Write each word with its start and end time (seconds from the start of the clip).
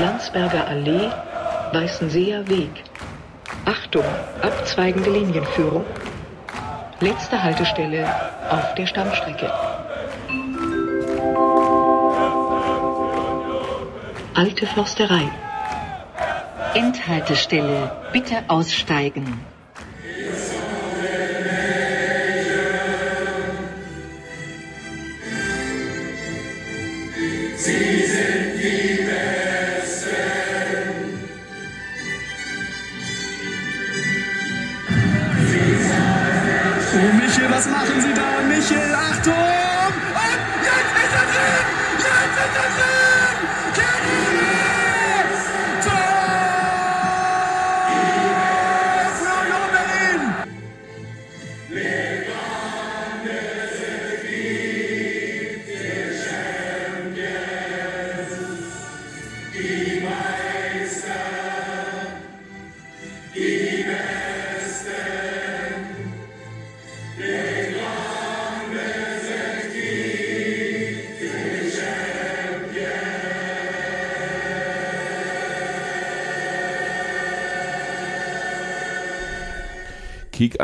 Landsberger 0.00 0.66
Allee, 0.66 1.10
Weißenseer 1.72 2.48
Weg. 2.48 2.84
Achtung, 3.66 4.04
abzweigende 4.40 5.10
Linienführung. 5.10 5.84
Letzte 7.00 7.42
Haltestelle 7.42 8.06
auf 8.48 8.74
der 8.76 8.86
Stammstrecke. 8.86 9.52
Alte 14.34 14.66
Försterei. 14.66 15.30
Endhaltestelle. 16.74 17.90
Bitte 18.12 18.42
aussteigen. 18.48 19.49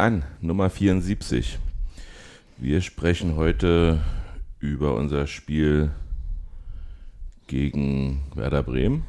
An, 0.06 0.22
Nummer 0.40 0.70
74. 0.70 1.58
Wir 2.58 2.80
sprechen 2.80 3.34
heute 3.34 3.98
über 4.60 4.94
unser 4.94 5.26
Spiel 5.26 5.90
gegen 7.48 8.22
Werder 8.36 8.62
Bremen. 8.62 9.04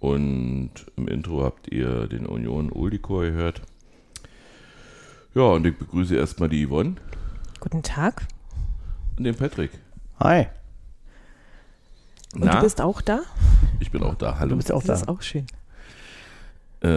Und 0.00 0.70
im 0.96 1.06
Intro 1.06 1.44
habt 1.44 1.70
ihr 1.70 2.06
den 2.06 2.24
Union 2.24 2.72
Oldikor 2.72 3.24
gehört. 3.26 3.60
Ja, 5.34 5.42
und 5.42 5.66
ich 5.66 5.76
begrüße 5.76 6.16
erstmal 6.16 6.48
die 6.48 6.66
Yvonne 6.66 6.94
Guten 7.60 7.82
Tag. 7.82 8.22
und 9.18 9.24
den 9.24 9.34
Patrick. 9.34 9.72
Hi, 10.18 10.46
Und 12.32 12.44
Na, 12.44 12.54
du 12.56 12.62
bist 12.62 12.80
auch 12.80 13.02
da? 13.02 13.20
ich 13.80 13.90
bin 13.90 14.02
auch 14.02 14.14
da. 14.14 14.32
du 14.32 14.38
Hallo. 14.38 14.56
bist 14.56 14.70
ja 14.70 14.76
auch 14.76 14.82
Das 14.82 14.86
da. 14.86 14.94
ist 15.02 15.08
auch 15.08 15.20
schön. 15.20 15.46
Äh, 16.80 16.88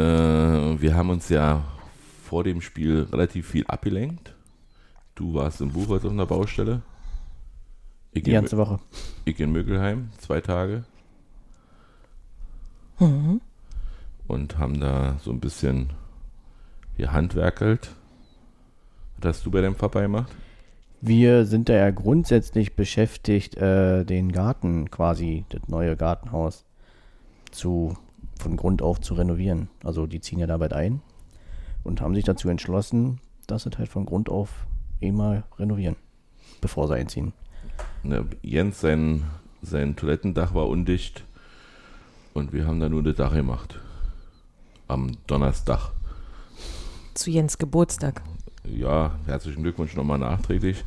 wir 0.81 0.95
haben 0.95 1.09
uns 1.09 1.28
ja 1.28 1.66
vor 2.31 2.45
dem 2.45 2.61
Spiel 2.61 3.09
relativ 3.11 3.45
viel 3.49 3.65
abgelenkt. 3.67 4.37
Du 5.15 5.33
warst 5.33 5.59
in 5.59 5.73
Buchholz 5.73 6.05
auf 6.05 6.11
einer 6.11 6.25
Baustelle. 6.25 6.81
Ich 8.13 8.23
Die 8.23 8.29
in, 8.29 8.35
ganze 8.35 8.55
Woche. 8.55 8.79
ich 9.25 9.38
in 9.41 9.51
Mögelheim, 9.51 10.11
zwei 10.17 10.39
Tage. 10.39 10.85
Mhm. 12.99 13.41
Und 14.28 14.57
haben 14.57 14.79
da 14.79 15.19
so 15.22 15.31
ein 15.31 15.41
bisschen 15.41 15.89
hier 16.95 17.11
handwerkelt. 17.11 17.89
Was 19.17 19.35
hast 19.35 19.45
du 19.45 19.51
bei 19.51 19.59
deinem 19.59 19.75
Papa 19.75 20.00
gemacht? 20.00 20.33
Wir 21.01 21.45
sind 21.45 21.67
da 21.67 21.73
ja 21.73 21.91
grundsätzlich 21.91 22.77
beschäftigt, 22.77 23.57
äh, 23.57 24.06
den 24.06 24.31
Garten 24.31 24.89
quasi, 24.89 25.44
das 25.50 25.67
neue 25.67 25.97
Gartenhaus, 25.97 26.63
zu, 27.51 27.97
von 28.39 28.56
Grund 28.56 28.81
auf 28.81 29.01
zu 29.01 29.16
renovieren. 29.16 29.67
Also 29.83 30.07
die 30.07 30.22
ziehen 30.22 30.39
ja 30.39 30.47
da 30.47 30.56
bald 30.56 30.72
ein 30.72 31.01
und 31.84 32.02
haben 32.02 32.16
sich 32.16 32.24
dazu 32.24 32.50
entschlossen, 32.50 33.19
dass 33.47 33.64
sie 33.64 33.72
halt 33.78 33.90
von 33.90 34.06
Grund 34.06 34.30
auf 34.30 34.50
eh 35.02 35.12
mal 35.12 35.44
renovieren, 35.58 35.96
bevor 36.62 36.88
sie 36.88 36.96
einziehen. 36.96 37.34
Ne, 38.03 38.25
Jens, 38.42 38.81
sein, 38.81 39.24
sein 39.62 39.96
Toilettendach 39.96 40.53
war 40.53 40.68
undicht. 40.68 41.24
Und 42.34 42.53
wir 42.53 42.66
haben 42.66 42.80
da 42.80 42.88
nur 42.88 43.03
das 43.03 43.16
Dach 43.16 43.34
gemacht. 43.34 43.80
Am 44.88 45.18
Donnerstag. 45.28 45.92
Zu 47.14 47.30
Jens 47.30 47.58
Geburtstag. 47.58 48.22
Ja, 48.63 49.16
herzlichen 49.25 49.63
Glückwunsch 49.63 49.96
nochmal 49.96 50.19
nachträglich. 50.19 50.84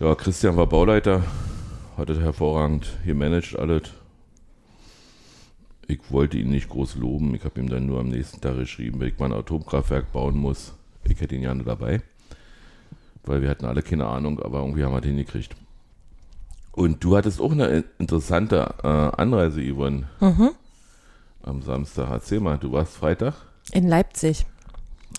Ja, 0.00 0.14
Christian 0.14 0.56
war 0.56 0.66
Bauleiter, 0.66 1.22
hat 1.96 2.10
es 2.10 2.18
hervorragend 2.18 2.98
gemanagt 3.04 3.56
alles. 3.56 3.82
Ich 5.92 6.10
wollte 6.10 6.38
ihn 6.38 6.48
nicht 6.50 6.70
groß 6.70 6.94
loben, 6.96 7.34
ich 7.34 7.44
habe 7.44 7.60
ihm 7.60 7.68
dann 7.68 7.84
nur 7.86 8.00
am 8.00 8.08
nächsten 8.08 8.40
Tag 8.40 8.56
geschrieben, 8.56 8.98
wenn 9.00 9.08
ich 9.08 9.18
mal 9.18 9.26
ein 9.26 9.38
Atomkraftwerk 9.38 10.10
bauen 10.10 10.36
muss. 10.38 10.72
Ich 11.04 11.20
hätte 11.20 11.34
ihn 11.34 11.42
gerne 11.42 11.64
dabei, 11.64 12.00
weil 13.24 13.42
wir 13.42 13.50
hatten 13.50 13.66
alle 13.66 13.82
keine 13.82 14.06
Ahnung, 14.06 14.40
aber 14.40 14.60
irgendwie 14.60 14.84
haben 14.84 14.94
wir 14.94 15.02
den 15.02 15.16
hingekriegt. 15.16 15.54
Und 16.72 17.04
du 17.04 17.14
hattest 17.14 17.40
auch 17.42 17.52
eine 17.52 17.84
interessante 17.98 18.74
äh, 18.82 18.86
Anreise, 19.20 19.60
Yvonne, 19.60 20.08
Mhm. 20.20 20.50
am 21.42 21.60
Samstag. 21.60 22.08
Erzähl 22.10 22.40
mal, 22.40 22.56
du 22.56 22.72
warst 22.72 22.96
Freitag 22.96 23.34
In 23.72 23.86
Leipzig. 23.86 24.46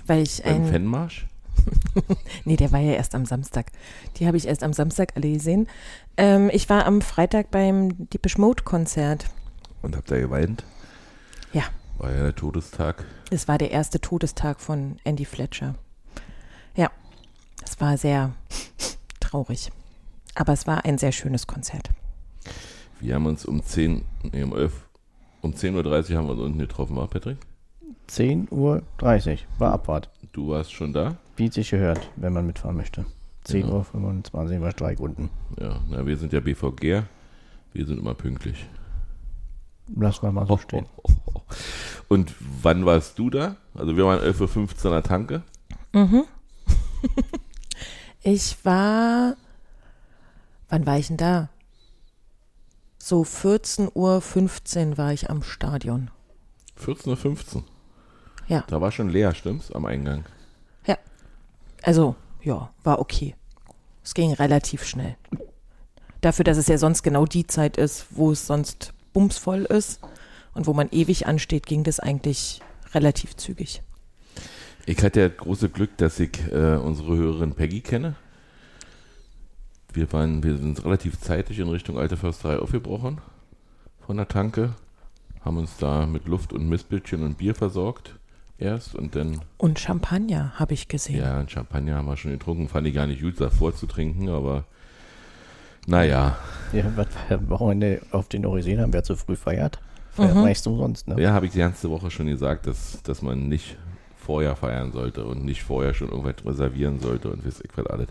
Weil 0.07 0.23
ich 0.23 0.41
beim 0.41 0.63
ein. 0.63 0.72
Fanmarsch? 0.72 1.28
Nee, 2.45 2.55
der 2.55 2.72
war 2.72 2.79
ja 2.79 2.94
erst 2.94 3.13
am 3.13 3.25
Samstag. 3.28 3.67
Die 4.17 4.25
habe 4.25 4.38
ich 4.38 4.47
erst 4.47 4.63
am 4.63 4.73
Samstag 4.73 5.13
alle 5.16 5.31
gesehen. 5.31 5.67
Ähm, 6.17 6.50
ich 6.51 6.67
war 6.67 6.88
am 6.88 7.01
Freitag 7.01 7.51
beim 7.51 8.09
Deepish 8.09 8.40
Mode 8.40 8.63
Konzert. 8.63 9.28
Und 9.84 9.96
habt 9.96 10.10
ihr 10.10 10.22
geweint? 10.22 10.64
Ja. 11.52 11.64
War 12.00 12.12
ja 12.12 12.24
der 12.24 12.36
Todestag. 12.36 13.06
Es 13.30 13.48
war 13.48 13.60
der 13.60 13.70
erste 13.70 14.02
Todestag 14.02 14.60
von 14.60 14.98
Andy 15.04 15.26
Fletcher. 15.26 15.76
Ja. 16.76 16.90
Es 17.64 17.80
war 17.80 17.98
sehr 17.98 18.34
traurig. 19.20 19.72
Aber 20.36 20.54
es 20.54 20.66
war 20.66 20.86
ein 20.86 20.98
sehr 20.98 21.12
schönes 21.12 21.46
Konzert. 21.46 21.92
Wir 23.00 23.16
haben 23.16 23.26
uns 23.26 23.46
um 23.46 23.62
10, 23.62 24.04
nee, 24.32 24.42
um 24.42 24.56
11, 24.56 24.74
um 25.42 25.52
10.30 25.52 26.12
Uhr 26.12 26.18
haben 26.18 26.28
wir 26.28 26.32
uns 26.32 26.42
unten 26.42 26.60
getroffen, 26.60 26.96
war 26.96 27.08
Patrick? 27.08 27.38
10.30 28.10 28.52
Uhr 28.52 28.82
war 29.60 29.74
Abfahrt. 29.74 30.10
Du 30.32 30.50
warst 30.50 30.74
schon 30.74 30.94
da? 30.94 31.18
Wie 31.36 31.48
es 31.48 31.56
sich 31.56 31.70
gehört, 31.70 32.10
wenn 32.16 32.34
man 32.34 32.48
mitfahren 32.48 32.78
möchte. 32.78 33.06
10.25 33.46 34.56
Uhr 34.56 34.62
war 34.62 34.72
Streik 34.72 35.00
unten. 35.00 35.30
Ja, 35.60 35.82
na, 35.90 36.06
wir 36.06 36.18
sind 36.18 36.32
ja 36.32 36.40
BVG. 36.40 37.04
Wir 37.74 37.86
sind 37.86 38.00
immer 38.00 38.14
pünktlich. 38.14 38.66
Lass 39.96 40.22
mal 40.22 40.31
mal 40.31 40.48
so 40.48 40.58
stehen. 40.58 40.88
Und 42.08 42.34
wann 42.62 42.86
warst 42.86 43.18
du 43.20 43.30
da? 43.30 43.58
Also 43.76 43.96
wir 43.96 44.06
waren 44.06 44.20
11.15 44.20 44.86
Uhr 44.86 44.86
an 44.86 44.92
der 44.92 45.04
Tanke. 45.04 45.44
Mhm. 45.94 46.24
ich 48.22 48.58
war. 48.64 49.36
Wann 50.70 50.86
war 50.86 50.98
ich 50.98 51.08
denn 51.08 51.18
da? 51.18 51.50
So 52.98 53.24
14.15 53.24 53.92
Uhr 53.94 54.98
war 54.98 55.14
ich 55.14 55.30
am 55.30 55.44
Stadion. 55.44 56.09
14.15 56.80 57.56
Uhr. 57.56 57.64
Ja. 58.48 58.64
Da 58.68 58.82
war 58.82 58.92
schon 58.92 59.09
leer, 59.09 59.34
stimmt's? 59.36 59.72
Am 59.72 59.86
Eingang. 59.86 60.26
Also, 61.84 62.16
ja, 62.42 62.74
war 62.84 63.00
okay. 63.00 63.36
Es 64.03 64.14
ging 64.14 64.34
relativ 64.34 64.85
schnell. 64.85 65.17
Dafür, 66.22 66.46
dass 66.46 66.58
es 66.58 66.67
ja 66.67 66.78
sonst 66.78 67.03
genau 67.03 67.26
die 67.26 67.46
Zeit 67.46 67.78
ist, 67.78 68.08
wo 68.12 68.32
es 68.32 68.47
sonst 68.47 68.92
bumsvoll 69.14 69.64
ist 69.64 70.02
und 70.54 70.68
wo 70.68 70.74
man 70.74 70.90
ewig 70.92 71.28
ansteht, 71.28 71.66
ging 71.66 71.84
das 71.84 72.00
eigentlich 72.00 72.62
relativ 72.94 73.36
zügig. 73.38 73.82
Ich 74.86 75.02
hatte 75.02 75.22
ja 75.22 75.28
große 75.30 75.70
Glück, 75.70 75.96
dass 75.98 76.20
ich 76.20 76.32
äh, 76.52 76.76
unsere 76.76 77.16
Hörerin 77.16 77.54
Peggy 77.54 77.82
kenne. 77.82 78.16
Wir, 79.94 80.12
waren, 80.12 80.44
wir 80.44 80.58
sind 80.58 80.84
relativ 80.84 81.20
zeitig 81.20 81.60
in 81.60 81.70
Richtung 81.70 81.98
Alte 81.98 82.18
Försterei 82.18 82.58
aufgebrochen 82.58 83.22
von 84.06 84.18
der 84.18 84.28
Tanke, 84.28 84.74
haben 85.42 85.58
uns 85.58 85.78
da 85.78 86.06
mit 86.06 86.28
Luft 86.28 86.52
und 86.52 86.68
Mistbildchen 86.68 87.24
und 87.24 87.38
Bier 87.38 87.56
versorgt 87.56 88.16
erst 88.58 88.96
und 88.96 89.16
dann, 89.16 89.40
Und 89.58 89.80
Champagner 89.80 90.54
habe 90.56 90.74
ich 90.74 90.88
gesehen. 90.88 91.20
ja, 91.20 91.48
Champagner 91.48 91.96
haben 91.96 92.08
wir 92.08 92.18
schon 92.18 92.32
getrunken, 92.32 92.68
fand 92.68 92.88
ich 92.88 92.94
gar 92.94 93.08
nicht 93.08 93.22
gut, 93.22 93.40
davor 93.40 93.76
zu 93.76 93.86
trinken, 93.88 94.30
aber 94.30 94.66
naja, 95.88 96.38
Ja, 96.72 96.84
was 96.96 97.08
am 97.30 97.50
Wochenende 97.50 98.02
auf 98.12 98.30
den 98.30 98.46
Oriseen 98.46 98.80
haben, 98.82 98.94
wer 98.94 99.03
zu 99.03 99.16
früh 99.16 99.35
feiert. 99.35 99.80
Feiert 100.12 100.35
Mhm. 100.35 100.41
meist 100.41 100.66
umsonst, 100.68 101.08
ne? 101.08 101.20
ja, 101.22 101.34
habe 101.34 101.46
ich 101.47 101.52
die 101.53 101.58
ganze 101.59 101.90
Woche 101.90 102.12
schon 102.12 102.28
gesagt, 102.28 102.68
dass, 102.68 103.02
dass 103.03 103.22
man 103.22 103.47
nicht 103.50 103.78
vorher 104.18 104.56
feiern 104.56 104.91
sollte 104.91 105.26
und 105.26 105.44
nicht 105.44 105.64
vorher 105.64 105.94
schon 105.94 106.09
irgendwas 106.09 106.46
reservieren 106.46 107.00
sollte 107.00 107.30
und 107.32 107.46
weiß 107.46 107.62
ich 107.62 107.72
was 107.76 107.85
alles. 107.88 108.08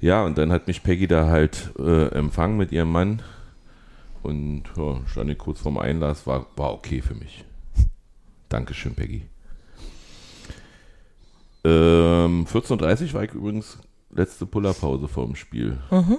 Ja, 0.00 0.24
und 0.24 0.36
dann 0.36 0.50
hat 0.52 0.66
mich 0.66 0.82
Peggy 0.82 1.06
da 1.06 1.28
halt 1.28 1.72
äh, 1.78 2.08
empfangen 2.08 2.56
mit 2.56 2.72
ihrem 2.72 2.90
Mann 2.90 3.22
Und 4.24 4.64
ja, 4.76 5.00
stand 5.06 5.30
ich 5.30 5.38
kurz 5.38 5.60
vorm 5.60 5.78
Einlass, 5.78 6.26
war, 6.26 6.46
war 6.56 6.72
okay 6.74 7.00
für 7.00 7.14
mich. 7.14 7.44
Dankeschön, 8.48 8.94
Peggy. 8.94 9.22
Ähm, 11.64 12.46
14.30 12.46 13.08
Uhr 13.08 13.14
war 13.14 13.24
ich 13.24 13.32
übrigens 13.32 13.78
letzte 14.10 14.46
Pullerpause 14.46 15.08
vor 15.08 15.26
dem 15.26 15.36
Spiel. 15.36 15.78
Mhm. 15.90 16.18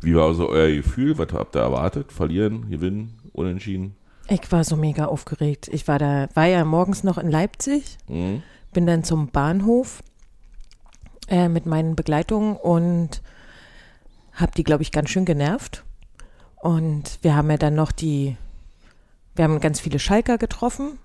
Wie 0.00 0.14
war 0.14 0.26
also 0.26 0.48
euer 0.48 0.74
Gefühl? 0.74 1.18
Was 1.18 1.32
habt 1.32 1.56
ihr 1.56 1.62
erwartet? 1.62 2.12
Verlieren, 2.12 2.68
gewinnen, 2.70 3.18
unentschieden? 3.32 3.96
Ich 4.28 4.50
war 4.52 4.64
so 4.64 4.76
mega 4.76 5.06
aufgeregt. 5.06 5.68
Ich 5.72 5.86
war 5.88 5.98
da, 5.98 6.28
war 6.34 6.46
ja 6.46 6.64
morgens 6.64 7.04
noch 7.04 7.18
in 7.18 7.30
Leipzig, 7.30 7.96
Mhm. 8.08 8.42
bin 8.72 8.86
dann 8.86 9.04
zum 9.04 9.28
Bahnhof 9.28 10.02
äh, 11.28 11.48
mit 11.48 11.66
meinen 11.66 11.96
Begleitungen 11.96 12.56
und 12.56 13.22
habe 14.32 14.52
die, 14.56 14.64
glaube 14.64 14.82
ich, 14.82 14.92
ganz 14.92 15.10
schön 15.10 15.24
genervt. 15.24 15.84
Und 16.56 17.18
wir 17.22 17.34
haben 17.36 17.50
ja 17.50 17.56
dann 17.56 17.74
noch 17.74 17.92
die, 17.92 18.36
wir 19.34 19.44
haben 19.44 19.60
ganz 19.60 19.80
viele 19.80 19.98
Schalker 19.98 20.38
getroffen 20.38 20.98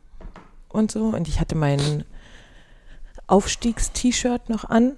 und 0.69 0.91
so. 0.91 1.05
Und 1.05 1.27
ich 1.27 1.39
hatte 1.39 1.55
mein 1.55 2.03
Aufstiegs-T-Shirt 3.27 4.49
noch 4.49 4.65
an. 4.65 4.93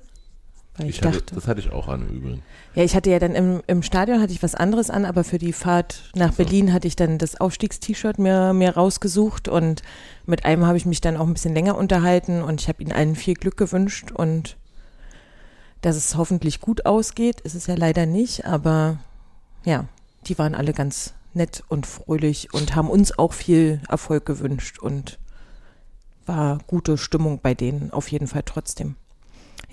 Weil 0.77 0.89
ich, 0.89 0.97
Ich 0.97 1.03
hatte, 1.03 1.19
dachte, 1.19 1.35
das 1.35 1.47
hatte 1.47 1.59
ich 1.59 1.71
auch 1.71 1.87
an 1.87 2.01
im 2.01 2.17
Übrigen. 2.17 2.43
ja, 2.73 2.83
ich 2.83 2.95
hatte 2.95 3.11
ja 3.11 3.19
dann 3.19 3.35
im, 3.35 3.61
im 3.67 3.83
Stadion 3.83 4.21
hatte 4.21 4.33
ich 4.33 4.41
was 4.41 4.55
anderes 4.55 4.89
an, 4.89 5.05
aber 5.05 5.23
für 5.23 5.37
die 5.37 5.53
Fahrt 5.53 6.09
nach 6.15 6.33
Berlin 6.33 6.73
hatte 6.73 6.87
ich 6.87 6.95
dann 6.95 7.19
das 7.19 7.39
Aufstiegst-T-Shirt 7.39 8.17
mir, 8.17 8.53
mir 8.53 8.75
rausgesucht 8.75 9.47
und 9.47 9.83
mit 10.25 10.45
einem 10.45 10.65
habe 10.65 10.77
ich 10.77 10.85
mich 10.85 10.99
dann 10.99 11.17
auch 11.17 11.27
ein 11.27 11.33
bisschen 11.33 11.53
länger 11.53 11.77
unterhalten 11.77 12.41
und 12.41 12.61
ich 12.61 12.69
habe 12.69 12.81
ihnen 12.81 12.91
allen 12.91 13.15
viel 13.15 13.35
Glück 13.35 13.55
gewünscht 13.57 14.11
und 14.11 14.57
dass 15.81 15.95
es 15.95 16.15
hoffentlich 16.15 16.59
gut 16.59 16.85
ausgeht, 16.85 17.41
ist 17.41 17.55
es 17.55 17.67
ja 17.67 17.75
leider 17.75 18.05
nicht, 18.05 18.45
aber 18.45 18.99
ja, 19.65 19.85
die 20.25 20.39
waren 20.39 20.55
alle 20.55 20.73
ganz 20.73 21.13
nett 21.33 21.63
und 21.67 21.85
fröhlich 21.85 22.53
und 22.53 22.75
haben 22.75 22.89
uns 22.89 23.17
auch 23.17 23.33
viel 23.33 23.81
Erfolg 23.89 24.25
gewünscht 24.25 24.79
und 24.79 25.19
war 26.25 26.59
gute 26.67 26.97
Stimmung 26.97 27.41
bei 27.41 27.53
denen 27.53 27.91
auf 27.91 28.07
jeden 28.07 28.27
Fall 28.27 28.43
trotzdem. 28.45 28.95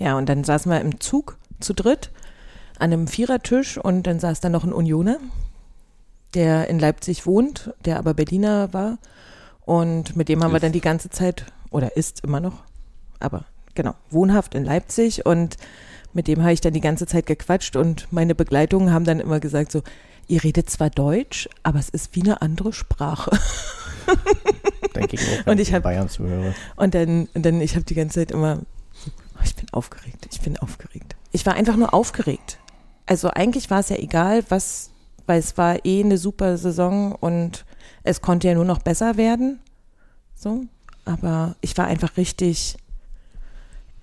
Ja, 0.01 0.17
und 0.17 0.27
dann 0.29 0.43
saßen 0.43 0.71
wir 0.71 0.81
im 0.81 0.99
Zug 0.99 1.37
zu 1.59 1.73
dritt 1.73 2.09
an 2.79 2.91
einem 2.91 3.07
Vierertisch 3.07 3.77
und 3.77 4.07
dann 4.07 4.19
saß 4.19 4.39
da 4.41 4.49
noch 4.49 4.63
ein 4.63 4.73
Unioner, 4.73 5.17
der 6.33 6.67
in 6.69 6.79
Leipzig 6.79 7.25
wohnt, 7.27 7.71
der 7.85 7.97
aber 7.99 8.13
Berliner 8.15 8.73
war. 8.73 8.97
Und 9.65 10.15
mit 10.15 10.27
dem 10.27 10.43
haben 10.43 10.51
wir 10.51 10.57
Ist. 10.57 10.63
dann 10.63 10.71
die 10.71 10.81
ganze 10.81 11.09
Zeit, 11.11 11.45
oder 11.69 11.95
ist 11.95 12.23
immer 12.23 12.39
noch, 12.39 12.63
aber 13.19 13.45
genau, 13.75 13.93
wohnhaft 14.09 14.55
in 14.55 14.65
Leipzig 14.65 15.25
und 15.25 15.57
mit 16.13 16.27
dem 16.27 16.41
habe 16.41 16.51
ich 16.53 16.61
dann 16.61 16.73
die 16.73 16.81
ganze 16.81 17.05
Zeit 17.05 17.25
gequatscht 17.27 17.75
und 17.75 18.07
meine 18.11 18.33
Begleitungen 18.33 18.91
haben 18.91 19.05
dann 19.05 19.19
immer 19.19 19.39
gesagt 19.39 19.71
so, 19.71 19.83
ihr 20.27 20.43
redet 20.43 20.69
zwar 20.69 20.89
Deutsch, 20.89 21.47
aber 21.63 21.77
es 21.79 21.89
ist 21.89 22.15
wie 22.15 22.23
eine 22.23 22.41
andere 22.41 22.73
Sprache. 22.73 23.31
Denke 24.95 25.15
ich 25.15 25.21
auch, 25.21 25.45
Und 25.51 25.59
ich 25.59 25.73
hab- 25.73 25.83
Bayern 25.83 26.09
zuhöre. 26.09 26.53
Und 26.75 26.95
dann, 26.95 27.29
dann 27.33 27.61
ich 27.61 27.75
habe 27.75 27.85
die 27.85 27.93
ganze 27.95 28.19
Zeit 28.19 28.31
immer, 28.31 28.59
ich 29.43 29.55
bin 29.55 29.67
aufgeregt, 29.71 30.27
ich 30.31 30.41
bin 30.41 30.57
aufgeregt. 30.57 31.15
Ich 31.31 31.45
war 31.45 31.53
einfach 31.53 31.75
nur 31.77 31.93
aufgeregt. 31.93 32.57
Also 33.05 33.29
eigentlich 33.29 33.69
war 33.69 33.79
es 33.79 33.89
ja 33.89 33.97
egal, 33.97 34.43
was, 34.49 34.91
weil 35.25 35.39
es 35.39 35.57
war 35.57 35.85
eh 35.85 36.03
eine 36.03 36.17
super 36.17 36.57
Saison 36.57 37.13
und 37.15 37.65
es 38.03 38.21
konnte 38.21 38.47
ja 38.47 38.53
nur 38.53 38.65
noch 38.65 38.79
besser 38.79 39.17
werden. 39.17 39.59
So, 40.35 40.65
aber 41.05 41.55
ich 41.61 41.77
war 41.77 41.85
einfach 41.87 42.17
richtig, 42.17 42.77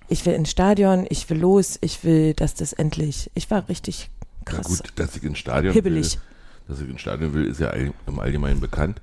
ich 0.07 0.25
will 0.25 0.33
ins 0.33 0.49
Stadion, 0.51 1.05
ich 1.09 1.29
will 1.29 1.37
los, 1.39 1.77
ich 1.81 2.03
will, 2.03 2.33
dass 2.33 2.55
das 2.55 2.73
endlich, 2.73 3.29
ich 3.35 3.49
war 3.51 3.67
richtig 3.69 4.09
krass. 4.45 4.65
gut, 4.67 4.93
dass 4.95 5.15
ich 5.15 5.23
ins 5.23 5.37
Stadion 5.37 5.73
Hibbelig. 5.73 6.13
will, 6.15 6.21
dass 6.67 6.81
ich 6.81 6.89
ins 6.89 7.01
Stadion 7.01 7.33
will, 7.33 7.45
ist 7.45 7.59
ja 7.59 7.69
im 7.71 8.19
Allgemeinen 8.19 8.59
bekannt. 8.59 9.01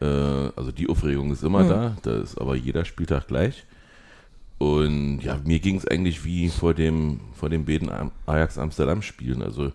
Äh, 0.00 0.04
also 0.04 0.70
die 0.72 0.88
Aufregung 0.88 1.32
ist 1.32 1.42
immer 1.42 1.64
Mhm. 1.64 1.68
da, 1.68 1.96
da 2.02 2.18
ist 2.20 2.38
aber 2.40 2.54
jeder 2.56 2.84
Spieltag 2.84 3.26
gleich. 3.28 3.64
Und 4.58 5.20
ja, 5.20 5.38
mir 5.44 5.58
ging 5.58 5.76
es 5.76 5.86
eigentlich 5.86 6.24
wie 6.24 6.48
vor 6.48 6.72
dem, 6.72 7.20
vor 7.34 7.50
den 7.50 7.66
beiden 7.66 7.90
Am- 7.90 8.12
Ajax-Amsterdam-Spielen. 8.26 9.42
Also 9.42 9.72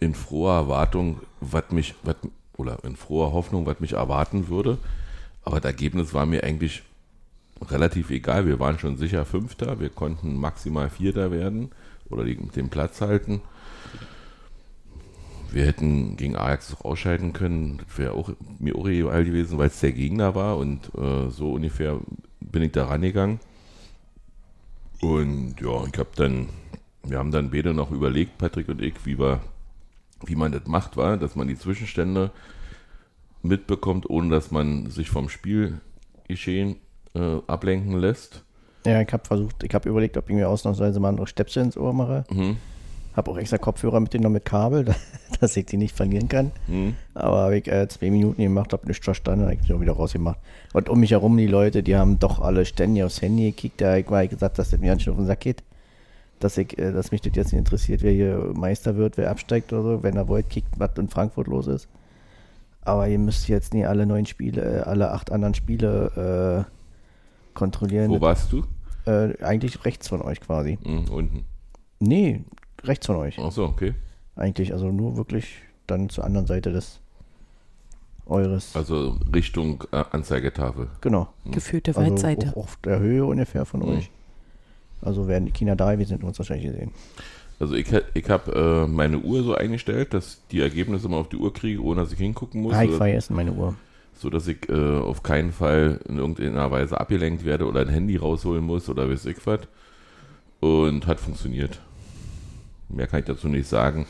in 0.00 0.14
froher 0.14 0.54
Erwartung, 0.54 1.20
was 1.40 1.70
mich, 1.70 1.94
was, 2.02 2.16
oder 2.56 2.78
in 2.84 2.96
froher 2.96 3.32
Hoffnung, 3.32 3.66
was 3.66 3.80
mich 3.80 3.92
erwarten 3.92 4.48
würde. 4.48 4.78
Aber 5.44 5.60
das 5.60 5.70
Ergebnis 5.72 6.14
war 6.14 6.26
mir 6.26 6.42
eigentlich 6.44 6.82
relativ 7.70 8.10
egal. 8.10 8.46
Wir 8.46 8.60
waren 8.60 8.78
schon 8.78 8.96
sicher 8.96 9.24
Fünfter, 9.24 9.80
wir 9.80 9.90
konnten 9.90 10.36
maximal 10.36 10.88
Vierter 10.90 11.30
werden 11.30 11.70
oder 12.08 12.24
die, 12.24 12.36
den 12.36 12.68
Platz 12.68 13.00
halten. 13.00 13.42
Wir 15.50 15.64
hätten 15.64 16.16
gegen 16.16 16.36
Ajax 16.36 16.74
auch 16.74 16.84
ausscheiden 16.84 17.32
können. 17.32 17.80
Das 17.86 17.98
wäre 17.98 18.12
auch 18.12 18.30
mir 18.58 18.76
auch 18.76 18.86
egal 18.86 19.24
gewesen, 19.24 19.58
weil 19.58 19.68
es 19.68 19.80
der 19.80 19.92
Gegner 19.92 20.34
war 20.34 20.58
und 20.58 20.90
äh, 20.96 21.30
so 21.30 21.52
ungefähr 21.52 21.98
bin 22.40 22.62
ich 22.62 22.72
da 22.72 22.86
rangegangen. 22.86 23.40
Und 25.00 25.56
ja, 25.60 25.84
ich 25.84 25.98
habe 25.98 26.10
dann, 26.16 26.48
wir 27.04 27.18
haben 27.18 27.30
dann 27.30 27.50
beide 27.50 27.74
noch 27.74 27.90
überlegt, 27.90 28.38
Patrick 28.38 28.68
und 28.68 28.82
ich, 28.82 28.94
wie 29.04 29.18
wir, 29.18 29.40
wie 30.24 30.36
man 30.36 30.52
das 30.52 30.66
macht, 30.66 30.96
war, 30.96 31.16
dass 31.16 31.36
man 31.36 31.48
die 31.48 31.58
Zwischenstände 31.58 32.30
mitbekommt, 33.42 34.10
ohne 34.10 34.30
dass 34.30 34.50
man 34.50 34.90
sich 34.90 35.10
vom 35.10 35.28
Spielgeschehen 35.28 36.76
äh, 37.14 37.38
ablenken 37.46 37.98
lässt. 37.98 38.42
Ja, 38.84 39.00
ich 39.00 39.12
habe 39.12 39.24
versucht, 39.24 39.62
ich 39.62 39.74
habe 39.74 39.88
überlegt, 39.88 40.16
ob 40.16 40.28
ich 40.28 40.34
mir 40.34 40.48
ausnahmsweise 40.48 40.98
mal 41.00 41.10
andere 41.10 41.26
Stöpsel 41.26 41.64
ins 41.64 41.76
Ohr 41.76 41.92
mache. 41.92 42.24
Mhm. 42.30 42.56
Habe 43.18 43.32
auch 43.32 43.36
extra 43.36 43.58
Kopfhörer 43.58 43.98
mitgenommen 43.98 44.34
mit 44.34 44.44
Kabel, 44.44 44.94
dass 45.40 45.56
ich 45.56 45.66
die 45.66 45.76
nicht 45.76 45.96
verlieren 45.96 46.28
kann. 46.28 46.52
Mhm. 46.68 46.94
Aber 47.14 47.38
habe 47.38 47.58
ich 47.58 47.66
äh, 47.66 47.88
zwei 47.88 48.10
Minuten 48.10 48.40
gemacht, 48.40 48.72
habe 48.72 48.86
nichts 48.86 49.04
verstanden, 49.04 49.46
habe 49.46 49.56
ich 49.60 49.72
auch 49.72 49.80
wieder 49.80 49.94
rausgemacht. 49.94 50.38
Und 50.72 50.88
um 50.88 51.00
mich 51.00 51.10
herum 51.10 51.36
die 51.36 51.48
Leute, 51.48 51.82
die 51.82 51.96
haben 51.96 52.20
doch 52.20 52.40
alle 52.40 52.64
ständig 52.64 53.02
aufs 53.02 53.20
Handy 53.20 53.50
gekickt. 53.50 53.80
Da 53.80 53.88
habe 53.88 54.00
ich 54.00 54.08
mal 54.08 54.28
gesagt, 54.28 54.60
dass 54.60 54.70
das 54.70 54.78
mir 54.78 54.96
schön 55.00 55.14
auf 55.14 55.18
den 55.18 55.26
Sack 55.26 55.40
geht. 55.40 55.64
Dass, 56.38 56.56
ich, 56.58 56.78
äh, 56.78 56.92
dass 56.92 57.10
mich 57.10 57.20
das 57.20 57.34
jetzt 57.34 57.52
nicht 57.52 57.58
interessiert, 57.58 58.02
wer 58.02 58.12
hier 58.12 58.52
Meister 58.54 58.94
wird, 58.94 59.16
wer 59.16 59.32
absteigt 59.32 59.72
oder 59.72 59.82
so. 59.82 60.02
Wenn 60.04 60.14
er 60.14 60.28
wollt, 60.28 60.48
kickt, 60.48 60.78
was 60.78 60.96
in 60.96 61.08
Frankfurt 61.08 61.48
los 61.48 61.66
ist. 61.66 61.88
Aber 62.82 63.08
ihr 63.08 63.18
müsst 63.18 63.48
jetzt 63.48 63.74
nie 63.74 63.84
alle 63.84 64.06
neun 64.06 64.26
Spiele, 64.26 64.62
äh, 64.62 64.80
alle 64.82 65.10
acht 65.10 65.32
anderen 65.32 65.54
Spiele 65.54 66.64
äh, 66.64 67.54
kontrollieren. 67.54 68.12
Wo 68.12 68.20
warst 68.20 68.52
du? 68.52 68.62
Äh, 69.06 69.42
eigentlich 69.42 69.84
rechts 69.84 70.06
von 70.06 70.22
euch 70.22 70.40
quasi. 70.40 70.78
Mhm, 70.84 71.08
unten. 71.10 71.44
Nee, 71.98 72.44
rechts 72.84 73.06
von 73.06 73.16
euch. 73.16 73.38
Ach 73.38 73.52
so, 73.52 73.64
okay. 73.64 73.94
Eigentlich, 74.36 74.72
also 74.72 74.90
nur 74.90 75.16
wirklich 75.16 75.56
dann 75.86 76.08
zur 76.10 76.24
anderen 76.24 76.46
Seite 76.46 76.70
des 76.72 77.00
eures. 78.26 78.76
Also 78.76 79.16
Richtung 79.34 79.84
äh, 79.92 80.04
Anzeigetafel. 80.10 80.88
genau. 81.00 81.28
Gefühlte 81.50 81.96
Also 81.96 82.10
Waldseite. 82.10 82.48
auf, 82.50 82.56
auf 82.56 82.76
der 82.84 82.98
Höhe 83.00 83.24
ungefähr 83.24 83.64
von 83.64 83.80
Mhm. 83.80 83.88
euch. 83.98 84.10
Also 85.00 85.28
werden 85.28 85.46
die 85.46 85.52
Kinder 85.52 85.76
da, 85.76 85.98
wir 85.98 86.06
sind 86.06 86.24
uns 86.24 86.38
wahrscheinlich 86.38 86.66
gesehen. 86.66 86.90
Also 87.60 87.74
ich, 87.74 87.86
ich 88.14 88.28
habe 88.30 88.84
äh, 88.84 88.88
meine 88.88 89.18
Uhr 89.18 89.42
so 89.42 89.54
eingestellt, 89.54 90.12
dass 90.14 90.42
die 90.50 90.60
Ergebnisse 90.60 91.06
immer 91.06 91.16
auf 91.16 91.28
die 91.28 91.36
Uhr 91.36 91.52
kriege, 91.52 91.82
ohne 91.82 92.02
dass 92.02 92.12
ich 92.12 92.18
hingucken 92.18 92.62
muss, 92.62 92.74
Ah, 92.74 92.84
ich 92.84 92.90
so, 92.92 92.96
vergessen 92.98 93.34
meine 93.34 93.52
Uhr. 93.52 93.74
so 94.14 94.28
dass 94.30 94.46
ich 94.46 94.68
äh, 94.68 94.98
auf 94.98 95.22
keinen 95.22 95.52
Fall 95.52 96.00
in 96.08 96.18
irgendeiner 96.18 96.70
Weise 96.70 97.00
abgelenkt 97.00 97.44
werde 97.44 97.66
oder 97.66 97.80
ein 97.80 97.88
Handy 97.88 98.16
rausholen 98.16 98.62
muss 98.64 98.88
oder 98.88 99.08
weiß 99.10 99.24
ich 99.26 99.44
was. 99.46 99.60
Und 100.60 101.06
hat 101.06 101.20
funktioniert. 101.20 101.80
Mehr 102.88 103.06
kann 103.06 103.20
ich 103.20 103.26
dazu 103.26 103.48
nicht 103.48 103.68
sagen. 103.68 104.06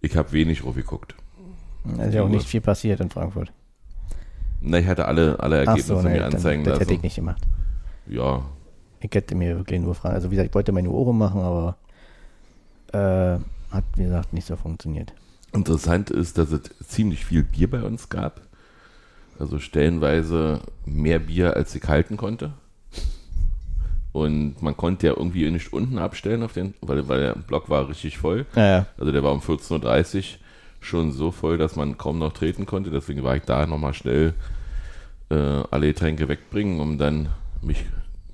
Ich 0.00 0.16
habe 0.16 0.32
wenig 0.32 0.62
geguckt. 0.62 1.14
Da 1.84 2.04
ist 2.04 2.14
ja 2.14 2.22
auch 2.22 2.28
nicht 2.28 2.46
viel 2.46 2.60
passiert 2.60 3.00
in 3.00 3.10
Frankfurt. 3.10 3.52
Na, 4.60 4.78
ich 4.78 4.86
hatte 4.86 5.06
alle, 5.06 5.38
alle 5.40 5.58
Ergebnisse 5.58 5.88
so, 5.88 6.02
nee, 6.02 6.10
mir 6.10 6.20
dann, 6.20 6.34
anzeigen 6.34 6.62
das 6.64 6.74
hätte 6.74 6.84
lassen. 6.84 6.94
ich 6.94 7.02
nicht 7.02 7.16
gemacht. 7.16 7.42
Ja, 8.06 8.44
Ich 9.00 9.10
hätte 9.12 9.34
mir 9.34 9.56
wirklich 9.56 9.80
nur 9.80 9.94
Fragen. 9.94 10.14
Also 10.14 10.30
wie 10.30 10.36
gesagt, 10.36 10.50
ich 10.50 10.54
wollte 10.54 10.72
meine 10.72 10.90
Uhr 10.90 11.12
machen, 11.12 11.40
aber 11.40 11.76
äh, 12.92 13.38
hat, 13.72 13.84
wie 13.96 14.04
gesagt, 14.04 14.32
nicht 14.32 14.46
so 14.46 14.54
funktioniert. 14.56 15.12
Interessant 15.52 16.10
ist, 16.10 16.38
dass 16.38 16.52
es 16.52 16.62
ziemlich 16.86 17.24
viel 17.24 17.42
Bier 17.42 17.68
bei 17.68 17.82
uns 17.82 18.08
gab. 18.08 18.42
Also 19.38 19.58
stellenweise 19.58 20.60
mehr 20.84 21.18
Bier, 21.18 21.56
als 21.56 21.74
ich 21.74 21.82
halten 21.84 22.16
konnte. 22.16 22.52
Und 24.12 24.60
man 24.60 24.76
konnte 24.76 25.06
ja 25.06 25.14
irgendwie 25.16 25.50
nicht 25.50 25.72
unten 25.72 25.98
abstellen, 25.98 26.42
auf 26.42 26.52
den, 26.52 26.74
weil, 26.82 27.08
weil 27.08 27.20
der 27.20 27.34
Block 27.34 27.70
war 27.70 27.88
richtig 27.88 28.18
voll. 28.18 28.46
Ja, 28.54 28.66
ja. 28.66 28.86
Also 28.98 29.10
der 29.10 29.22
war 29.22 29.32
um 29.32 29.40
14.30 29.40 30.16
Uhr 30.16 30.24
schon 30.80 31.12
so 31.12 31.30
voll, 31.30 31.56
dass 31.56 31.76
man 31.76 31.96
kaum 31.96 32.18
noch 32.18 32.32
treten 32.32 32.66
konnte. 32.66 32.90
Deswegen 32.90 33.22
war 33.22 33.36
ich 33.36 33.42
da 33.42 33.66
nochmal 33.66 33.94
schnell 33.94 34.34
äh, 35.30 35.62
alle 35.70 35.86
Getränke 35.86 36.28
wegbringen, 36.28 36.80
um 36.80 36.98
dann 36.98 37.30
mich 37.62 37.84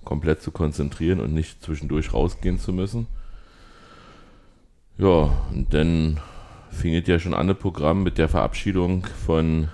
komplett 0.05 0.43
zu 0.43 0.51
konzentrieren 0.51 1.21
und 1.21 1.33
nicht 1.33 1.63
zwischendurch 1.63 2.13
rausgehen 2.13 2.59
zu 2.59 2.73
müssen. 2.73 3.07
Ja, 4.97 5.31
und 5.53 5.67
dann 5.71 6.19
fing 6.71 6.95
es 6.95 7.07
ja 7.07 7.19
schon 7.19 7.35
an, 7.35 7.47
das 7.47 7.59
Programm 7.59 8.03
mit 8.03 8.19
der 8.19 8.29
Verabschiedung 8.29 9.07
von 9.27 9.69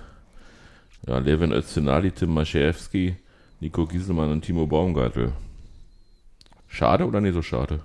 ja, 1.07 1.17
Levin 1.19 1.51
Öztunali, 1.51 2.11
Tim 2.11 2.33
Maschewski, 2.33 3.15
Nico 3.59 3.85
Gieselmann 3.87 4.31
und 4.31 4.41
Timo 4.41 4.67
Baumgartel. 4.67 5.31
Schade 6.75 7.07
oder 7.07 7.21
nicht 7.21 7.33
so 7.33 7.41
schade? 7.41 7.79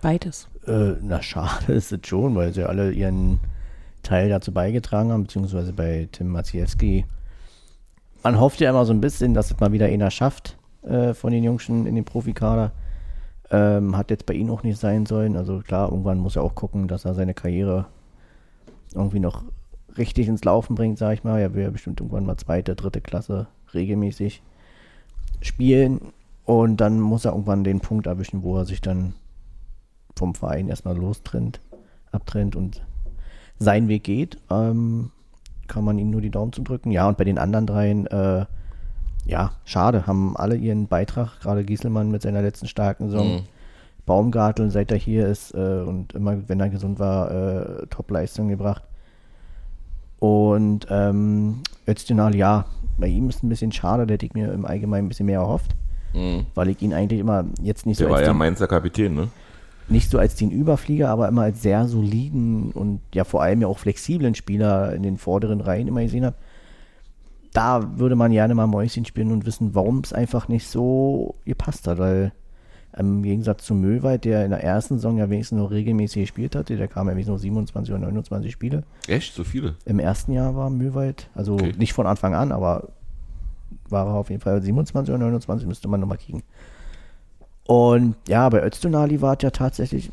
Beides. 0.00 0.48
Äh, 0.66 0.94
na, 1.02 1.20
schade 1.20 1.74
ist 1.74 1.92
es 1.92 2.06
schon, 2.06 2.34
weil 2.34 2.54
sie 2.54 2.66
alle 2.66 2.90
ihren 2.90 3.38
Teil 4.02 4.30
dazu 4.30 4.50
beigetragen 4.50 5.12
haben, 5.12 5.24
beziehungsweise 5.24 5.74
bei 5.74 6.08
Tim 6.10 6.28
Maciejewski. 6.28 7.04
Man 8.22 8.40
hofft 8.40 8.60
ja 8.62 8.70
immer 8.70 8.86
so 8.86 8.94
ein 8.94 9.02
bisschen, 9.02 9.34
dass 9.34 9.50
es 9.50 9.60
mal 9.60 9.72
wieder 9.72 9.86
einer 9.86 10.10
schafft 10.10 10.56
äh, 10.84 11.12
von 11.12 11.32
den 11.32 11.44
Jungschen 11.44 11.86
in 11.86 11.96
den 11.96 12.06
Profikader. 12.06 12.72
Ähm, 13.50 13.94
hat 13.94 14.10
jetzt 14.10 14.24
bei 14.24 14.32
ihm 14.32 14.50
auch 14.50 14.62
nicht 14.62 14.80
sein 14.80 15.04
sollen. 15.04 15.36
Also 15.36 15.58
klar, 15.58 15.90
irgendwann 15.90 16.16
muss 16.16 16.36
er 16.36 16.42
auch 16.42 16.54
gucken, 16.54 16.88
dass 16.88 17.04
er 17.04 17.12
seine 17.12 17.34
Karriere 17.34 17.84
irgendwie 18.94 19.20
noch 19.20 19.44
richtig 19.98 20.28
ins 20.28 20.44
Laufen 20.44 20.74
bringt, 20.74 20.96
sag 20.96 21.12
ich 21.12 21.24
mal. 21.24 21.40
Er 21.40 21.52
will 21.52 21.64
ja 21.64 21.70
bestimmt 21.70 22.00
irgendwann 22.00 22.24
mal 22.24 22.38
zweite, 22.38 22.74
dritte 22.74 23.02
Klasse 23.02 23.48
regelmäßig 23.74 24.42
spielen. 25.42 26.00
Und 26.46 26.78
dann 26.78 27.00
muss 27.00 27.24
er 27.24 27.32
irgendwann 27.32 27.64
den 27.64 27.80
Punkt 27.80 28.06
erwischen, 28.06 28.42
wo 28.42 28.56
er 28.56 28.64
sich 28.64 28.80
dann 28.80 29.14
vom 30.16 30.34
Verein 30.34 30.68
erstmal 30.68 30.96
lostrennt, 30.96 31.60
abtrennt 32.12 32.56
und 32.56 32.82
seinen 33.58 33.88
Weg 33.88 34.04
geht. 34.04 34.38
Ähm, 34.48 35.10
kann 35.66 35.84
man 35.84 35.98
ihm 35.98 36.10
nur 36.10 36.20
die 36.20 36.30
Daumen 36.30 36.52
zu 36.52 36.62
drücken. 36.62 36.92
Ja, 36.92 37.08
und 37.08 37.18
bei 37.18 37.24
den 37.24 37.38
anderen 37.38 37.66
dreien, 37.66 38.06
äh, 38.06 38.46
ja, 39.26 39.52
schade, 39.64 40.06
haben 40.06 40.36
alle 40.36 40.56
ihren 40.56 40.86
Beitrag, 40.86 41.40
gerade 41.40 41.64
Gieselmann 41.64 42.12
mit 42.12 42.22
seiner 42.22 42.42
letzten 42.42 42.68
starken 42.68 43.10
Saison. 43.10 43.34
Mhm. 43.34 43.42
Baumgartel, 44.06 44.70
seit 44.70 44.92
er 44.92 44.98
hier 44.98 45.26
ist 45.26 45.52
äh, 45.52 45.82
und 45.84 46.14
immer, 46.14 46.48
wenn 46.48 46.60
er 46.60 46.68
gesund 46.68 47.00
war, 47.00 47.30
äh, 47.30 47.86
Top-Leistung 47.88 48.48
gebracht. 48.48 48.84
Und 50.20 50.86
ähm, 50.90 51.62
Öztunal, 51.88 52.36
ja, 52.36 52.66
bei 52.98 53.08
ihm 53.08 53.28
ist 53.28 53.42
ein 53.42 53.48
bisschen 53.48 53.72
schade, 53.72 54.06
der 54.06 54.14
hätte 54.14 54.26
ich 54.26 54.34
mir 54.34 54.52
im 54.52 54.64
Allgemeinen 54.64 55.06
ein 55.06 55.08
bisschen 55.08 55.26
mehr 55.26 55.40
erhofft, 55.40 55.74
Mhm. 56.14 56.46
weil 56.54 56.68
ich 56.68 56.80
ihn 56.82 56.92
eigentlich 56.94 57.20
immer 57.20 57.44
jetzt 57.62 57.86
nicht 57.86 57.98
so 57.98 58.04
Der 58.04 58.10
war 58.10 58.18
als 58.18 58.26
ja 58.26 58.32
den, 58.32 58.38
Mainzer 58.38 58.66
Kapitän, 58.66 59.14
ne? 59.14 59.28
nicht 59.88 60.10
so 60.10 60.18
als 60.18 60.34
den 60.34 60.50
Überflieger, 60.50 61.10
aber 61.10 61.28
immer 61.28 61.42
als 61.42 61.62
sehr 61.62 61.86
soliden 61.86 62.72
und 62.72 63.00
ja 63.14 63.24
vor 63.24 63.42
allem 63.42 63.60
ja 63.60 63.66
auch 63.68 63.78
flexiblen 63.78 64.34
Spieler 64.34 64.92
in 64.94 65.02
den 65.02 65.16
vorderen 65.16 65.60
Reihen 65.60 65.86
immer 65.88 66.02
gesehen 66.02 66.24
habe. 66.24 66.36
Da 67.52 67.98
würde 67.98 68.16
man 68.16 68.32
gerne 68.32 68.54
mal 68.54 68.66
Mäuschen 68.66 69.04
spielen 69.04 69.32
und 69.32 69.46
wissen, 69.46 69.74
warum 69.74 70.00
es 70.00 70.12
einfach 70.12 70.48
nicht 70.48 70.66
so 70.68 71.36
gepasst 71.44 71.86
hat, 71.86 71.98
weil 71.98 72.32
ähm, 72.98 73.18
im 73.18 73.22
Gegensatz 73.22 73.64
zu 73.64 73.74
Möwald, 73.74 74.24
der 74.24 74.44
in 74.44 74.50
der 74.50 74.62
ersten 74.62 74.96
Saison 74.96 75.16
ja 75.18 75.30
wenigstens 75.30 75.58
noch 75.58 75.70
regelmäßig 75.70 76.22
gespielt 76.24 76.54
hatte, 76.56 76.76
der 76.76 76.88
kam 76.88 77.06
ja 77.06 77.12
wenigstens 77.12 77.34
noch 77.34 77.40
27 77.40 77.94
oder 77.94 78.02
29 78.04 78.52
Spiele. 78.52 78.82
Echt? 79.06 79.34
So 79.34 79.44
viele? 79.44 79.74
Im 79.86 79.98
ersten 80.00 80.32
Jahr 80.32 80.54
war 80.56 80.68
Möwald, 80.68 81.30
also 81.34 81.54
Okay. 81.54 81.72
nicht 81.78 81.92
von 81.94 82.06
Anfang 82.06 82.34
an, 82.34 82.52
aber 82.52 82.88
war 83.88 84.06
er 84.06 84.14
auf 84.14 84.30
jeden 84.30 84.42
Fall 84.42 84.62
27 84.62 85.14
oder 85.14 85.24
29, 85.24 85.66
müsste 85.66 85.88
man 85.88 86.00
nochmal 86.00 86.18
kicken. 86.18 86.42
Und 87.66 88.16
ja, 88.28 88.48
bei 88.48 88.62
Öztunali 88.62 89.20
war 89.20 89.36
es 89.36 89.42
ja 89.42 89.50
tatsächlich, 89.50 90.10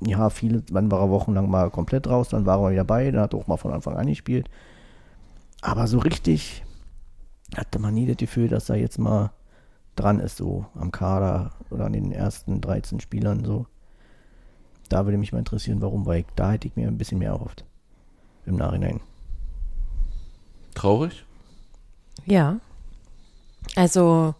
ja, 0.00 0.30
viele, 0.30 0.62
dann 0.62 0.90
war 0.90 1.00
er 1.00 1.10
wochenlang 1.10 1.50
mal 1.50 1.70
komplett 1.70 2.08
raus, 2.08 2.28
dann 2.28 2.46
war 2.46 2.60
er 2.60 2.70
wieder 2.72 2.84
bei, 2.84 3.10
dann 3.10 3.22
hat 3.22 3.34
er 3.34 3.40
auch 3.40 3.46
mal 3.46 3.56
von 3.56 3.72
Anfang 3.72 3.96
an 3.96 4.06
gespielt. 4.06 4.48
Aber 5.60 5.86
so 5.86 5.98
richtig 5.98 6.64
hatte 7.56 7.78
man 7.78 7.94
nie 7.94 8.06
das 8.06 8.16
Gefühl, 8.16 8.48
dass 8.48 8.68
er 8.68 8.76
jetzt 8.76 8.98
mal 8.98 9.32
dran 9.96 10.20
ist, 10.20 10.36
so 10.36 10.66
am 10.74 10.90
Kader 10.90 11.52
oder 11.70 11.86
an 11.86 11.92
den 11.92 12.12
ersten 12.12 12.60
13 12.60 13.00
Spielern 13.00 13.44
so. 13.44 13.66
Da 14.88 15.06
würde 15.06 15.18
mich 15.18 15.32
mal 15.32 15.38
interessieren, 15.38 15.80
warum, 15.80 16.06
weil 16.06 16.24
da 16.36 16.52
hätte 16.52 16.68
ich 16.68 16.76
mir 16.76 16.88
ein 16.88 16.98
bisschen 16.98 17.18
mehr 17.18 17.30
erhofft. 17.30 17.64
Im 18.44 18.56
Nachhinein. 18.56 19.00
Traurig? 20.74 21.24
Ja. 22.26 22.58
Also 23.74 24.34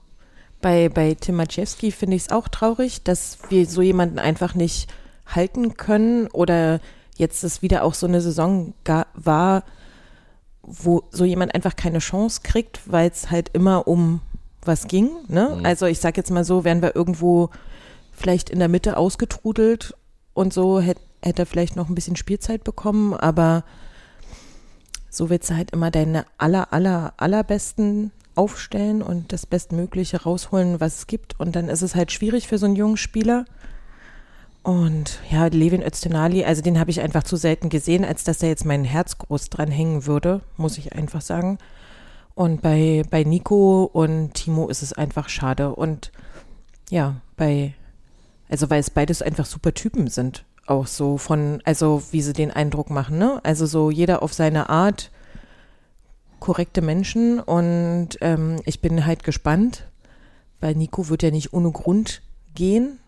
bei, 0.61 0.89
bei 0.89 1.15
Tim 1.15 1.37
Maciejewski 1.37 1.91
finde 1.91 2.17
ich 2.17 2.23
es 2.23 2.31
auch 2.31 2.49
traurig, 2.49 3.03
dass 3.03 3.39
wir 3.49 3.67
so 3.67 3.83
jemanden 3.83 4.19
einfach 4.19 4.55
nicht 4.55 4.89
halten 5.27 5.77
können 5.77 6.29
oder 6.29 6.81
jetzt 7.17 7.43
es 7.45 7.63
wieder 7.63 7.85
auch 7.85 7.95
so 7.95 8.07
eine 8.07 8.21
Saison 8.21 8.75
war, 9.15 9.65
wo 10.63 11.05
so 11.11 11.25
jemand 11.25 11.55
einfach 11.55 11.77
keine 11.77 11.99
Chance 11.99 12.41
kriegt, 12.43 12.81
weil 12.91 13.11
es 13.11 13.31
halt 13.31 13.51
immer 13.53 13.89
um 13.89 14.21
was 14.65 14.87
ging. 14.87 15.11
Ne? 15.29 15.61
Also 15.65 15.87
ich 15.87 15.99
sag 15.99 16.17
jetzt 16.17 16.31
mal 16.31 16.45
so, 16.45 16.65
wären 16.65 16.83
wir 16.83 16.95
irgendwo 16.95 17.51
vielleicht 18.13 18.51
in 18.51 18.61
der 18.61 18.69
Mitte 18.69 18.97
ausgetrudelt 18.97 19.95
und 20.35 20.53
so 20.53 20.81
hätte 20.81 21.01
hätt 21.23 21.39
er 21.39 21.47
vielleicht 21.47 21.77
noch 21.77 21.89
ein 21.89 21.95
bisschen 21.95 22.17
Spielzeit 22.17 22.65
bekommen, 22.65 23.15
aber 23.15 23.65
so 25.09 25.31
willst 25.31 25.51
du 25.51 25.57
halt 25.57 25.71
immer 25.71 25.91
deine 25.91 26.27
aller, 26.39 26.73
aller, 26.73 27.15
allerbesten 27.17 28.11
aufstellen 28.35 29.03
und 29.03 29.33
das 29.33 29.47
Bestmögliche 29.47 30.23
rausholen, 30.23 30.81
was 30.81 30.99
es 30.99 31.07
gibt. 31.07 31.39
Und 31.39 31.57
dann 31.57 31.69
ist 31.69 31.83
es 31.83 31.95
halt 31.95 32.13
schwierig 32.13 32.49
für 32.49 32.59
so 32.59 32.67
einen 32.67 32.77
jungen 32.77 32.97
Spieler. 32.97 33.45
Und 34.63 35.19
ja, 35.31 35.47
Levin 35.47 35.83
Öztunali, 35.83 36.45
also 36.45 36.63
den 36.63 36.79
habe 36.79 36.91
ich 36.91 37.01
einfach 37.01 37.25
zu 37.25 37.37
selten 37.37 37.69
gesehen, 37.69 38.05
als 38.05 38.25
dass 38.25 38.43
er 38.43 38.49
jetzt 38.49 38.65
mein 38.65 38.85
Herz 38.85 39.19
groß 39.19 39.51
dran 39.51 39.71
hängen 39.71 40.07
würde, 40.07 40.41
muss 40.57 40.79
ich 40.79 40.93
einfach 40.93 41.21
sagen. 41.21 41.59
Und 42.35 42.63
bei, 42.63 43.03
bei 43.11 43.25
Nico 43.25 43.85
und 43.93 44.35
Timo 44.35 44.69
ist 44.69 44.83
es 44.83 44.93
einfach 44.93 45.29
schade. 45.29 45.75
Und 45.75 46.13
ja, 46.91 47.17
bei, 47.37 47.75
also 48.49 48.71
weil 48.71 48.81
es 48.81 48.91
beides 48.91 49.21
einfach 49.21 49.47
super 49.47 49.75
Typen 49.75 50.09
sind. 50.09 50.45
Auch 50.67 50.87
so 50.87 51.19
von, 51.19 51.61
also 51.65 52.03
wie 52.13 52.23
sie 52.23 52.33
den 52.33 52.53
Eindruck 52.53 52.89
machen, 52.89 53.19
ne? 53.19 53.41
Also 53.43 53.67
so 53.67 53.91
jeder 53.91 54.23
auf 54.23 54.33
seine 54.33 54.71
Art 54.71 55.11
korrekte 56.43 56.83
Menschen 56.83 57.39
und 57.39 58.09
ähm, 58.21 58.57
ich 58.65 58.81
bin 58.81 59.07
halt 59.07 59.23
gespannt, 59.23 59.87
weil 60.61 60.75
Nico 60.75 61.09
wird 61.09 61.23
ja 61.23 61.31
nicht 61.31 61.53
ohne 61.53 61.71
Grund 61.71 62.21
gehen. 62.55 62.99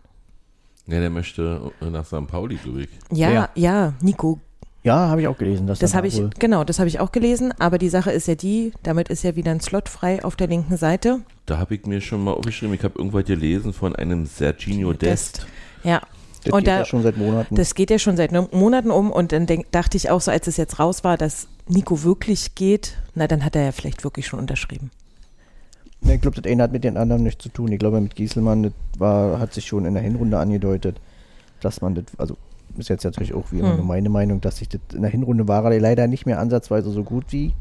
Ja, 0.87 0.99
der 1.01 1.09
möchte 1.09 1.71
nach 1.81 2.05
St. 2.05 2.27
Pauli, 2.27 2.55
glaube 2.55 2.83
ich. 2.83 2.89
Ja, 3.11 3.29
Wer? 3.29 3.49
ja, 3.55 3.93
Nico. 4.01 4.39
Ja, 4.83 5.09
habe 5.09 5.21
ich 5.21 5.27
auch 5.27 5.37
gelesen. 5.37 5.65
Dass 5.67 5.79
Das 5.79 5.95
habe 5.95 6.07
ich, 6.07 6.17
wohl- 6.17 6.29
genau, 6.37 6.63
das 6.63 6.77
habe 6.79 6.87
ich 6.87 6.99
auch 6.99 7.11
gelesen, 7.11 7.53
aber 7.59 7.77
die 7.77 7.89
Sache 7.89 8.11
ist 8.11 8.27
ja 8.27 8.35
die, 8.35 8.71
damit 8.83 9.09
ist 9.09 9.23
ja 9.23 9.35
wieder 9.35 9.51
ein 9.51 9.59
Slot 9.59 9.89
frei 9.89 10.23
auf 10.23 10.35
der 10.35 10.47
linken 10.47 10.77
Seite. 10.77 11.21
Da 11.47 11.57
habe 11.57 11.75
ich 11.75 11.85
mir 11.87 12.01
schon 12.01 12.23
mal 12.23 12.33
aufgeschrieben, 12.33 12.75
ich 12.75 12.83
habe 12.83 12.97
irgendwas 12.97 13.25
gelesen 13.25 13.73
von 13.73 13.95
einem 13.95 14.27
Serginho 14.27 14.93
Dest. 14.93 15.45
Ja. 15.83 16.01
Das 16.45 16.53
und 16.53 16.59
geht 16.59 16.67
da, 16.67 16.77
ja 16.79 16.85
schon 16.85 17.03
seit 17.03 17.17
Monaten. 17.17 17.55
Das 17.55 17.75
geht 17.75 17.89
ja 17.89 17.99
schon 17.99 18.17
seit 18.17 18.31
Monaten 18.53 18.91
um 18.91 19.11
und 19.11 19.31
dann 19.31 19.45
denk, 19.45 19.71
dachte 19.71 19.97
ich 19.97 20.09
auch 20.09 20.21
so, 20.21 20.31
als 20.31 20.47
es 20.47 20.57
jetzt 20.57 20.79
raus 20.79 21.03
war, 21.03 21.17
dass 21.17 21.47
Nico 21.67 22.03
wirklich 22.03 22.55
geht, 22.55 22.97
na 23.15 23.27
dann 23.27 23.43
hat 23.43 23.55
er 23.55 23.63
ja 23.65 23.71
vielleicht 23.71 24.03
wirklich 24.03 24.27
schon 24.27 24.39
unterschrieben. 24.39 24.91
Ja, 26.01 26.13
ich 26.13 26.21
glaube, 26.21 26.39
das 26.39 26.49
eine 26.51 26.61
hat 26.63 26.71
mit 26.71 26.83
den 26.83 26.97
anderen 26.97 27.23
nichts 27.23 27.41
zu 27.43 27.49
tun. 27.49 27.71
Ich 27.71 27.79
glaube, 27.79 27.99
mit 27.99 28.15
Gieselmann, 28.15 28.63
das 28.63 28.73
war, 28.99 29.39
hat 29.39 29.53
sich 29.53 29.65
schon 29.65 29.85
in 29.85 29.93
der 29.95 30.03
Hinrunde 30.03 30.37
angedeutet, 30.37 30.97
dass 31.61 31.81
man 31.81 31.95
das, 31.95 32.05
also 32.17 32.37
ist 32.77 32.89
jetzt 32.89 33.05
natürlich 33.05 33.33
auch 33.33 33.51
wie 33.51 33.59
immer 33.59 33.69
Hm. 33.69 33.77
nur 33.77 33.85
meine 33.85 34.09
Meinung, 34.09 34.41
dass 34.41 34.57
sich 34.57 34.69
das 34.69 34.81
in 34.93 35.01
der 35.01 35.09
Hinrunde 35.09 35.47
war 35.47 35.63
er 35.71 35.79
leider 35.79 36.07
nicht 36.07 36.25
mehr 36.25 36.39
ansatzweise 36.39 36.91
so 36.91 37.03
gut 37.03 37.25
wie 37.29 37.53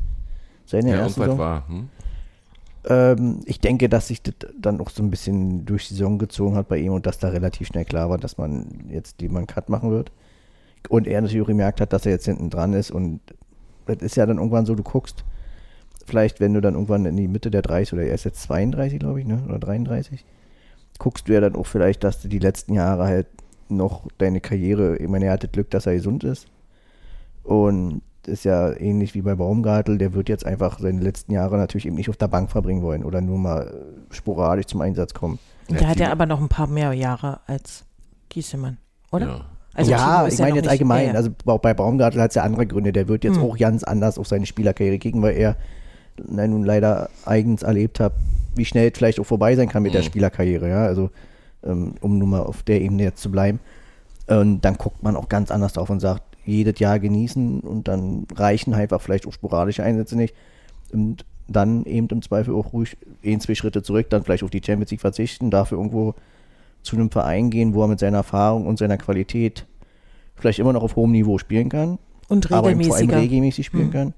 seine 0.66 0.90
Ja, 0.90 0.96
erste 0.98 1.20
Saison. 1.20 1.38
war. 1.38 1.68
Hm? 1.68 1.88
Ähm, 2.86 3.40
ich 3.46 3.60
denke, 3.60 3.88
dass 3.88 4.08
sich 4.08 4.22
das 4.22 4.34
dann 4.58 4.80
auch 4.80 4.90
so 4.90 5.02
ein 5.02 5.10
bisschen 5.10 5.64
durch 5.64 5.88
die 5.88 5.94
Saison 5.94 6.18
gezogen 6.18 6.56
hat 6.56 6.68
bei 6.68 6.78
ihm 6.78 6.92
und 6.92 7.06
dass 7.06 7.18
da 7.18 7.28
relativ 7.28 7.68
schnell 7.68 7.84
klar 7.84 8.10
war, 8.10 8.18
dass 8.18 8.38
man 8.38 8.84
jetzt 8.90 9.20
lieber 9.20 9.38
einen 9.38 9.46
Cut 9.46 9.68
machen 9.68 9.90
wird. 9.90 10.12
Und 10.88 11.06
er 11.06 11.20
natürlich 11.20 11.42
auch 11.42 11.48
gemerkt 11.48 11.80
hat, 11.80 11.92
dass 11.92 12.04
er 12.04 12.12
jetzt 12.12 12.26
hinten 12.26 12.50
dran 12.50 12.74
ist 12.74 12.90
und 12.90 13.20
das 13.86 13.98
ist 13.98 14.16
ja 14.16 14.26
dann 14.26 14.38
irgendwann 14.38 14.66
so, 14.66 14.74
du 14.74 14.82
guckst, 14.82 15.24
vielleicht 16.06 16.40
wenn 16.40 16.52
du 16.52 16.60
dann 16.60 16.74
irgendwann 16.74 17.06
in 17.06 17.16
die 17.16 17.28
Mitte 17.28 17.50
der 17.50 17.62
30 17.62 17.94
oder 17.94 18.02
er 18.02 18.14
ist 18.14 18.24
jetzt 18.24 18.42
32, 18.42 18.98
glaube 18.98 19.20
ich, 19.20 19.26
ne? 19.26 19.42
oder 19.48 19.58
33, 19.58 20.24
guckst 20.98 21.28
du 21.28 21.32
ja 21.32 21.40
dann 21.40 21.56
auch 21.56 21.66
vielleicht, 21.66 22.04
dass 22.04 22.20
du 22.20 22.28
die 22.28 22.38
letzten 22.38 22.74
Jahre 22.74 23.04
halt 23.04 23.26
noch 23.68 24.06
deine 24.18 24.40
Karriere, 24.40 24.96
ich 24.98 25.08
meine, 25.08 25.26
er 25.26 25.32
hatte 25.32 25.48
Glück, 25.48 25.70
dass 25.70 25.86
er 25.86 25.94
gesund 25.94 26.22
ist 26.24 26.46
und 27.42 28.02
ist 28.28 28.44
ja 28.44 28.72
ähnlich 28.78 29.14
wie 29.14 29.22
bei 29.22 29.34
Baumgartel, 29.34 29.98
der 29.98 30.14
wird 30.14 30.28
jetzt 30.28 30.44
einfach 30.46 30.78
seine 30.78 31.00
letzten 31.00 31.32
Jahre 31.32 31.56
natürlich 31.56 31.86
eben 31.86 31.96
nicht 31.96 32.08
auf 32.08 32.16
der 32.16 32.28
Bank 32.28 32.50
verbringen 32.50 32.82
wollen 32.82 33.04
oder 33.04 33.20
nur 33.20 33.38
mal 33.38 33.66
äh, 33.66 34.14
sporadisch 34.14 34.66
zum 34.66 34.80
Einsatz 34.80 35.14
kommen. 35.14 35.38
Und 35.68 35.74
Ja, 35.76 35.80
der 35.80 35.88
hat 35.88 36.00
ja 36.00 36.12
aber 36.12 36.26
noch 36.26 36.40
ein 36.40 36.48
paar 36.48 36.66
mehr 36.66 36.92
Jahre 36.92 37.40
als 37.46 37.84
Giesemann, 38.28 38.78
oder? 39.10 39.26
Ja. 39.26 39.40
Also 39.76 39.90
ja, 39.90 40.26
ich 40.28 40.38
meine 40.38 40.56
jetzt 40.56 40.68
allgemein, 40.68 41.08
ja. 41.08 41.14
also 41.14 41.30
auch 41.46 41.58
bei 41.58 41.74
Baumgartel 41.74 42.20
hat 42.20 42.30
es 42.30 42.36
ja 42.36 42.42
andere 42.44 42.64
Gründe, 42.66 42.92
der 42.92 43.08
wird 43.08 43.24
jetzt 43.24 43.36
Hm. 43.38 43.42
auch 43.42 43.58
ganz 43.58 43.82
anders 43.82 44.18
auf 44.18 44.28
seine 44.28 44.46
Spielerkarriere 44.46 44.98
gegen, 44.98 45.20
weil 45.20 45.36
er 45.36 45.56
na, 46.28 46.46
nun 46.46 46.64
leider 46.64 47.10
eigens 47.26 47.64
erlebt 47.64 47.98
hat, 47.98 48.12
wie 48.54 48.64
schnell 48.64 48.90
es 48.92 48.96
vielleicht 48.96 49.18
auch 49.18 49.24
vorbei 49.26 49.56
sein 49.56 49.68
kann 49.68 49.82
mit 49.82 49.92
der 49.94 50.02
Mhm. 50.02 50.06
Spielerkarriere, 50.06 50.68
ja, 50.68 50.84
also 50.84 51.10
ähm, 51.64 51.94
um 52.00 52.18
nur 52.18 52.28
mal 52.28 52.42
auf 52.42 52.62
der 52.62 52.80
Ebene 52.82 53.02
jetzt 53.02 53.20
zu 53.20 53.32
bleiben. 53.32 53.58
Und 54.28 54.60
dann 54.60 54.76
guckt 54.78 55.02
man 55.02 55.16
auch 55.16 55.28
ganz 55.28 55.50
anders 55.50 55.72
drauf 55.72 55.90
und 55.90 55.98
sagt, 55.98 56.22
jedes 56.44 56.78
Jahr 56.78 56.98
genießen 56.98 57.60
und 57.60 57.88
dann 57.88 58.26
reichen 58.34 58.74
einfach 58.74 59.00
vielleicht 59.00 59.26
auch 59.26 59.32
sporadische 59.32 59.82
Einsätze 59.82 60.16
nicht. 60.16 60.34
Und 60.92 61.24
dann 61.48 61.84
eben 61.84 62.08
im 62.08 62.22
Zweifel 62.22 62.54
auch 62.54 62.72
ruhig 62.72 62.96
ein, 63.24 63.40
zwei 63.40 63.54
Schritte 63.54 63.82
zurück, 63.82 64.08
dann 64.10 64.22
vielleicht 64.24 64.42
auf 64.44 64.50
die 64.50 64.62
Champions 64.64 64.90
League 64.90 65.00
verzichten, 65.00 65.50
dafür 65.50 65.78
irgendwo 65.78 66.14
zu 66.82 66.96
einem 66.96 67.10
Verein 67.10 67.50
gehen, 67.50 67.74
wo 67.74 67.82
er 67.82 67.88
mit 67.88 67.98
seiner 67.98 68.18
Erfahrung 68.18 68.66
und 68.66 68.78
seiner 68.78 68.96
Qualität 68.98 69.66
vielleicht 70.36 70.58
immer 70.58 70.72
noch 70.72 70.82
auf 70.82 70.96
hohem 70.96 71.12
Niveau 71.12 71.38
spielen 71.38 71.68
kann, 71.68 71.98
Und 72.28 72.50
aber 72.52 72.70
eben 72.70 72.82
vor 72.84 72.96
allem 72.96 73.08
regelmäßiger. 73.08 73.20
regelmäßig 73.22 73.66
spielen 73.66 73.84
Hm. 73.84 73.90
kann. 73.92 74.14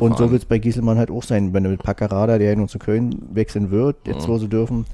Und 0.00 0.16
so 0.16 0.30
wird 0.30 0.42
es 0.42 0.46
bei 0.48 0.58
Gieselmann 0.58 0.98
halt 0.98 1.10
auch 1.10 1.24
sein, 1.24 1.52
wenn 1.52 1.64
er 1.64 1.72
mit 1.72 1.82
Paccarada, 1.82 2.38
der 2.38 2.50
ja 2.50 2.56
nun 2.56 2.68
zu 2.68 2.78
Köln 2.78 3.16
wechseln 3.32 3.70
wird, 3.72 3.96
jetzt 4.06 4.28
Mhm. 4.28 4.32
wo 4.32 4.38
sie 4.38 4.48
dürfen, 4.48 4.86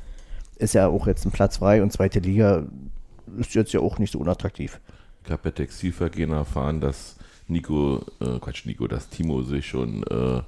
ist 0.58 0.72
ja 0.72 0.88
auch 0.88 1.06
jetzt 1.06 1.26
ein 1.26 1.30
Platz 1.30 1.58
frei 1.58 1.82
und 1.82 1.92
zweite 1.92 2.20
Liga 2.20 2.62
ist 3.38 3.54
jetzt 3.54 3.72
ja 3.74 3.80
auch 3.80 3.98
nicht 3.98 4.12
so 4.12 4.18
unattraktiv. 4.18 4.80
Ich 5.26 5.32
habe 5.32 5.42
bei 5.42 5.50
Textilvergehen 5.50 6.30
erfahren, 6.32 6.80
dass 6.80 7.16
Nico, 7.48 8.00
äh, 8.20 8.38
Quatsch, 8.38 8.64
Nico, 8.66 8.86
dass 8.86 9.08
Timo 9.08 9.42
sich 9.42 9.66
schon 9.66 10.02
äh, 10.04 10.42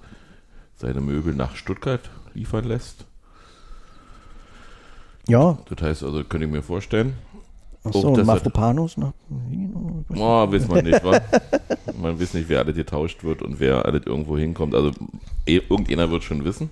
seine 0.76 1.00
Möbel 1.00 1.34
nach 1.34 1.56
Stuttgart 1.56 2.08
liefern 2.34 2.64
lässt. 2.64 3.04
Ja, 5.26 5.58
Das 5.68 5.82
heißt 5.82 6.02
also, 6.04 6.24
könnte 6.24 6.46
ich 6.46 6.52
mir 6.52 6.62
vorstellen. 6.62 7.14
achso, 7.84 8.08
und 8.08 8.24
Mafropanos 8.24 8.96
nach 8.96 9.12
Berlin? 9.28 10.04
Oh, 10.16 10.50
weiß 10.50 10.68
man 10.68 10.84
nicht, 10.84 11.04
wa? 11.04 11.20
Man 12.00 12.18
weiß 12.18 12.34
nicht, 12.34 12.48
wer 12.48 12.60
alles 12.60 12.76
getauscht 12.76 13.24
wird 13.24 13.42
und 13.42 13.60
wer 13.60 13.84
alles 13.84 14.06
irgendwo 14.06 14.38
hinkommt. 14.38 14.74
Also 14.74 14.92
eh, 15.46 15.56
irgendeiner 15.68 16.10
wird 16.10 16.22
schon 16.24 16.44
wissen. 16.44 16.70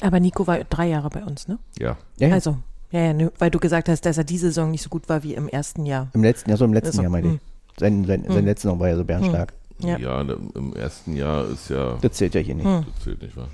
Aber 0.00 0.18
Nico 0.18 0.46
war 0.46 0.58
drei 0.64 0.88
Jahre 0.88 1.08
bei 1.10 1.22
uns, 1.24 1.46
ne? 1.46 1.58
Ja. 1.78 1.96
Ja, 2.18 2.28
ja. 2.28 2.34
Also, 2.34 2.58
ja, 2.94 3.00
ja, 3.06 3.12
ne, 3.12 3.32
weil 3.38 3.50
du 3.50 3.58
gesagt 3.58 3.88
hast, 3.88 4.06
dass 4.06 4.16
er 4.18 4.24
diese 4.24 4.46
Saison 4.46 4.70
nicht 4.70 4.82
so 4.82 4.88
gut 4.88 5.08
war 5.08 5.22
wie 5.22 5.34
im 5.34 5.48
ersten 5.48 5.84
Jahr. 5.86 6.08
Im 6.14 6.22
letzten 6.22 6.50
Jahr, 6.50 6.56
so 6.56 6.64
im 6.64 6.72
letzten 6.72 6.88
Also, 6.88 7.02
Jahr 7.02 7.10
meine 7.10 7.26
ich. 7.26 7.32
hm. 7.34 7.40
Sein, 7.78 8.04
sein, 8.04 8.24
sein 8.26 8.36
Hm. 8.36 8.44
letzten 8.44 8.68
Jahr 8.68 8.78
war 8.78 8.88
ja 8.88 8.96
so 8.96 9.04
bärenstark. 9.04 9.52
Ja. 9.80 9.98
Ja, 9.98 10.22
ne, 10.22 10.36
im 10.54 10.74
ersten 10.76 11.16
Jahr 11.16 11.48
ist 11.48 11.68
ja. 11.70 11.98
Das 12.00 12.12
zählt 12.12 12.34
ja 12.34 12.40
hier 12.40 12.54
nicht. 12.54 12.64
Hm. 12.66 12.84
Das 12.94 13.04
zählt 13.04 13.20
nicht, 13.22 13.36
wa? 13.36 13.48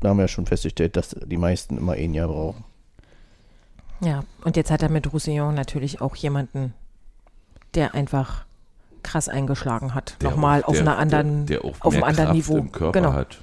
Da 0.00 0.08
haben 0.10 0.16
wir 0.18 0.22
ja 0.24 0.28
schon 0.28 0.46
festgestellt, 0.46 0.96
dass 0.96 1.16
die 1.26 1.36
meisten 1.36 1.76
immer 1.76 1.92
ein 1.94 2.14
Jahr 2.14 2.28
brauchen. 2.28 2.64
Ja, 4.00 4.22
und 4.44 4.56
jetzt 4.56 4.70
hat 4.70 4.82
er 4.82 4.88
mit 4.90 5.12
Roussillon 5.12 5.54
natürlich 5.54 6.00
auch 6.00 6.14
jemanden, 6.14 6.72
der 7.74 7.94
einfach 7.94 8.44
krass 9.02 9.28
eingeschlagen 9.28 9.94
hat. 9.94 10.16
Der 10.22 10.30
Nochmal 10.30 10.62
auch- 10.62 10.68
auf 10.68 10.74
der- 10.74 10.82
einer 10.82 10.98
anderen, 10.98 11.46
der, 11.46 11.58
der 11.60 11.68
auch 11.68 11.80
auf 11.80 11.94
einem 11.94 12.04
anderen 12.04 12.26
Kraft 12.26 12.36
Niveau. 12.36 12.56
im 12.58 12.72
Körper 12.72 13.00
genau. 13.00 13.12
hat. 13.12 13.38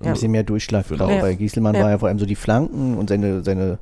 Ein 0.00 0.12
bisschen 0.12 0.32
mehr 0.32 0.42
Durchschlag. 0.42 0.84
Ja. 0.90 0.96
Bei 1.06 1.34
Gieselmann 1.34 1.74
Ja. 1.76 1.82
war 1.84 1.90
ja 1.90 1.98
vor 1.98 2.08
allem 2.08 2.18
so 2.18 2.26
die 2.26 2.34
Flanken 2.34 2.98
und 2.98 3.08
seine, 3.08 3.42
seine 3.42 3.78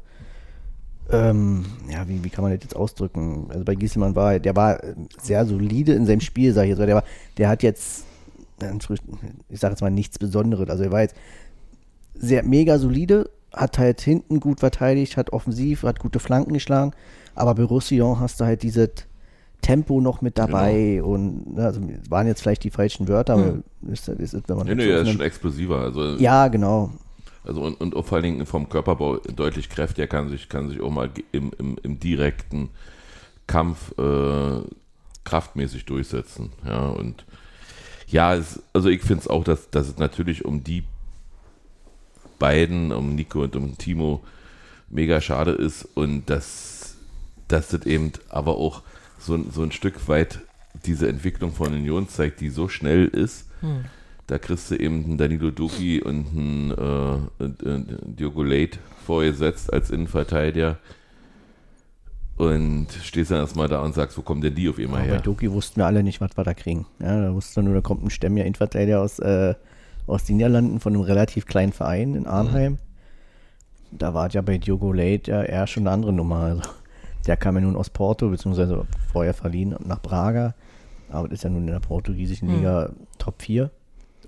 ähm, 1.11 1.65
ja, 1.91 2.09
wie, 2.09 2.23
wie 2.25 2.31
kann 2.31 2.43
man 2.43 2.53
das 2.53 2.63
jetzt 2.63 2.77
ausdrücken? 2.77 3.47
Also 3.51 3.65
bei 3.65 3.75
Gieselmann 3.75 4.15
war, 4.15 4.39
der 4.39 4.57
war 4.57 4.81
sehr 5.21 5.45
solide 5.45 5.93
in 5.93 6.07
seinem 6.07 6.21
Spiel, 6.21 6.53
sag 6.53 6.65
ich 6.65 6.71
jetzt. 6.71 6.79
mal. 6.79 6.87
Der, 6.87 6.97
war, 6.97 7.05
der 7.37 7.49
hat 7.49 7.63
jetzt, 7.63 8.05
ich 9.49 9.61
sage 9.61 9.73
jetzt 9.73 9.81
mal 9.81 9.91
nichts 9.91 10.19
Besonderes. 10.19 10.69
Also 10.71 10.85
er 10.85 10.93
war 10.93 11.03
jetzt 11.03 11.17
sehr 12.15 12.43
mega 12.45 12.79
solide, 12.79 13.31
hat 13.53 13.79
halt 13.79 14.01
hinten 14.01 14.41
gut 14.41 14.61
verteidigt, 14.61 15.17
hat 15.17 15.33
offensiv, 15.33 15.83
hat 15.83 15.99
gute 15.99 16.19
Flanken 16.19 16.53
geschlagen. 16.53 16.93
Aber 17.35 17.55
bei 17.55 17.65
Roussillon 17.65 18.21
hast 18.21 18.41
du 18.41 18.45
halt 18.45 18.63
dieses 18.63 18.91
Tempo 19.63 20.01
noch 20.01 20.23
mit 20.23 20.39
dabei 20.39 21.03
und 21.03 21.55
ne, 21.55 21.65
also 21.65 21.81
es 21.81 22.11
waren 22.11 22.27
jetzt 22.27 22.43
vielleicht 22.43 22.65
die 22.65 22.71
falschen 22.71 23.07
Wörter, 23.07 23.35
aber 23.35 23.59
ist, 23.91 24.09
ist, 24.09 24.49
wenn 24.49 24.57
man 24.57 24.67
Nee, 24.67 24.75
nee, 24.75 24.91
er 24.91 25.03
ist 25.03 25.11
schon 25.11 25.21
explosiver. 25.21 25.79
Also, 25.79 26.17
ja, 26.17 26.49
genau. 26.49 26.91
Also 27.45 27.63
und, 27.63 27.81
und 27.81 27.93
vor 28.05 28.17
allen 28.17 28.25
Dingen 28.25 28.47
vom 28.47 28.69
Körperbau 28.69 29.19
deutlich 29.19 29.69
kräftiger, 29.69 30.07
kann 30.07 30.29
sich, 30.29 30.49
kann 30.49 30.69
sich 30.69 30.81
auch 30.81 30.91
mal 30.91 31.11
im, 31.33 31.53
im, 31.59 31.77
im 31.83 31.99
direkten 31.99 32.71
Kampf 33.47 33.97
äh, 33.99 34.61
kraftmäßig 35.25 35.85
durchsetzen. 35.85 36.53
Ja, 36.65 36.87
und 36.89 37.25
ja, 38.07 38.35
es, 38.35 38.63
also 38.73 38.89
ich 38.89 39.01
finde 39.03 39.23
es 39.23 39.29
auch, 39.29 39.45
dass, 39.45 39.71
dass 39.71 39.89
es 39.89 39.99
natürlich 39.99 40.45
um 40.45 40.63
die 40.63 40.85
beiden, 42.39 42.93
um 42.93 43.15
Nico 43.15 43.43
und 43.43 43.57
um 43.57 43.79
Timo, 43.79 44.23
mega 44.89 45.21
schade 45.21 45.53
ist 45.53 45.89
und 45.95 46.27
dass, 46.27 46.97
dass 47.49 47.69
das 47.69 47.87
eben 47.87 48.13
aber 48.29 48.57
auch 48.57 48.83
so, 49.19 49.43
so 49.51 49.63
ein 49.63 49.73
Stück 49.73 50.09
weit 50.09 50.41
diese 50.85 51.09
Entwicklung 51.09 51.53
von 51.53 51.73
Union 51.73 52.09
zeigt, 52.09 52.41
die 52.41 52.51
so 52.51 52.69
schnell 52.69 53.07
ist. 53.07 53.47
Da 54.33 54.39
kriegst 54.39 54.71
du 54.71 54.77
eben 54.77 55.05
einen 55.05 55.19
Danilo 55.19 55.51
Duki 55.51 56.01
und 56.01 56.27
einen 56.29 56.71
äh, 56.71 57.45
äh, 57.45 57.85
Diogo 58.03 58.43
Late 58.43 58.79
vorgesetzt 59.05 59.71
als 59.71 59.91
Innenverteidiger 59.91 60.79
und 62.39 62.87
stehst 63.03 63.31
dann 63.31 63.41
erstmal 63.41 63.69
da 63.69 63.83
und 63.83 63.95
sagst, 63.95 64.17
wo 64.17 64.23
kommen 64.23 64.41
denn 64.41 64.55
die 64.55 64.71
auf 64.71 64.79
einmal 64.79 65.01
Aber 65.01 65.09
bei 65.09 65.15
her? 65.17 65.21
Doki 65.21 65.53
wussten 65.53 65.81
wir 65.81 65.85
alle 65.85 66.03
nicht, 66.03 66.23
was 66.23 66.35
wir 66.35 66.45
da 66.45 66.55
kriegen. 66.55 66.87
Ja, 66.99 67.21
da 67.21 67.35
wussten 67.35 67.57
wir 67.57 67.63
nur, 67.65 67.75
da 67.75 67.83
kommt 67.83 68.03
ein 68.05 68.09
stämmiger 68.09 68.47
Innenverteidiger 68.47 69.03
aus, 69.03 69.19
äh, 69.19 69.55
aus 70.07 70.25
den 70.25 70.39
Niederlanden 70.39 70.81
von 70.81 70.95
einem 70.95 71.03
relativ 71.03 71.45
kleinen 71.45 71.75
Verein 71.75 72.15
in 72.15 72.27
Arnheim. 72.27 72.79
Da 73.91 74.15
war 74.15 74.31
ja 74.31 74.41
bei 74.41 74.57
Diogo 74.57 74.95
Late 74.95 75.31
ja 75.31 75.43
eher 75.43 75.67
schon 75.67 75.83
eine 75.83 75.91
andere 75.91 76.15
Nummer. 76.15 76.37
Also, 76.37 76.63
der 77.27 77.37
kam 77.37 77.57
ja 77.57 77.61
nun 77.61 77.77
aus 77.77 77.91
Porto, 77.91 78.31
beziehungsweise 78.31 78.87
vorher 79.13 79.35
verliehen 79.35 79.77
nach 79.85 80.01
Braga. 80.01 80.55
Aber 81.11 81.29
das 81.29 81.41
ist 81.41 81.45
ja 81.45 81.51
nun 81.51 81.69
in 81.69 81.75
der 81.75 81.81
portugiesischen 81.81 82.49
Liga 82.49 82.93
Top 83.19 83.43
4. 83.43 83.71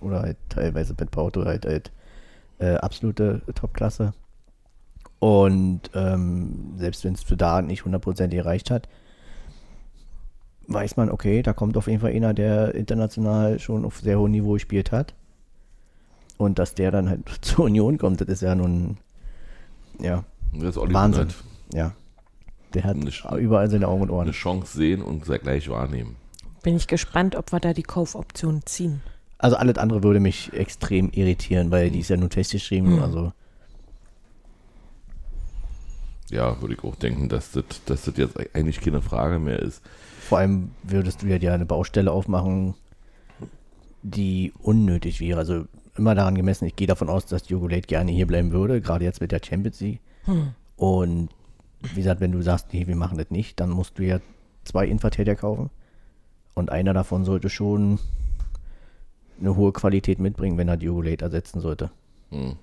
Oder 0.04 0.22
halt 0.22 0.36
teilweise 0.48 0.94
mit 0.98 1.10
Porto 1.10 1.44
halt, 1.44 1.66
halt 1.66 1.90
äh, 2.58 2.74
absolute 2.76 3.42
Topklasse. 3.54 4.12
Und 5.18 5.80
ähm, 5.94 6.74
selbst 6.76 7.04
wenn 7.04 7.14
es 7.14 7.22
für 7.22 7.36
da 7.36 7.62
nicht 7.62 7.84
hundertprozentig 7.84 8.38
erreicht 8.38 8.70
hat, 8.70 8.88
weiß 10.66 10.96
man, 10.96 11.10
okay, 11.10 11.42
da 11.42 11.52
kommt 11.52 11.76
auf 11.76 11.86
jeden 11.86 12.00
Fall 12.00 12.12
einer, 12.12 12.34
der 12.34 12.74
international 12.74 13.58
schon 13.58 13.84
auf 13.84 14.00
sehr 14.00 14.18
hohem 14.18 14.32
Niveau 14.32 14.52
gespielt 14.54 14.92
hat. 14.92 15.14
Und 16.36 16.58
dass 16.58 16.74
der 16.74 16.90
dann 16.90 17.08
halt 17.08 17.28
zur 17.42 17.66
Union 17.66 17.98
kommt, 17.98 18.20
das 18.20 18.28
ist 18.28 18.42
ja 18.42 18.54
nun, 18.54 18.98
ja, 19.98 20.24
Wahnsinn. 20.52 21.22
Hunert. 21.22 21.34
ja. 21.72 21.92
Der 22.74 22.82
hat 22.84 22.96
Nicht- 22.96 23.24
überall 23.38 23.70
seine 23.70 23.86
Augen 23.86 24.02
und 24.02 24.08
Eine 24.10 24.16
Ohren. 24.18 24.30
Chance 24.32 24.76
sehen 24.76 25.00
und 25.00 25.22
gleich 25.24 25.68
wahrnehmen. 25.70 26.16
Bin 26.64 26.74
ich 26.76 26.88
gespannt, 26.88 27.36
ob 27.36 27.52
wir 27.52 27.60
da 27.60 27.72
die 27.72 27.84
Kaufoption 27.84 28.62
ziehen. 28.64 29.00
Also 29.38 29.57
alles 29.57 29.77
andere 29.79 30.03
würde 30.03 30.20
mich 30.20 30.53
extrem 30.53 31.11
irritieren, 31.11 31.70
weil 31.70 31.90
die 31.90 32.01
ist 32.01 32.09
ja 32.11 32.16
nur 32.16 32.31
festgeschrieben. 32.31 32.97
Mhm. 32.97 33.03
Also 33.03 33.33
Ja, 36.31 36.61
würde 36.61 36.75
ich 36.75 36.85
auch 36.85 36.94
denken, 36.97 37.29
dass 37.29 37.53
das, 37.53 37.64
dass 37.85 38.05
das 38.05 38.16
jetzt 38.16 38.37
eigentlich 38.55 38.81
keine 38.81 39.03
Frage 39.03 39.38
mehr 39.38 39.59
ist. 39.59 39.83
vor 40.20 40.38
allem 40.38 40.70
würdest 40.83 41.23
du 41.23 41.27
ja 41.27 41.38
dir 41.38 41.53
eine 41.53 41.66
Baustelle 41.66 42.11
aufmachen, 42.11 42.75
die 44.03 44.53
unnötig 44.62 45.20
wäre. 45.20 45.38
Also 45.38 45.66
immer 45.97 46.14
daran 46.14 46.35
gemessen, 46.35 46.64
ich 46.64 46.77
gehe 46.77 46.87
davon 46.87 47.09
aus, 47.09 47.27
dass 47.27 47.42
Diogo 47.44 47.68
Late 47.68 47.87
gerne 47.87 48.11
hier 48.11 48.27
bleiben 48.27 48.53
würde, 48.53 48.81
gerade 48.81 49.05
jetzt 49.05 49.20
mit 49.20 49.33
der 49.33 49.40
Champions 49.44 49.81
League. 49.81 50.01
Und 50.77 51.29
wie 51.83 51.97
gesagt, 51.97 52.20
wenn 52.20 52.33
du 52.33 52.40
sagst, 52.42 52.73
nee, 52.73 52.87
wir 52.87 52.97
machen 52.97 53.18
das 53.18 53.31
nicht, 53.31 53.61
dann 53.61 53.68
musst 53.70 53.99
du 53.99 54.03
ja 54.05 54.18
zwei 54.64 54.87
Innenverteidiger 54.87 55.37
kaufen. 55.37 55.68
Und 56.55 56.70
einer 56.70 56.94
davon 56.94 57.25
sollte 57.25 57.51
schon 57.51 57.99
eine 59.40 59.57
hohe 59.57 59.73
Qualität 59.73 60.18
mitbringen, 60.18 60.59
wenn 60.59 60.68
er 60.68 60.77
Diogo 60.77 61.03
Late 61.03 61.25
ersetzen 61.25 61.61
sollte. 61.61 61.90
Hm. 62.31 62.57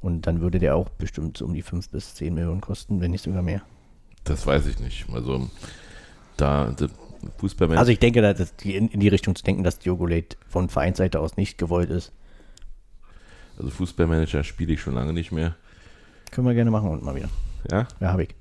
Und 0.00 0.26
dann 0.26 0.40
würde 0.40 0.58
der 0.58 0.76
auch 0.76 0.88
bestimmt 0.90 1.38
so 1.38 1.44
um 1.44 1.54
die 1.54 1.62
5 1.62 1.88
bis 1.88 2.14
10 2.14 2.34
Millionen 2.34 2.60
kosten, 2.60 3.00
wenn 3.00 3.10
nicht 3.10 3.24
sogar 3.24 3.42
mehr. 3.42 3.62
Das 4.24 4.46
weiß 4.46 4.66
ich 4.66 4.78
nicht. 4.78 5.06
Also 5.12 5.48
da 6.36 6.74
Fußballmensch. 7.38 7.78
Also 7.78 7.92
ich 7.92 7.98
denke, 7.98 8.22
dass 8.22 8.38
das 8.38 8.56
die 8.56 8.76
in, 8.76 8.88
in 8.88 9.00
die 9.00 9.08
Richtung 9.08 9.34
zu 9.34 9.42
denken, 9.44 9.64
dass 9.64 9.78
Diogo 9.78 10.06
Late 10.06 10.36
von 10.48 10.68
Vereinsseite 10.68 11.20
aus 11.20 11.36
nicht 11.36 11.58
gewollt 11.58 11.90
ist. 11.90 12.12
also 13.58 13.70
Fußballmanager 13.70 14.44
spiele 14.44 14.74
ich 14.74 14.80
schon 14.80 14.94
lange 14.94 15.12
nicht 15.12 15.32
mehr. 15.32 15.56
Können 16.30 16.46
wir 16.46 16.54
gerne 16.54 16.70
machen 16.70 16.90
und 16.90 17.02
mal 17.02 17.14
wieder. 17.14 17.28
Ja? 17.70 17.86
Ja, 18.00 18.12
habe 18.12 18.24
ich. 18.24 18.34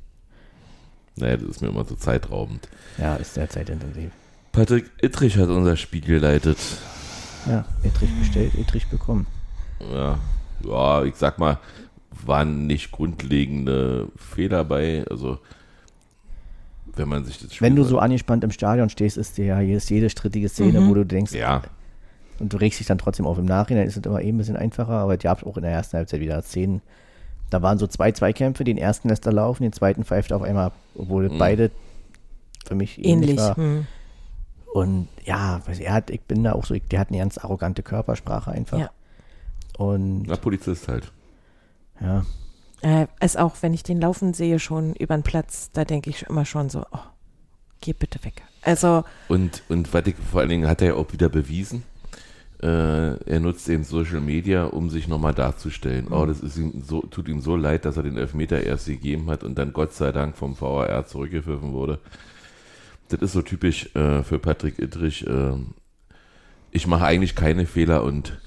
Naja, 1.16 1.38
das 1.38 1.48
ist 1.48 1.62
mir 1.62 1.70
immer 1.70 1.86
so 1.86 1.96
zeitraubend. 1.96 2.68
Ja, 2.98 3.16
ist 3.16 3.36
sehr 3.36 3.50
zeitintensiv. 3.50 4.12
Patrick 4.52 4.90
Ittrich 5.02 5.38
hat 5.38 5.50
unser 5.50 5.78
Spiel 5.78 6.02
geleitet. 6.02 6.58
Ja, 7.47 7.65
Etrich 7.84 8.10
bestellt, 8.19 8.53
Etrich 8.56 8.88
bekommen. 8.88 9.27
Ja, 9.91 10.17
ja, 10.65 11.03
ich 11.03 11.15
sag 11.15 11.39
mal, 11.39 11.58
waren 12.25 12.67
nicht 12.67 12.91
grundlegende 12.91 14.08
Fehler 14.15 14.63
bei. 14.63 15.03
Also, 15.10 15.39
wenn 16.95 17.10
man 17.10 17.25
sich 17.25 17.39
das 17.39 17.53
Spiel 17.53 17.67
Wenn 17.67 17.75
du 17.75 17.84
so 17.84 17.99
angespannt 17.99 18.43
im 18.43 18.51
Stadion 18.51 18.89
stehst, 18.89 19.17
ist 19.17 19.38
dir 19.38 19.45
ja 19.45 19.60
hier 19.60 19.77
ist 19.77 19.89
jede 19.89 20.10
strittige 20.10 20.47
Szene, 20.47 20.86
wo 20.88 20.93
du 20.93 21.06
denkst, 21.06 21.34
Ja, 21.34 21.63
und 22.39 22.53
du 22.53 22.58
regst 22.58 22.79
dich 22.79 22.88
dann 22.88 22.97
trotzdem 22.97 23.25
auf. 23.25 23.38
Im 23.38 23.45
Nachhinein 23.45 23.88
ist 23.88 23.97
es 23.97 24.06
immer 24.06 24.21
eben 24.21 24.36
ein 24.36 24.39
bisschen 24.39 24.58
einfacher, 24.58 24.93
aber 24.93 25.15
es 25.15 25.19
gab 25.23 25.45
auch 25.45 25.58
in 25.58 25.63
der 25.63 25.71
ersten 25.71 25.97
Halbzeit 25.97 26.19
wieder 26.19 26.41
Szenen. 26.43 26.82
Da 27.49 27.62
waren 27.62 27.77
so 27.77 27.88
zwei 27.88 28.12
Zweikämpfe, 28.12 28.63
den 28.63 28.77
ersten 28.77 29.10
lässt 29.10 29.25
er 29.25 29.34
laufen, 29.34 29.63
den 29.63 29.73
zweiten 29.73 30.03
pfeift 30.06 30.32
er 30.32 30.38
auf 30.38 30.43
einmal 30.43 30.67
ab, 30.67 30.73
obwohl 30.95 31.29
Mhm. 31.29 31.38
beide 31.38 31.71
für 32.65 32.75
mich 32.75 32.97
ähnlich, 32.99 33.32
Ähnlich. 33.32 33.38
war. 33.38 33.58
Hm. 33.58 33.86
Und 34.74 35.08
ja, 35.24 35.62
er 35.68 35.94
hat, 35.94 36.10
ich 36.10 36.22
bin 36.22 36.44
da 36.44 36.54
auch 36.54 36.66
so, 36.66 36.76
der 36.76 37.00
hat 37.00 37.10
eine 37.10 37.20
ganz 37.20 37.38
arrogante 37.38 37.84
Körpersprache 37.84 38.50
einfach. 38.50 38.80
Ja. 38.80 38.90
Und 39.78 40.24
na, 40.24 40.36
Polizist 40.36 40.88
halt. 40.88 41.12
ja, 42.02 42.26
Äh, 42.82 43.06
ist 43.24 43.38
auch, 43.38 43.56
wenn 43.62 43.76
ich 43.76 43.84
den 43.84 44.02
laufen 44.02 44.34
sehe, 44.34 44.58
schon 44.58 44.96
über 44.96 45.16
den 45.16 45.22
Platz, 45.22 45.70
da 45.74 45.86
denke 45.86 46.10
ich 46.10 46.24
immer 46.24 46.44
schon 46.44 46.72
so, 46.72 46.86
oh, 46.92 47.00
geh 47.82 47.94
bitte 47.94 48.24
weg. 48.24 48.42
Also, 48.64 49.04
Und, 49.28 49.62
und 49.70 49.94
was 49.94 50.08
ich, 50.08 50.16
vor 50.16 50.40
allen 50.40 50.50
Dingen 50.50 50.68
hat 50.68 50.82
er 50.82 50.88
ja 50.88 50.94
auch 50.96 51.14
wieder 51.14 51.30
bewiesen, 51.30 51.84
äh, 52.64 53.14
er 53.30 53.40
nutzt 53.40 53.70
eben 53.70 53.84
Social 53.84 54.22
Media, 54.22 54.66
um 54.66 54.90
sich 54.90 55.08
nochmal 55.08 55.36
darzustellen. 55.36 56.08
Oh, 56.10 56.26
das 56.26 56.40
ist 56.40 56.58
ihm 56.58 56.82
so, 56.84 57.02
tut 57.02 57.28
ihm 57.28 57.42
so 57.42 57.56
leid, 57.56 57.86
dass 57.86 57.98
er 57.98 58.04
den 58.04 58.18
Elfmeter 58.18 58.64
erst 58.64 58.88
gegeben 58.88 59.30
hat 59.30 59.44
und 59.44 59.56
dann 59.56 59.72
Gott 59.72 59.94
sei 59.94 60.12
Dank 60.12 60.36
vom 60.36 60.60
VAR 60.60 61.06
zurückgepfiffen 61.06 61.74
wurde. 61.74 62.00
Das 63.10 63.22
ist 63.22 63.34
so 63.34 63.42
typisch 63.42 63.94
äh, 63.96 64.24
für 64.24 64.39
Patrick 64.39 64.80
Ittrich. 64.80 65.26
Äh, 65.28 65.54
ich 66.72 66.88
mache 66.88 67.06
eigentlich 67.06 67.36
keine 67.36 67.66
Fehler 67.66 68.04
und 68.04 68.39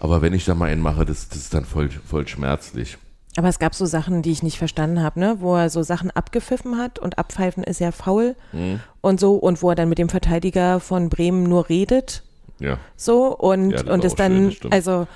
aber 0.00 0.22
wenn 0.22 0.32
ich 0.32 0.44
da 0.46 0.54
mal 0.54 0.70
einen 0.70 0.80
mache, 0.80 1.04
das, 1.04 1.28
das 1.28 1.38
ist 1.38 1.54
dann 1.54 1.64
voll, 1.66 1.90
voll 1.90 2.26
schmerzlich. 2.26 2.96
Aber 3.36 3.48
es 3.48 3.58
gab 3.58 3.74
so 3.74 3.84
Sachen, 3.86 4.22
die 4.22 4.32
ich 4.32 4.42
nicht 4.42 4.58
verstanden 4.58 5.02
habe, 5.02 5.20
ne? 5.20 5.36
wo 5.40 5.54
er 5.54 5.70
so 5.70 5.82
Sachen 5.82 6.10
abgepfiffen 6.10 6.78
hat 6.78 6.98
und 6.98 7.18
abpfeifen 7.18 7.62
ist 7.62 7.78
ja 7.78 7.92
faul 7.92 8.34
Mhm. 8.52 8.80
und 9.02 9.20
so 9.20 9.34
und 9.36 9.62
wo 9.62 9.68
er 9.70 9.76
dann 9.76 9.88
mit 9.88 9.98
dem 9.98 10.08
Verteidiger 10.08 10.80
von 10.80 11.10
Bremen 11.10 11.44
nur 11.44 11.68
redet 11.68 12.22
Ja. 12.58 12.78
so 12.96 13.26
und, 13.36 13.70
Ja, 13.72 13.82
das 13.84 13.94
und 13.94 14.02
schön, 14.02 14.14
dann, 14.16 14.52
stimmt. 14.52 14.74
also 14.74 15.06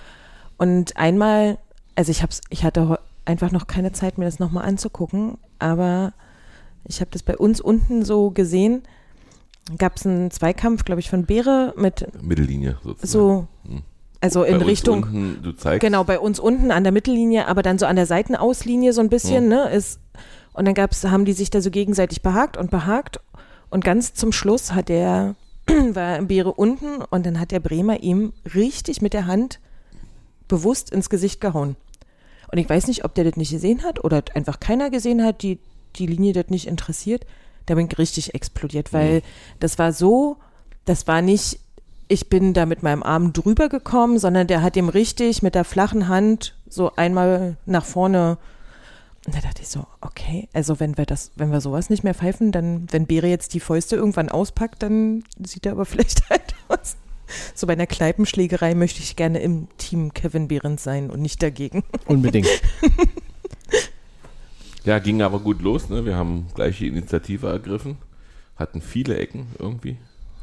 und 0.59 0.97
einmal, 0.97 1.59
also 1.97 2.12
ich 2.12 2.23
hab's, 2.23 2.40
ich 2.51 2.62
hatte 2.62 3.01
einfach 3.25 3.51
noch 3.51 3.66
keine 3.66 3.90
Zeit, 3.92 4.16
mir 4.18 4.27
das 4.27 4.38
nochmal 4.38 4.64
anzugucken, 4.66 5.38
aber 5.59 6.12
ich 6.87 7.01
habe 7.01 7.11
das 7.11 7.23
bei 7.23 7.37
uns 7.37 7.61
unten 7.61 8.05
so 8.05 8.31
gesehen, 8.31 8.83
gab 9.79 9.97
es 9.97 10.07
einen 10.07 10.31
Zweikampf, 10.31 10.85
glaube 10.85 11.01
ich, 11.01 11.09
von 11.11 11.25
Beere 11.25 11.73
mit 11.77 12.07
Mittellinie 12.23 12.77
sozusagen. 12.85 13.09
so, 13.09 13.47
Mhm. 13.64 13.83
also 14.20 14.40
Bei 14.42 14.49
in 14.49 14.57
uns 14.57 14.66
Richtung, 14.66 15.03
Unten, 15.05 15.42
du 15.42 15.53
zeigst. 15.53 15.81
genau, 15.81 16.05
bei 16.05 16.18
uns 16.18 16.38
unten 16.38 16.70
an 16.70 16.83
der 16.85 16.92
Mittellinie, 16.92 17.49
aber 17.49 17.62
dann 17.62 17.79
so 17.79 17.87
an 17.87 17.97
der 17.97 18.07
Seitenauslinie 18.07 18.92
so 18.92 19.01
ein 19.01 19.09
bisschen, 19.09 19.44
Mhm. 19.44 19.51
ne, 19.51 19.70
ist, 19.70 20.01
und 20.53 20.66
dann 20.66 20.75
gab's, 20.75 21.05
haben 21.05 21.25
die 21.25 21.33
sich 21.33 21.51
da 21.51 21.61
so 21.61 21.70
gegenseitig 21.70 22.20
behagt 22.23 22.57
und 22.57 22.70
behagt 22.70 23.20
und 23.70 23.83
ganz 23.85 24.12
zum 24.14 24.33
Schluss 24.33 24.73
hat 24.73 24.88
der, 24.90 25.35
war 25.92 26.20
Beere 26.23 26.53
unten 26.53 27.03
und 27.11 27.25
dann 27.25 27.40
hat 27.40 27.51
der 27.51 27.61
Bremer 27.61 28.03
ihm 28.03 28.33
richtig 28.55 29.01
mit 29.01 29.14
der 29.14 29.27
Hand 29.27 29.61
bewusst 30.47 30.90
ins 30.90 31.09
Gesicht 31.09 31.40
gehauen. 31.40 31.77
Und 32.53 32.59
ich 32.59 32.68
weiß 32.68 32.87
nicht, 32.87 33.05
ob 33.07 33.14
der 33.14 33.25
das 33.25 33.37
nicht 33.37 33.51
gesehen 33.51 33.83
hat 33.83 34.05
oder 34.05 34.23
einfach 34.35 34.61
keiner 34.61 34.90
gesehen 34.90 35.25
hat, 35.25 35.42
die 35.42 35.59
die 35.96 36.07
Linie 36.07 36.33
das 36.33 36.48
nicht 36.48 36.66
interessiert. 36.66 37.26
Da 37.66 37.74
bin 37.74 37.88
ich 37.90 37.98
richtig 37.98 38.35
explodiert, 38.35 38.92
weil 38.92 39.22
das 39.59 39.78
war 39.78 39.92
so, 39.92 40.37
das 40.85 41.07
war 41.07 41.22
nicht, 41.22 41.61
ich 42.09 42.28
bin 42.28 42.52
da 42.52 42.66
mit 42.66 42.83
meinem 42.83 43.02
Arm 43.02 43.33
drüber 43.33 43.68
gekommen, 43.68 44.18
sondern 44.18 44.46
der 44.46 44.62
hat 44.62 44.76
ihm 44.76 44.88
richtig 44.88 45.42
mit 45.42 45.54
der 45.54 45.64
flachen 45.64 46.09
Hand 46.09 46.54
so 46.68 46.94
einmal 46.96 47.57
nach 47.64 47.85
vorne. 47.85 48.37
Und 49.26 49.35
da 49.35 49.40
dachte 49.40 49.62
ich 49.62 49.68
so, 49.68 49.87
okay, 50.02 50.48
also 50.52 50.80
wenn 50.80 50.98
wir 50.98 51.07
das, 51.07 51.30
wenn 51.37 51.50
wir 51.50 51.62
sowas 51.62 51.88
nicht 51.88 52.04
mehr 52.04 52.14
pfeifen, 52.14 52.52
dann, 52.52 52.87
wenn 52.90 53.07
Beere 53.07 53.28
jetzt 53.28 53.54
die 53.54 53.61
Fäuste 53.61 53.96
irgendwann 53.96 54.28
auspackt, 54.28 54.83
dann 54.83 55.24
sieht 55.42 55.64
er 55.64 55.72
aber 55.72 55.85
vielleicht 55.87 56.28
halt 56.28 56.54
aus. 56.68 56.96
So 57.54 57.66
bei 57.66 57.72
einer 57.72 57.87
Kneipenschlägerei 57.87 58.74
möchte 58.74 59.00
ich 59.00 59.16
gerne 59.16 59.38
im 59.40 59.68
Team 59.78 60.12
Kevin 60.12 60.48
Behrens 60.48 60.85
sein 60.85 61.11
und 61.11 61.22
nicht 61.22 61.42
dagegen. 61.42 61.83
Unbedingt. 62.07 62.48
Ja, 64.85 64.99
ging 64.99 65.23
aber 65.23 65.38
gut 65.40 65.62
los. 65.62 65.88
Ne? 65.88 66.05
Wir 66.05 66.16
haben 66.16 66.47
gleich 66.55 66.79
die 66.79 66.88
Initiative 66.88 67.49
ergriffen. 67.49 67.97
Hatten 68.57 68.81
viele 68.81 69.16
Ecken 69.16 69.47
irgendwie. 69.59 69.97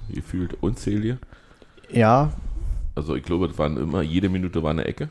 Gefühlt 0.09 0.55
unzählige. 0.61 1.19
Ja, 1.89 2.31
Also 2.95 3.15
ich 3.15 3.23
glaube, 3.23 3.47
das 3.47 3.57
waren 3.57 3.77
immer, 3.77 4.01
jede 4.01 4.29
Minute 4.29 4.63
war 4.63 4.71
eine 4.71 4.85
Ecke. 4.85 5.09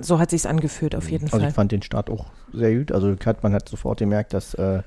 So 0.00 0.18
hat 0.18 0.30
sich's 0.30 0.46
angefühlt 0.46 0.94
auf 0.94 1.10
jeden 1.10 1.24
also 1.26 1.38
Fall. 1.38 1.48
ich 1.48 1.54
fand 1.54 1.72
den 1.72 1.82
Start 1.82 2.10
auch 2.10 2.26
sehr 2.52 2.76
gut. 2.76 2.92
Also 2.92 3.14
hat, 3.24 3.42
man 3.42 3.52
hat 3.52 3.68
sofort 3.68 3.98
gemerkt, 3.98 4.34
dass 4.34 4.54
äh, 4.54 4.82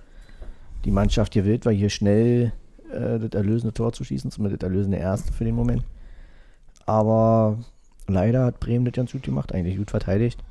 die 0.86 0.92
Mannschaft 0.92 1.34
hier 1.34 1.46
wild 1.46 1.66
war, 1.66 1.74
hier 1.74 1.90
schnell 1.90 2.52
äh, 2.92 3.20
das 3.20 3.32
erlösende 3.32 3.74
Tor 3.74 3.94
zu 3.94 4.04
schießen, 4.04 4.32
zumindest 4.32 4.62
das 4.62 4.70
erlösende 4.70 4.98
erste 4.98 5.32
für 5.32 5.46
den 5.46 5.56
Moment. 5.56 5.84
Aber 6.86 7.58
leider 8.08 8.46
hat 8.46 8.60
Bremen 8.60 8.86
das 8.86 8.94
ganz 8.94 9.12
gut 9.12 9.24
gemacht, 9.24 9.54
eigentlich 9.54 9.78
gut 9.78 9.92
verteidigt. 9.92 10.44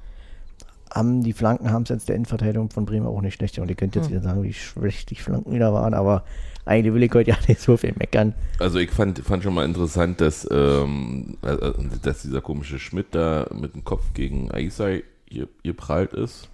Haben 0.92 1.22
die 1.22 1.32
Flanken 1.32 1.70
haben 1.70 1.82
es 1.82 1.88
jetzt 1.90 2.08
der 2.08 2.16
Innenverteidigung 2.16 2.70
von 2.70 2.86
Bremen 2.86 3.06
auch 3.06 3.20
nicht 3.20 3.34
schlecht. 3.34 3.58
Und 3.58 3.68
ihr 3.68 3.74
könnt 3.76 3.94
jetzt 3.94 4.06
Hm. 4.06 4.12
wieder 4.12 4.22
sagen, 4.22 4.42
wie 4.42 4.52
schlecht 4.52 5.10
die 5.10 5.14
Flanken 5.16 5.52
wieder 5.52 5.72
waren, 5.72 5.94
aber 5.94 6.24
eigentlich 6.64 6.92
will 6.94 7.02
ich 7.02 7.12
heute 7.14 7.30
ja 7.30 7.36
nicht 7.48 7.60
so 7.60 7.76
viel 7.76 7.94
meckern. 7.98 8.34
Also 8.58 8.78
ich 8.78 8.90
fand, 8.90 9.18
fand 9.20 9.42
schon 9.42 9.54
mal 9.54 9.64
interessant, 9.64 10.20
dass, 10.20 10.46
ähm, 10.50 11.36
äh, 11.42 11.56
dass 12.02 12.22
dieser 12.22 12.40
komische 12.40 12.78
Schmidt 12.78 13.08
da 13.12 13.46
mit 13.54 13.74
dem 13.74 13.84
Kopf 13.84 14.04
gegen 14.14 14.50
Aisai 14.50 15.04
ge- 15.28 15.48
geprallt 15.62 16.12
ist. 16.14 16.48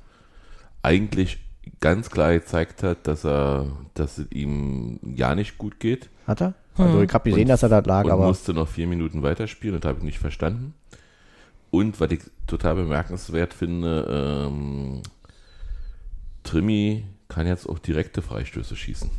Eigentlich 0.83 1.38
ganz 1.81 2.11
klar 2.11 2.33
gezeigt 2.35 2.83
hat, 2.83 3.07
dass 3.07 3.25
er, 3.25 3.66
dass 3.94 4.18
es 4.18 4.31
ihm 4.31 4.99
ja 5.16 5.35
nicht 5.35 5.57
gut 5.59 5.81
geht. 5.81 6.11
Hat 6.27 6.42
er? 6.42 6.55
Also 6.77 7.03
ich 7.03 7.12
habe 7.14 7.31
gesehen, 7.31 7.42
Und- 7.44 7.49
dass 7.51 7.62
er 7.62 7.68
da 7.68 7.79
lag, 7.79 8.05
und 8.05 8.11
aber 8.11 8.27
musste 8.27 8.53
noch 8.53 8.68
vier 8.68 8.87
Minuten 8.87 9.23
weiterspielen, 9.23 9.81
das 9.81 9.88
habe 9.88 9.99
ich 9.99 10.05
nicht 10.05 10.18
verstanden. 10.18 10.75
Und 11.74 11.98
was 11.98 12.12
ich 12.12 12.20
total 12.46 12.76
bemerkenswert 12.76 13.52
finde, 13.52 14.46
ähm, 14.48 15.02
Trimi 16.44 17.04
kann 17.26 17.48
jetzt 17.48 17.68
auch 17.68 17.80
direkte 17.80 18.22
Freistöße 18.22 18.76
schießen. 18.76 19.10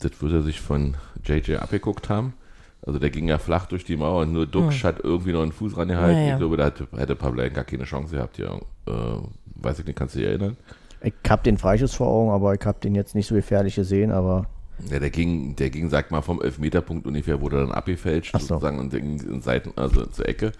Das 0.00 0.22
würde 0.22 0.36
er 0.36 0.42
sich 0.42 0.58
von 0.58 0.96
JJ 1.22 1.56
abgeguckt 1.56 2.08
haben. 2.08 2.32
Also 2.80 2.98
der 2.98 3.10
ging 3.10 3.28
ja 3.28 3.36
flach 3.36 3.66
durch 3.66 3.84
die 3.84 3.98
Mauer 3.98 4.22
und 4.22 4.32
nur 4.32 4.46
Duxch 4.46 4.84
hat 4.84 5.00
irgendwie 5.04 5.32
noch 5.32 5.42
einen 5.42 5.52
Fuß 5.52 5.76
rangehalten. 5.76 6.16
Ja, 6.16 6.26
ja. 6.28 6.32
Ich 6.32 6.38
glaube, 6.38 6.56
da 6.56 6.64
hätte, 6.64 6.88
hätte 6.96 7.14
Pavlenka 7.14 7.62
keine 7.62 7.84
Chance 7.84 8.16
gehabt. 8.16 8.38
Ja, 8.38 8.56
äh, 8.86 9.18
weiß 9.56 9.80
ich 9.80 9.84
nicht, 9.84 9.98
kannst 9.98 10.14
du 10.14 10.20
dich 10.20 10.28
erinnern? 10.28 10.56
ich 11.02 11.12
habe 11.28 11.42
den 11.42 11.58
Freischuss 11.58 11.94
vor 11.94 12.06
Augen, 12.06 12.30
aber 12.30 12.54
ich 12.54 12.64
habe 12.64 12.80
den 12.80 12.94
jetzt 12.94 13.14
nicht 13.14 13.26
so 13.26 13.34
gefährlich 13.34 13.74
gesehen, 13.74 14.10
aber 14.10 14.46
Ja, 14.90 14.98
der 14.98 15.10
ging, 15.10 15.54
der 15.56 15.70
ging, 15.70 15.88
sag 15.90 16.10
mal, 16.10 16.22
vom 16.22 16.42
Elfmeterpunkt 16.42 17.06
ungefähr, 17.06 17.40
wurde 17.40 17.58
dann 17.58 17.72
abgefälscht, 17.72 18.32
so. 18.32 18.38
sozusagen, 18.38 18.78
und 18.78 18.90
ging 18.90 19.20
in 19.20 19.40
Seiten, 19.42 19.72
also 19.76 20.06
zur 20.06 20.28
Ecke, 20.28 20.52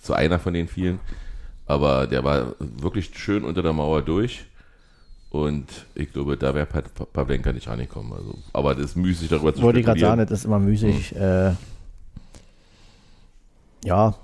zu 0.00 0.12
einer 0.14 0.38
von 0.38 0.52
den 0.54 0.68
vielen. 0.68 1.00
Aber 1.66 2.06
der 2.06 2.24
war 2.24 2.54
wirklich 2.58 3.10
schön 3.14 3.44
unter 3.44 3.62
der 3.62 3.72
Mauer 3.72 4.02
durch. 4.02 4.44
Und 5.30 5.86
ich 5.94 6.12
glaube, 6.12 6.36
da 6.36 6.54
wäre 6.54 6.66
Pa- 6.66 6.82
Pa- 6.82 7.06
Pavlenka 7.06 7.52
nicht 7.52 7.66
rangekommen. 7.66 8.12
Also, 8.12 8.34
aber 8.52 8.74
das 8.74 8.86
ist 8.86 8.96
müßig 8.96 9.30
darüber 9.30 9.54
zu 9.54 9.62
wollte 9.62 9.80
ich 9.80 9.86
gerade 9.86 10.00
sagen, 10.00 10.20
das 10.20 10.40
ist 10.40 10.44
immer 10.44 10.58
müßig. 10.58 11.16
Äh, 11.16 11.52
ja, 13.84 14.14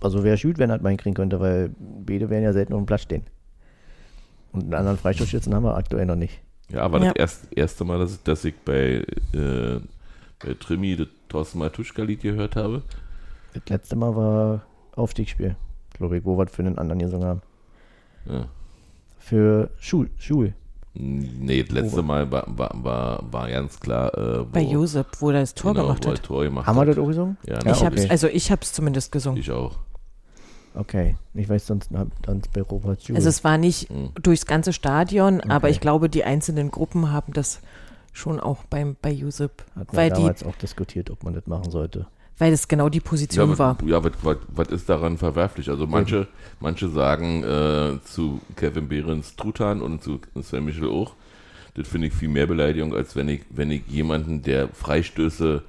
also 0.00 0.24
wäre 0.24 0.36
gut, 0.38 0.58
wenn 0.58 0.70
er 0.70 0.80
mal 0.82 0.88
hinkriegen 0.88 1.14
könnte, 1.14 1.38
weil 1.38 1.70
beide 1.78 2.28
werden 2.30 2.42
ja 2.42 2.52
selten 2.52 2.72
auf 2.72 2.80
dem 2.80 2.86
Platz 2.86 3.02
stehen. 3.02 3.22
Und 4.52 4.62
einen 4.64 4.74
anderen 4.74 4.98
Freistoßschützen 4.98 5.54
haben 5.54 5.62
wir 5.64 5.76
aktuell 5.76 6.06
noch 6.06 6.16
nicht. 6.16 6.40
Ja, 6.70 6.90
war 6.92 7.00
Ja. 7.02 7.12
das 7.12 7.16
erst, 7.16 7.52
erste 7.56 7.84
Mal, 7.84 7.98
dass, 7.98 8.22
dass 8.22 8.44
ich 8.44 8.54
bei, 8.64 9.04
äh, 9.32 9.80
bei 10.44 10.54
Trimi 10.58 10.96
das 10.96 11.08
Thorsten 11.28 11.58
Matuschka-Lied 11.58 12.22
gehört 12.22 12.56
habe. 12.56 12.82
Das 13.54 13.62
letzte 13.68 13.96
Mal 13.96 14.14
war 14.14 14.62
Aufstiegsspiel, 14.94 15.56
glaube 15.94 16.18
ich, 16.18 16.24
wo 16.24 16.36
wir 16.38 16.44
das 16.44 16.54
für 16.54 16.62
einen 16.62 16.78
anderen 16.78 16.98
gesungen 16.98 17.26
haben. 17.28 17.42
Ja. 18.26 18.46
Für 19.18 19.70
Schul, 19.78 20.10
Schul. 20.18 20.54
Nee, 20.94 21.62
das 21.62 21.70
letzte 21.70 22.02
Mal 22.02 22.30
war, 22.30 22.44
war, 22.48 22.70
war, 22.74 23.22
war 23.30 23.48
ganz 23.48 23.78
klar, 23.78 24.12
äh, 24.18 24.40
wo, 24.40 24.44
Bei 24.46 24.62
Josep, 24.62 25.06
wo 25.20 25.30
er 25.30 25.40
das 25.40 25.54
Tor 25.54 25.72
genau, 25.72 25.86
gemacht 25.86 26.06
hat. 26.06 26.22
Tor 26.22 26.44
gemacht 26.44 26.66
Haben 26.66 26.76
wir 26.76 26.80
hat. 26.82 26.88
das 26.88 26.98
auch 26.98 27.06
gesungen? 27.06 27.36
Ja, 27.46 27.58
ich 27.64 27.82
okay. 27.82 28.06
also 28.08 28.26
ich 28.26 28.50
hab's 28.50 28.72
zumindest 28.72 29.12
gesungen. 29.12 29.38
Ich 29.40 29.50
auch. 29.50 29.76
Okay, 30.74 31.16
ich 31.34 31.48
weiß 31.48 31.66
sonst 31.66 31.90
dann 31.92 32.42
bei 32.52 32.62
Robert 32.62 33.02
Schul. 33.02 33.16
Also 33.16 33.28
es 33.28 33.42
war 33.44 33.58
nicht 33.58 33.90
Mhm. 33.90 34.10
durchs 34.22 34.46
ganze 34.46 34.72
Stadion, 34.72 35.40
aber 35.40 35.66
Okay. 35.66 35.70
ich 35.70 35.80
glaube, 35.80 36.08
die 36.08 36.24
einzelnen 36.24 36.70
Gruppen 36.70 37.10
haben 37.10 37.32
das 37.32 37.60
schon 38.12 38.40
auch 38.40 38.64
beim, 38.64 38.96
bei 39.00 39.10
Josep, 39.10 39.64
Hat 39.76 39.88
man 39.92 39.96
weil, 39.96 40.10
die, 40.10 40.14
damals 40.16 40.44
auch 40.44 40.56
diskutiert, 40.56 41.10
ob 41.10 41.22
man 41.24 41.34
das 41.34 41.46
machen 41.46 41.70
sollte. 41.70 42.06
weil 42.38 42.52
es 42.52 42.68
genau 42.68 42.88
die 42.88 43.00
Position 43.00 43.50
Ja, 43.50 43.58
war. 43.58 43.78
ja 43.84 44.02
was, 44.04 44.12
was, 44.22 44.36
was 44.48 44.68
ist 44.68 44.88
daran 44.88 45.18
verwerflich? 45.18 45.68
Also 45.70 45.86
manche, 45.88 46.28
manche 46.60 46.88
sagen 46.88 47.42
äh, 47.42 47.98
zu 48.04 48.40
Kevin 48.56 48.88
Behrens 48.88 49.34
Truthahn 49.36 49.82
und 49.82 50.02
zu 50.04 50.20
Sven 50.42 50.64
Michel 50.64 50.88
auch, 50.88 51.14
das 51.74 51.88
finde 51.88 52.06
ich 52.08 52.14
viel 52.14 52.28
mehr 52.28 52.46
Beleidigung, 52.46 52.94
als 52.94 53.16
wenn 53.16 53.28
ich, 53.28 53.42
wenn 53.50 53.70
ich 53.72 53.82
jemanden, 53.88 54.42
der 54.42 54.68
Freistöße 54.68 55.62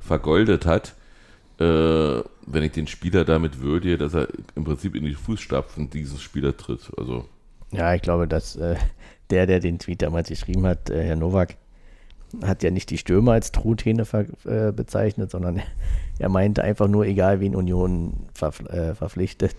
vergoldet 0.00 0.66
hat, 0.66 0.94
äh, 1.58 2.22
wenn 2.46 2.62
ich 2.62 2.72
den 2.72 2.86
Spieler 2.86 3.24
damit 3.24 3.60
würdige, 3.60 3.98
dass 3.98 4.14
er 4.14 4.28
im 4.54 4.64
Prinzip 4.64 4.94
in 4.94 5.04
die 5.04 5.14
Fußstapfen 5.14 5.90
dieses 5.90 6.20
Spieler 6.22 6.56
tritt. 6.56 6.90
Also 6.96 7.26
Ja, 7.70 7.94
ich 7.94 8.02
glaube, 8.02 8.26
dass 8.26 8.56
äh, 8.56 8.76
der, 9.30 9.46
der 9.46 9.60
den 9.60 9.78
Tweet 9.78 10.02
damals 10.02 10.28
geschrieben 10.28 10.66
hat, 10.66 10.90
äh, 10.90 11.04
Herr 11.04 11.16
Nowak, 11.16 11.56
hat 12.42 12.62
ja 12.62 12.70
nicht 12.70 12.88
die 12.90 12.98
Stürmer 12.98 13.32
als 13.32 13.52
Truthähne 13.52 14.06
äh, 14.44 14.72
bezeichnet, 14.72 15.30
sondern 15.30 15.60
er 16.18 16.28
meinte 16.28 16.64
einfach 16.64 16.88
nur, 16.88 17.06
egal 17.06 17.40
wen 17.40 17.54
Union 17.54 18.26
verf 18.34 18.60
äh, 18.60 18.94
verpflichtet, 18.94 19.54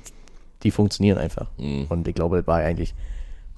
die 0.63 0.71
funktionieren 0.71 1.17
einfach. 1.17 1.49
mh. 1.57 1.85
Und 1.89 2.07
ich 2.07 2.15
glaube, 2.15 2.37
das 2.37 2.47
war 2.47 2.59
eigentlich 2.59 2.95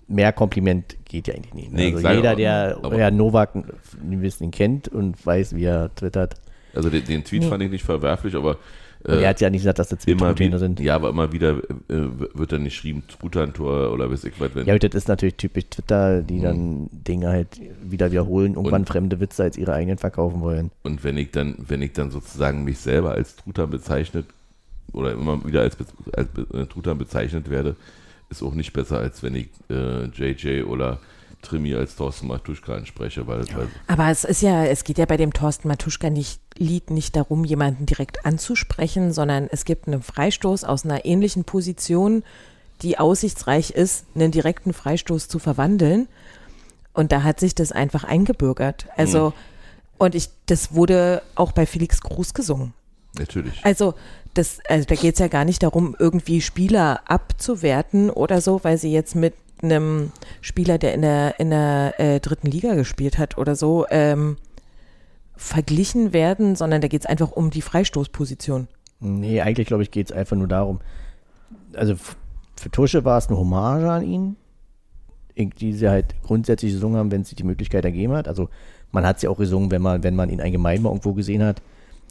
mehr 0.08 0.34
Kompliment 0.34 0.98
geht 1.06 1.28
ja 1.28 1.34
eigentlich 1.34 1.54
nicht. 1.54 1.72
ne? 1.72 1.78
Nee, 1.78 1.96
also 1.96 2.10
jeder, 2.10 2.36
der 2.36 2.80
Herr 2.92 3.12
Nowak 3.12 3.56
ein 3.56 4.22
bisschen 4.22 4.52
kennt 4.52 4.88
und 4.88 5.24
weiß, 5.26 5.56
wie 5.56 5.66
er 5.66 5.94
twittert, 5.96 6.36
also 6.76 6.90
den, 6.90 7.04
den 7.06 7.24
Tweet 7.24 7.44
Nee. 7.44 7.50
fand 7.50 7.64
ich 7.64 7.72
nicht 7.72 7.84
verwerflich, 7.86 8.36
aber 8.36 8.58
und 9.04 9.14
äh, 9.14 9.22
er 9.22 9.30
hat 9.30 9.40
ja 9.42 9.52
nicht 9.52 9.62
gesagt, 9.62 9.78
dass 9.78 9.90
das 9.90 10.00
zwei 10.00 10.14
immer 10.14 10.28
Truthähne 10.30 10.58
sind. 10.58 10.80
ja, 10.80 10.96
aber 10.96 11.10
immer 11.10 11.32
wieder 11.32 11.58
äh, 11.60 12.08
wird 12.34 12.52
dann 12.52 12.64
nicht 12.64 12.74
geschrieben, 12.74 13.04
Truthahn-Tor 13.08 13.92
oder 13.92 14.10
weiß 14.10 14.24
ich 14.24 14.40
was, 14.40 14.56
wenn 14.56 14.66
Ja, 14.66 14.78
das 14.80 14.96
ist 14.96 15.08
natürlich 15.08 15.36
typisch 15.36 15.66
Twitter, 15.70 16.24
die 16.24 16.40
Mhm. 16.40 16.42
dann 16.42 16.90
Dinge 16.92 17.30
halt 17.30 17.60
wieder 17.84 18.12
wiederholen, 18.12 18.56
irgendwann 18.56 18.82
Und- 18.82 18.88
fremde 18.90 19.20
Witze 19.20 19.44
als 19.44 19.58
ihre 19.58 19.74
eigenen 19.74 20.00
verkaufen 20.00 20.42
wollen. 20.42 20.72
Und 20.84 21.04
wenn 21.04 21.18
ich 21.18 21.30
dann, 21.30 21.56
wenn 21.60 21.84
ich 21.84 21.94
dann 21.94 22.10
sozusagen 22.10 22.64
mich 22.64 22.80
selber 22.80 23.12
als 23.12 23.36
Truthahn 23.36 23.70
bezeichnet 23.70 24.26
oder 24.92 25.12
immer 25.14 25.46
wieder 25.46 25.62
als, 25.62 25.78
als 26.14 26.30
äh, 26.54 26.66
Truthahn 26.66 26.98
bezeichnet 26.98 27.50
werde, 27.52 27.76
ist 28.32 28.42
auch 28.42 28.56
nicht 28.56 28.74
besser, 28.74 28.98
als 28.98 29.22
wenn 29.22 29.36
ich 29.36 29.50
äh, 29.70 30.06
JJ 30.06 30.64
oder 30.64 31.00
Trimi 31.46 31.74
als 31.76 31.96
Thorsten 31.96 32.28
Matuschka 32.28 32.76
anspreche, 32.76 33.28
weil, 33.28 33.46
weil 33.56 33.68
Aber 33.88 34.10
es 34.10 34.24
ist 34.24 34.42
ja, 34.42 34.66
es 34.66 34.84
geht 34.84 34.98
ja 34.98 35.06
bei 35.06 35.18
dem 35.18 35.34
Thorsten 35.34 35.68
Matuschka 35.68 36.10
nicht, 36.10 36.42
Lied 36.58 36.90
nicht 36.90 37.16
darum, 37.16 37.46
jemanden 37.46 37.86
direkt 37.86 38.26
anzusprechen, 38.26 39.14
sondern 39.14 39.48
es 39.52 39.66
gibt 39.66 39.88
einen 39.88 40.02
Freistoß 40.02 40.64
aus 40.64 40.86
einer 40.86 41.06
ähnlichen 41.06 41.44
Position, 41.44 42.24
die 42.82 42.98
aussichtsreich 42.98 43.72
ist, 43.72 44.06
einen 44.16 44.32
direkten 44.32 44.74
Freistoß 44.74 45.28
zu 45.28 45.40
verwandeln. 45.40 46.08
Und 46.94 47.12
da 47.12 47.24
hat 47.24 47.40
sich 47.40 47.56
das 47.56 47.72
einfach 47.72 48.04
eingebürgert. 48.04 48.88
Also, 48.96 49.34
und 49.98 50.16
ich, 50.16 50.30
das 50.46 50.74
wurde 50.74 51.22
auch 51.36 51.52
bei 51.52 51.66
Felix 51.66 52.02
Groß 52.02 52.34
gesungen. 52.34 52.74
Natürlich. 53.18 53.64
Also, 53.64 53.94
das, 54.34 54.60
also 54.68 54.86
da 54.86 54.96
geht 54.96 55.14
es 55.14 55.20
ja 55.20 55.28
gar 55.28 55.46
nicht 55.46 55.64
darum, 55.64 55.96
irgendwie 55.98 56.42
Spieler 56.42 57.02
abzuwerten 57.06 58.10
oder 58.10 58.42
so, 58.42 58.64
weil 58.64 58.78
sie 58.78 58.92
jetzt 58.92 59.16
mit 59.16 59.34
einem 59.66 60.12
Spieler, 60.42 60.78
der 60.78 60.94
in 60.94 61.02
der, 61.02 61.40
in 61.40 61.50
der 61.50 61.94
äh, 62.00 62.20
dritten 62.20 62.48
Liga 62.48 62.76
gespielt 62.76 63.18
hat 63.18 63.38
oder 63.38 63.56
so, 63.56 63.86
ähm, 63.90 64.38
verglichen 65.36 66.14
werden, 66.14 66.56
sondern 66.56 66.82
da 66.82 66.88
geht 66.88 67.02
es 67.02 67.06
einfach 67.06 67.32
um 67.32 67.50
die 67.50 67.62
Freistoßposition. 67.62 68.68
Nee, 69.00 69.42
eigentlich 69.42 69.68
glaube 69.68 69.84
ich, 69.84 69.92
geht 69.92 70.10
es 70.10 70.16
einfach 70.16 70.38
nur 70.38 70.48
darum. 70.48 70.80
Also 71.76 71.96
für 72.56 72.72
Tusche 72.72 73.04
war 73.04 73.18
es 73.18 73.28
eine 73.28 73.38
Hommage 73.38 73.90
an 73.90 74.04
ihn, 74.04 74.36
die 75.36 75.74
sie 75.74 75.90
halt 75.90 76.16
grundsätzlich 76.24 76.74
gesungen 76.74 76.98
haben, 76.98 77.12
wenn 77.12 77.22
es 77.22 77.30
sich 77.30 77.36
die 77.36 77.44
Möglichkeit 77.44 77.84
ergeben 77.86 78.14
hat. 78.14 78.28
Also 78.28 78.50
man 78.92 79.06
hat 79.06 79.20
sie 79.20 79.28
auch 79.28 79.38
gesungen, 79.38 79.72
wenn 79.72 79.82
man, 79.82 80.04
wenn 80.04 80.16
man 80.16 80.30
ihn 80.30 80.42
allgemein 80.42 80.82
mal 80.82 80.90
irgendwo 80.90 81.14
gesehen 81.14 81.44
hat. 81.44 81.62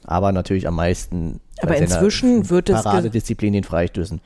Aber 0.07 0.33
natürlich 0.33 0.69
am 0.69 0.77
meisten. 0.77 1.41
Aber 1.63 1.77
inzwischen 1.77 2.51
wird 2.51 2.69
es 2.69 2.83
Paradedisziplin 2.83 3.55
den 3.55 3.65
Freistößen. 3.65 4.21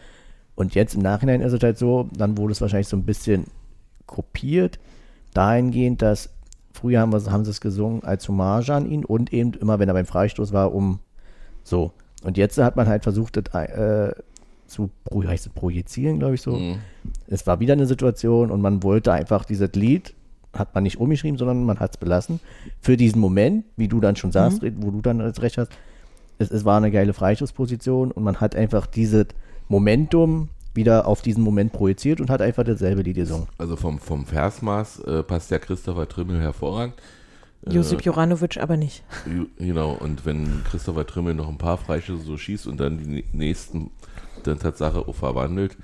Und 0.58 0.74
jetzt 0.74 0.96
im 0.96 1.02
Nachhinein 1.02 1.40
ist 1.40 1.52
es 1.52 1.62
halt 1.62 1.78
so, 1.78 2.08
dann 2.12 2.36
wurde 2.36 2.50
es 2.50 2.60
wahrscheinlich 2.60 2.88
so 2.88 2.96
ein 2.96 3.04
bisschen 3.04 3.44
kopiert, 4.06 4.80
dahingehend, 5.32 6.02
dass 6.02 6.30
früher 6.72 6.98
haben, 6.98 7.12
wir, 7.12 7.24
haben 7.30 7.44
sie 7.44 7.52
es 7.52 7.60
gesungen 7.60 8.02
als 8.02 8.26
Hommage 8.26 8.70
an 8.70 8.90
ihn 8.90 9.04
und 9.04 9.32
eben 9.32 9.52
immer, 9.52 9.78
wenn 9.78 9.88
er 9.88 9.94
beim 9.94 10.04
Freistoß 10.04 10.52
war, 10.52 10.74
um 10.74 10.98
so. 11.62 11.92
Und 12.24 12.36
jetzt 12.36 12.58
hat 12.58 12.74
man 12.74 12.88
halt 12.88 13.04
versucht, 13.04 13.36
das 13.36 13.68
äh, 13.68 14.12
zu 14.66 14.90
pro, 15.04 15.22
heißt 15.22 15.54
projizieren, 15.54 16.18
glaube 16.18 16.34
ich 16.34 16.42
so. 16.42 16.56
Mhm. 16.56 16.78
Es 17.28 17.46
war 17.46 17.60
wieder 17.60 17.74
eine 17.74 17.86
Situation 17.86 18.50
und 18.50 18.60
man 18.60 18.82
wollte 18.82 19.12
einfach 19.12 19.44
dieses 19.44 19.70
Lied, 19.74 20.12
hat 20.52 20.74
man 20.74 20.82
nicht 20.82 20.98
umgeschrieben, 20.98 21.38
sondern 21.38 21.66
man 21.66 21.78
hat 21.78 21.92
es 21.92 21.98
belassen. 21.98 22.40
Für 22.80 22.96
diesen 22.96 23.20
Moment, 23.20 23.64
wie 23.76 23.86
du 23.86 24.00
dann 24.00 24.16
schon 24.16 24.32
sagst, 24.32 24.60
wo 24.62 24.90
du 24.90 25.02
dann 25.02 25.20
das 25.20 25.40
Recht 25.40 25.56
hast, 25.56 25.70
es, 26.38 26.50
es 26.50 26.64
war 26.64 26.78
eine 26.78 26.90
geile 26.90 27.12
Freistoßposition 27.12 28.10
und 28.10 28.24
man 28.24 28.40
hat 28.40 28.56
einfach 28.56 28.88
dieses 28.88 29.26
Momentum 29.68 30.48
wieder 30.74 31.06
auf 31.06 31.22
diesen 31.22 31.42
Moment 31.42 31.72
projiziert 31.72 32.20
und 32.20 32.30
hat 32.30 32.40
einfach 32.40 32.64
dasselbe 32.64 33.02
Lied 33.02 33.16
gesungen. 33.16 33.48
Also 33.58 33.76
vom, 33.76 33.98
vom 33.98 34.26
Versmaß 34.26 35.00
äh, 35.00 35.22
passt 35.22 35.50
ja 35.50 35.58
Christopher 35.58 36.08
Trimmel 36.08 36.40
hervorragend. 36.40 36.94
Äh, 37.66 37.74
Josip 37.74 38.02
Joranovic 38.02 38.58
aber 38.58 38.76
nicht. 38.76 39.02
Genau, 39.58 39.92
und 39.92 40.24
wenn 40.24 40.62
Christopher 40.64 41.06
Trimmel 41.06 41.34
noch 41.34 41.48
ein 41.48 41.58
paar 41.58 41.78
Freischüsse 41.78 42.22
so 42.22 42.36
schießt 42.36 42.66
und 42.66 42.78
dann 42.78 42.98
die 42.98 43.24
nächsten 43.32 43.90
dann 44.44 44.58
Tatsache 44.58 45.06
auch 45.08 45.14
verwandelt, 45.14 45.76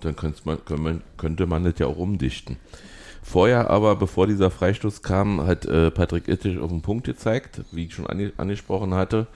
dann 0.00 0.14
könnte 0.14 0.42
man, 0.44 0.64
könnte 0.64 0.82
man, 0.82 1.02
könnte 1.16 1.46
man 1.46 1.64
das 1.64 1.78
ja 1.78 1.86
auch 1.86 1.96
umdichten. 1.96 2.56
Vorher 3.22 3.70
aber, 3.70 3.96
bevor 3.96 4.26
dieser 4.26 4.50
Freistoß 4.50 5.02
kam, 5.02 5.46
hat 5.46 5.64
äh, 5.66 5.90
Patrick 5.90 6.28
Ittisch 6.28 6.58
auf 6.58 6.70
den 6.70 6.82
Punkt 6.82 7.06
gezeigt, 7.06 7.62
wie 7.72 7.86
ich 7.86 7.94
schon 7.94 8.06
ange 8.06 8.32
angesprochen 8.36 8.94
hatte. 8.94 9.26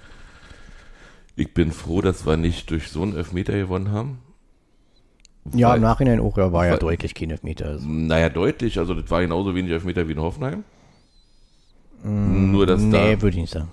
Ich 1.41 1.55
bin 1.55 1.73
froh, 1.73 2.03
dass 2.03 2.27
wir 2.27 2.37
nicht 2.37 2.71
durch 2.71 2.89
so 2.91 3.01
einen 3.01 3.17
Elfmeter 3.17 3.55
gewonnen 3.55 3.93
haben. 3.93 4.19
Ja, 5.55 5.71
Weil- 5.71 5.77
im 5.77 5.83
Nachhinein 5.83 6.21
auch, 6.21 6.37
ja, 6.37 6.53
war 6.53 6.67
ja 6.67 6.77
deutlich 6.77 7.15
kein 7.15 7.31
Elfmeter. 7.31 7.65
Also. 7.67 7.89
Naja, 7.89 8.29
deutlich. 8.29 8.79
Also 8.79 8.93
das 8.93 9.11
war 9.11 9.23
genauso 9.23 9.55
wenig 9.55 9.73
Elfmeter 9.73 10.07
wie 10.07 10.13
in 10.13 10.21
Hoffenheim. 10.21 10.65
Nur, 12.05 12.67
dass 12.67 12.83
Nee, 12.83 13.15
da... 13.17 13.23
würde 13.23 13.37
ich 13.37 13.41
nicht 13.41 13.53
sagen. 13.55 13.71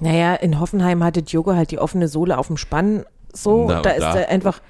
Naja, 0.00 0.34
in 0.36 0.58
Hoffenheim 0.60 1.04
hatte 1.04 1.22
Diogo 1.22 1.52
halt 1.54 1.72
die 1.72 1.78
offene 1.78 2.08
Sohle 2.08 2.38
auf 2.38 2.46
dem 2.46 2.56
Spann. 2.56 3.04
So, 3.34 3.66
Na, 3.68 3.82
da 3.82 3.90
ist 3.90 4.00
da- 4.00 4.14
er 4.20 4.28
einfach. 4.30 4.62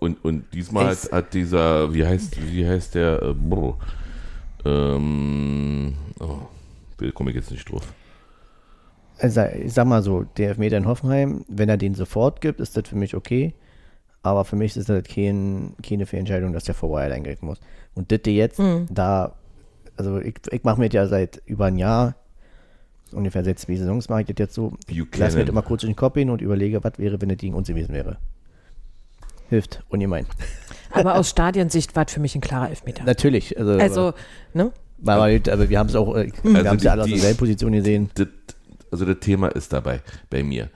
Und, 0.00 0.24
und 0.24 0.52
diesmal 0.54 0.88
Es- 0.90 1.04
hat, 1.04 1.12
hat 1.12 1.34
dieser, 1.34 1.94
wie 1.94 2.04
heißt, 2.04 2.52
wie 2.52 2.66
heißt 2.66 2.96
der, 2.96 3.22
äh, 3.22 3.32
brr, 3.32 3.76
ähm, 4.64 5.94
oh, 6.18 6.38
komme 7.14 7.30
ich 7.30 7.36
jetzt 7.36 7.52
nicht 7.52 7.70
drauf. 7.70 7.84
Also, 9.18 9.42
ich 9.42 9.72
sag 9.72 9.86
mal 9.86 10.02
so, 10.02 10.24
der 10.36 10.48
Elfmeter 10.50 10.76
in 10.76 10.86
Hoffenheim, 10.86 11.44
wenn 11.48 11.68
er 11.68 11.76
den 11.76 11.94
sofort 11.94 12.40
gibt, 12.40 12.60
ist 12.60 12.76
das 12.76 12.88
für 12.88 12.96
mich 12.96 13.14
okay. 13.14 13.54
Aber 14.22 14.44
für 14.44 14.56
mich 14.56 14.76
ist 14.76 14.88
das 14.88 15.02
kein, 15.04 15.74
keine 15.86 16.06
Fehlentscheidung, 16.06 16.52
dass 16.52 16.64
der 16.64 16.74
vorher 16.74 17.12
eingreifen 17.12 17.46
muss. 17.46 17.60
Und 17.94 18.10
das 18.10 18.20
jetzt, 18.24 18.60
da, 18.90 19.34
also 19.96 20.18
ich, 20.18 20.34
ich 20.50 20.64
mache 20.64 20.80
mir 20.80 20.88
das 20.88 20.94
ja 20.94 21.06
seit 21.06 21.42
über 21.46 21.66
ein 21.66 21.76
Jahr, 21.78 22.14
ungefähr 23.12 23.44
seit 23.44 23.58
zwei 23.58 23.76
Saisons 23.76 24.08
mache 24.08 24.22
ich 24.22 24.26
das 24.28 24.36
jetzt 24.38 24.54
so. 24.54 24.72
Ich 24.88 24.96
lasse 25.18 25.36
mir 25.36 25.44
das 25.44 25.50
immer 25.52 25.62
kurz 25.62 25.82
durch 25.82 25.92
den 25.92 25.96
Kopf 25.96 26.14
gehen 26.14 26.30
und 26.30 26.40
überlege, 26.40 26.82
was 26.82 26.94
wäre, 26.98 27.20
wenn 27.20 27.28
das 27.28 27.38
gegen 27.38 27.54
uns 27.54 27.68
gewesen 27.68 27.92
wäre. 27.94 28.16
Hilft, 29.50 29.82
ungemein. 29.90 30.26
Aber 30.90 31.16
aus 31.16 31.28
Stadiensicht 31.30 31.94
war 31.94 32.06
es 32.06 32.12
für 32.12 32.20
mich 32.20 32.34
ein 32.34 32.40
klarer 32.40 32.70
Elfmeter. 32.70 33.04
Natürlich. 33.04 33.56
Also, 33.58 33.72
Also, 33.72 34.12
ne? 34.54 34.72
aber, 35.02 35.12
aber, 35.24 35.52
aber 35.52 35.68
wir 35.68 35.78
haben 35.78 35.88
es 35.88 35.96
auch, 35.96 36.16
äh, 36.16 36.30
wir 36.42 36.56
Also 36.56 36.68
haben 36.70 36.76
es 36.78 36.82
ja 36.82 36.88
die- 36.88 36.88
alle 36.88 37.02
aus 37.02 37.08
derselben 37.10 37.38
Position 37.38 37.72
gesehen. 37.72 38.10
Das, 38.14 38.28
also 38.94 39.04
das 39.04 39.18
Thema 39.20 39.48
ist 39.48 39.72
dabei, 39.72 40.00
bei 40.30 40.42
mir. 40.44 40.70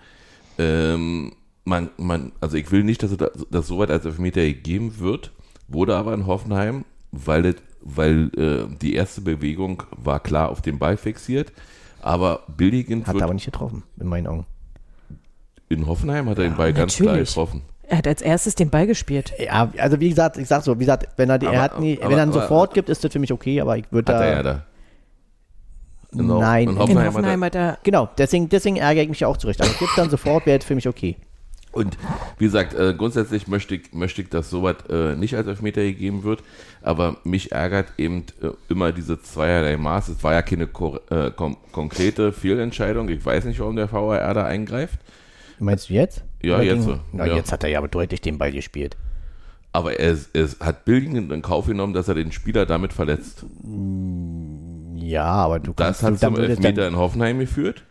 Ähm, 0.59 1.33
man, 1.64 1.90
man, 1.96 2.33
also 2.40 2.57
ich 2.57 2.70
will 2.72 2.83
nicht, 2.85 3.02
dass 3.02 3.11
es 3.12 3.16
da- 3.18 3.31
dass 3.50 3.66
so 3.68 3.78
weit 3.78 3.90
als 3.90 4.04
Elfmeter 4.04 4.40
gegeben 4.42 4.98
wird, 4.98 5.31
wurde 5.68 5.94
aber 5.96 6.14
in 6.14 6.26
Hoffenheim, 6.26 6.85
weil, 7.12 7.42
das, 7.42 7.54
weil 7.81 8.31
äh, 8.37 8.76
die 8.83 8.94
erste 8.94 9.20
Bewegung 9.20 9.83
war 9.96 10.18
klar 10.20 10.48
auf 10.48 10.62
den 10.62 10.78
Ball 10.78 10.96
fixiert, 10.96 11.52
aber 12.02 12.42
billigend 12.57 13.07
Hat 13.07 13.14
wird, 13.14 13.22
er 13.22 13.26
aber 13.26 13.35
nicht 13.35 13.44
getroffen, 13.44 13.83
in 14.00 14.09
meinen 14.09 14.26
Augen. 14.26 14.46
in 15.68 15.87
Hoffenheim 15.87 16.28
hat 16.28 16.38
er 16.38 16.44
den 16.44 16.57
Ball 16.57 16.72
ganz 16.72 16.96
klar 16.96 17.09
natürlich. 17.11 17.28
getroffen. 17.28 17.62
Er 17.90 17.98
hat 17.98 18.07
als 18.07 18.20
erstes 18.20 18.54
den 18.54 18.68
Ball 18.70 18.87
gespielt. 18.87 19.33
Ja, 19.38 19.70
also 19.78 19.98
wie 20.00 20.09
gesagt, 20.11 20.37
ich 20.38 20.46
sag 20.48 20.62
so, 20.62 20.74
wie 20.76 20.81
gesagt, 20.85 21.09
wenn 21.16 21.31
er, 21.31 21.38
die, 21.38 21.46
Aber- 21.46 21.57
er 21.57 21.62
hat 21.62 21.81
nie, 21.81 21.98
aber- 22.00 22.11
wenn 22.11 22.18
er 22.18 22.24
ihn 22.26 22.31
aber- 22.31 22.42
sofort 22.42 22.74
gibt, 22.74 22.88
ist 22.88 23.04
das 23.04 23.12
für 23.12 23.18
mich 23.18 23.33
okay, 23.33 23.61
aber 23.61 23.78
ich 23.78 23.85
würde 23.90 24.12
Hat 24.12 24.20
da. 24.20 24.24
er 24.26 24.33
ja 24.37 24.42
da. 24.42 24.62
Genau. 26.12 26.40
Nein, 26.40 26.62
in 26.64 26.68
in 26.71 26.75
In 26.77 26.81
Hoffenheim, 26.83 27.07
Hoffenheim 27.09 27.44
hat 27.44 27.55
er, 27.55 27.66
hat 27.68 27.77
er. 27.79 27.83
Genau, 27.85 28.09
deswegen, 28.16 28.49
deswegen 28.49 28.77
ärgere 28.77 29.03
ich 29.03 29.09
mich 29.11 29.25
auch 29.25 29.37
zurecht. 29.37 29.61
Aber 29.61 29.71
gibt 29.79 29.90
dann 29.97 30.09
sofort, 30.11 30.47
wäre 30.47 30.61
für 30.61 30.75
mich 30.75 30.88
okay. 30.88 31.16
Und 31.71 31.99
wie 32.38 32.47
gesagt, 32.47 32.73
äh, 32.75 32.94
grundsätzlich 32.97 33.47
möchte 33.47 33.75
ich, 33.75 33.92
möchte 33.92 34.23
ich, 34.23 34.31
dass 34.31 34.49
sowas 34.49 34.77
äh, 34.88 35.14
nicht 35.16 35.37
als 35.37 35.47
Elfmeter 35.47 35.83
gegeben 35.83 36.23
wird, 36.25 36.42
aber 36.83 37.18
mich 37.25 37.53
ärgert 37.53 37.92
eben 37.99 38.25
äh, 38.42 38.49
immer 38.71 38.90
diese 38.90 39.21
zweierlei 39.21 39.77
Maß. 39.77 40.09
Es 40.09 40.25
war 40.25 40.33
ja 40.33 40.40
keine 40.40 40.64
äh, 40.64 41.31
kom 41.31 41.59
konkrete 41.71 42.33
Fehlentscheidung. 42.33 43.11
Ich 43.11 43.25
weiß 43.25 43.44
nicht, 43.44 43.61
warum 43.61 43.77
der 43.77 43.92
VAR 43.92 44.33
da 44.35 44.44
eingreift, 44.44 44.99
Meinst 45.61 45.90
du 45.90 45.94
jetzt? 45.94 46.23
Ja, 46.40 46.55
Oder 46.55 46.64
jetzt 46.64 46.75
gegen- 46.75 46.83
so. 46.85 47.01
Na, 47.12 47.27
Ja. 47.27 47.35
jetzt 47.37 47.53
hat 47.53 47.64
er 47.64 47.68
ja 47.71 47.79
aber 47.79 47.88
deutlich 47.88 48.21
den 48.23 48.38
Ball 48.38 48.51
gespielt. 48.53 48.97
aber 49.73 49.99
er, 50.01 50.16
es 50.33 50.57
hat 50.61 50.85
billigend 50.87 51.31
in 51.31 51.42
Kauf 51.42 51.66
genommen, 51.66 51.92
dass 51.92 52.09
er 52.09 52.14
den 52.14 52.33
Spieler 52.33 52.64
damit 52.64 52.92
verletzt. 52.94 53.44
Ja, 55.09 55.25
aber 55.25 55.59
du 55.59 55.73
Das 55.75 56.01
kannst 56.01 56.03
hat 56.03 56.09
du, 56.11 56.18
dann 56.27 56.35
zum 56.35 56.44
Elfmeter 56.44 56.83
dann, 56.83 56.92
in 56.94 56.99
Hoffenheim 56.99 57.38
geführt. 57.38 57.83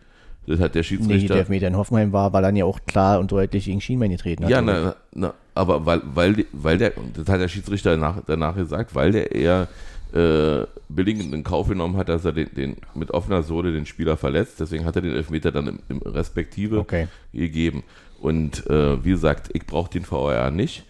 Das 0.46 0.60
hat 0.60 0.74
der 0.74 0.80
Nee, 0.80 0.84
Schiedsrichter. 0.84 1.28
der 1.28 1.36
Elfmeter 1.38 1.66
in 1.68 1.76
Hoffenheim 1.76 2.12
war, 2.12 2.32
weil 2.32 2.42
er 2.44 2.54
ja 2.54 2.64
auch 2.64 2.80
klar 2.86 3.18
und 3.18 3.30
deutlich 3.30 3.66
gegen 3.66 3.80
Schienbein 3.82 4.10
getreten 4.10 4.44
hat. 4.44 4.50
Ja, 4.50 4.62
na, 4.62 4.94
na, 5.14 5.34
aber 5.54 5.84
weil, 5.84 6.00
weil, 6.14 6.46
weil 6.52 6.78
der, 6.78 6.92
das 7.14 7.28
hat 7.28 7.40
der 7.40 7.48
Schiedsrichter 7.48 7.90
danach, 7.90 8.22
danach 8.26 8.54
gesagt, 8.54 8.94
weil 8.94 9.12
der 9.12 9.32
eher 9.32 9.68
äh, 10.14 10.64
billigend 10.88 11.34
in 11.34 11.44
Kauf 11.44 11.68
genommen 11.68 11.98
hat, 11.98 12.08
dass 12.08 12.24
er 12.24 12.32
den, 12.32 12.48
den 12.54 12.76
mit 12.94 13.10
offener 13.10 13.42
Sohle 13.42 13.72
den 13.72 13.84
Spieler 13.84 14.16
verletzt. 14.16 14.58
Deswegen 14.58 14.86
hat 14.86 14.96
er 14.96 15.02
den 15.02 15.12
Elfmeter 15.12 15.52
dann 15.52 15.66
im, 15.66 15.78
im 15.90 15.98
Respektive 15.98 16.78
Okay. 16.78 17.08
gegeben. 17.34 17.82
Und 18.20 18.66
äh, 18.70 19.04
wie 19.04 19.10
gesagt, 19.10 19.50
ich 19.52 19.66
brauche 19.66 19.90
den 19.90 20.10
VAR 20.10 20.50
nicht. 20.50 20.84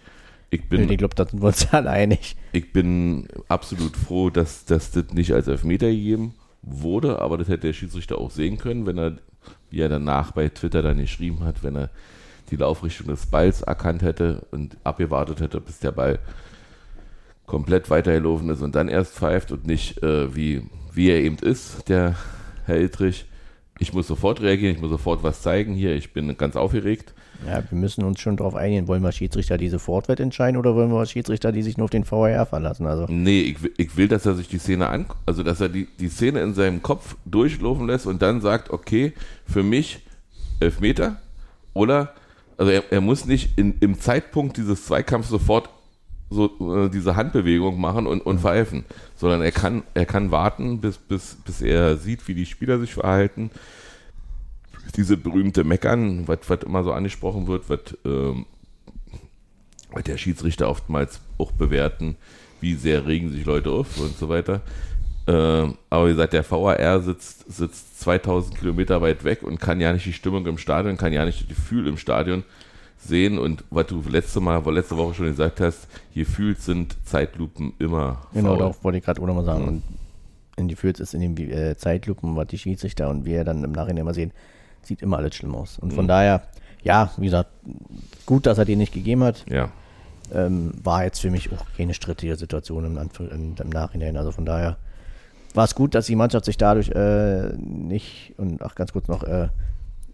Ich 0.49 0.67
bin, 0.67 0.89
Ich 0.89 0.97
glaube, 0.97 1.15
da 1.15 1.25
sind 1.27 1.41
wir 1.41 1.47
uns 1.47 1.71
alle 1.73 1.89
einig. 1.91 2.35
ich 2.51 2.71
bin 2.73 3.27
absolut 3.47 3.95
froh, 3.95 4.29
dass, 4.29 4.65
dass 4.65 4.91
das 4.91 5.05
nicht 5.13 5.33
als 5.33 5.47
Elfmeter 5.47 5.87
gegeben 5.89 6.33
wurde, 6.61 7.19
aber 7.21 7.37
das 7.37 7.47
hätte 7.47 7.67
der 7.67 7.73
Schiedsrichter 7.73 8.17
auch 8.17 8.31
sehen 8.31 8.57
können, 8.57 8.85
wenn 8.85 8.97
er, 8.97 9.17
wie 9.69 9.81
er 9.81 9.89
danach 9.89 10.31
bei 10.31 10.49
Twitter 10.49 10.81
dann 10.81 10.97
geschrieben 10.97 11.43
hat, 11.43 11.63
wenn 11.63 11.75
er 11.75 11.89
die 12.49 12.55
Laufrichtung 12.55 13.07
des 13.07 13.27
Balls 13.27 13.61
erkannt 13.61 14.01
hätte 14.01 14.47
und 14.51 14.75
abgewartet 14.83 15.39
hätte, 15.39 15.61
bis 15.61 15.79
der 15.79 15.91
Ball 15.91 16.19
komplett 17.45 17.89
weitergelaufen 17.89 18.49
ist 18.49 18.61
und 18.61 18.75
dann 18.75 18.89
erst 18.89 19.13
pfeift 19.15 19.51
und 19.51 19.65
nicht 19.65 20.01
äh, 20.03 20.35
wie, 20.35 20.63
wie 20.93 21.09
er 21.09 21.19
eben 21.21 21.37
ist, 21.37 21.87
der 21.89 22.15
Herr 22.65 22.77
Iltrich. 22.77 23.25
Ich 23.81 23.93
muss 23.93 24.07
sofort 24.07 24.41
reagieren, 24.41 24.75
ich 24.75 24.81
muss 24.81 24.89
sofort 24.89 25.23
was 25.23 25.41
zeigen 25.41 25.73
hier, 25.73 25.95
ich 25.95 26.11
bin 26.11 26.35
ganz 26.37 26.55
aufgeregt. 26.57 27.13
Ja, 27.47 27.63
wir 27.69 27.77
müssen 27.77 28.03
uns 28.03 28.19
schon 28.19 28.35
darauf 28.35 28.53
einigen. 28.55 28.87
Wollen 28.89 29.01
wir 29.01 29.13
Schiedsrichter, 29.13 29.57
die 29.57 29.69
sofort 29.69 30.09
wird 30.09 30.19
entscheiden 30.19 30.57
oder 30.57 30.75
wollen 30.75 30.91
wir 30.91 31.05
Schiedsrichter, 31.05 31.53
die 31.53 31.61
sich 31.63 31.77
nur 31.77 31.85
auf 31.85 31.89
den 31.89 32.03
VAR 32.09 32.45
verlassen? 32.45 32.85
Also, 32.85 33.05
Nee, 33.09 33.39
ich, 33.41 33.63
will- 33.63 33.73
ich 33.77 33.95
will, 33.95 34.09
dass 34.09 34.25
er 34.25 34.35
sich 34.35 34.49
die 34.49 34.57
Szene 34.57 34.87
an, 34.89 35.05
also 35.25 35.43
dass 35.43 35.61
er 35.61 35.69
die, 35.69 35.87
die 35.99 36.09
Szene 36.09 36.41
in 36.41 36.53
seinem 36.53 36.81
Kopf 36.81 37.15
durchlaufen 37.25 37.87
lässt 37.87 38.05
und 38.05 38.21
dann 38.21 38.41
sagt, 38.41 38.69
okay, 38.71 39.13
für 39.45 39.63
mich 39.63 40.01
Elfmeter 40.59 41.15
oder, 41.73 42.13
also 42.57 42.71
er, 42.71 42.83
er 42.91 42.99
muss 42.99 43.25
nicht 43.25 43.57
in, 43.57 43.75
im 43.79 43.97
Zeitpunkt 43.97 44.57
dieses 44.57 44.85
Zweikampfs 44.85 45.29
sofort 45.29 45.69
so 46.29 46.85
äh, 46.85 46.89
diese 46.89 47.15
Handbewegung 47.15 47.79
machen 47.79 48.07
und, 48.07 48.21
und 48.21 48.41
pfeifen, 48.41 48.85
sondern 49.15 49.41
er 49.41 49.51
kann, 49.51 49.83
er 49.93 50.05
kann 50.05 50.31
warten, 50.31 50.79
bis, 50.79 50.97
bis, 50.97 51.37
bis 51.43 51.61
er 51.61 51.97
sieht, 51.97 52.27
wie 52.27 52.35
die 52.35 52.45
Spieler 52.45 52.79
sich 52.79 52.93
verhalten. 52.93 53.49
Diese 54.95 55.17
berühmte 55.17 55.63
Meckern, 55.63 56.27
was 56.27 56.39
immer 56.63 56.83
so 56.83 56.93
angesprochen 56.93 57.47
wird, 57.47 57.69
was 57.69 57.79
ähm, 58.05 58.45
der 60.05 60.17
Schiedsrichter 60.17 60.69
oftmals 60.69 61.19
auch 61.37 61.51
bewerten, 61.51 62.15
wie 62.61 62.75
sehr 62.75 63.07
regen 63.07 63.31
sich 63.31 63.45
Leute 63.45 63.71
auf 63.71 63.99
und 63.99 64.17
so 64.17 64.29
weiter. 64.29 64.61
Ähm, 65.27 65.77
aber 65.89 66.07
wie 66.07 66.11
gesagt, 66.11 66.33
der 66.33 66.49
VAR 66.49 67.01
sitzt, 67.01 67.51
sitzt 67.51 67.99
2000 67.99 68.57
Kilometer 68.57 69.01
weit 69.01 69.23
weg 69.23 69.43
und 69.43 69.59
kann 69.59 69.79
ja 69.79 69.93
nicht 69.93 70.05
die 70.05 70.13
Stimmung 70.13 70.45
im 70.47 70.57
Stadion, 70.57 70.97
kann 70.97 71.13
ja 71.13 71.25
nicht 71.25 71.41
das 71.41 71.47
Gefühl 71.49 71.87
im 71.87 71.97
Stadion 71.97 72.43
sehen. 72.99 73.39
Und 73.39 73.63
was 73.69 73.87
du 73.87 74.01
letzte 74.07 74.39
Mal, 74.39 74.61
letzte 74.73 74.97
Woche 74.97 75.13
schon 75.15 75.25
gesagt 75.27 75.59
hast, 75.61 75.87
gefühlt 76.13 76.61
sind 76.61 76.95
Zeitlupen 77.05 77.73
immer 77.79 78.21
Genau, 78.33 78.49
faul. 78.49 78.57
darauf 78.59 78.83
wollte 78.83 78.97
ich 78.99 79.03
gerade 79.05 79.21
auch 79.21 79.25
nochmal 79.27 79.45
sagen. 79.45 79.61
Mhm. 79.63 79.67
Und 79.69 79.83
in 80.57 80.67
die 80.67 80.75
Fürth 80.75 80.99
ist 80.99 81.13
in 81.13 81.21
den 81.21 81.51
äh, 81.51 81.75
Zeitlupen, 81.77 82.35
was 82.35 82.47
die 82.47 82.57
Schiedsrichter 82.57 83.09
und 83.09 83.25
wir 83.25 83.43
dann 83.43 83.63
im 83.63 83.71
Nachhinein 83.71 84.01
immer 84.01 84.13
sehen, 84.13 84.31
sieht 84.81 85.01
immer 85.01 85.17
alles 85.17 85.35
schlimm 85.35 85.55
aus. 85.55 85.79
Und 85.79 85.93
von 85.93 86.05
Mhm. 86.05 86.09
daher, 86.09 86.43
ja, 86.83 87.11
wie 87.17 87.25
gesagt, 87.25 87.49
gut, 88.25 88.45
dass 88.45 88.57
er 88.57 88.65
den 88.65 88.77
nicht 88.79 88.93
gegeben 88.93 89.23
hat. 89.23 89.45
Ja, 89.49 89.71
Ähm, 90.31 90.73
war 90.83 91.03
jetzt 91.05 91.21
für 91.21 91.31
mich 91.31 91.51
auch 91.51 91.65
keine 91.75 91.95
strittige 91.95 92.35
Situation 92.35 92.85
im, 92.85 92.97
Anf- 92.99 93.19
im, 93.31 93.55
im 93.59 93.69
Nachhinein. 93.69 94.15
Also 94.15 94.31
von 94.31 94.45
daher 94.45 94.77
war 95.55 95.63
es 95.65 95.73
gut, 95.73 95.95
dass 95.95 96.05
die 96.05 96.15
Mannschaft 96.15 96.45
sich 96.45 96.55
dadurch 96.55 96.89
äh, 96.89 97.49
nicht, 97.57 98.33
und 98.37 98.61
ach 98.61 98.75
ganz 98.75 98.93
kurz 98.93 99.07
noch, 99.07 99.23
äh, 99.23 99.47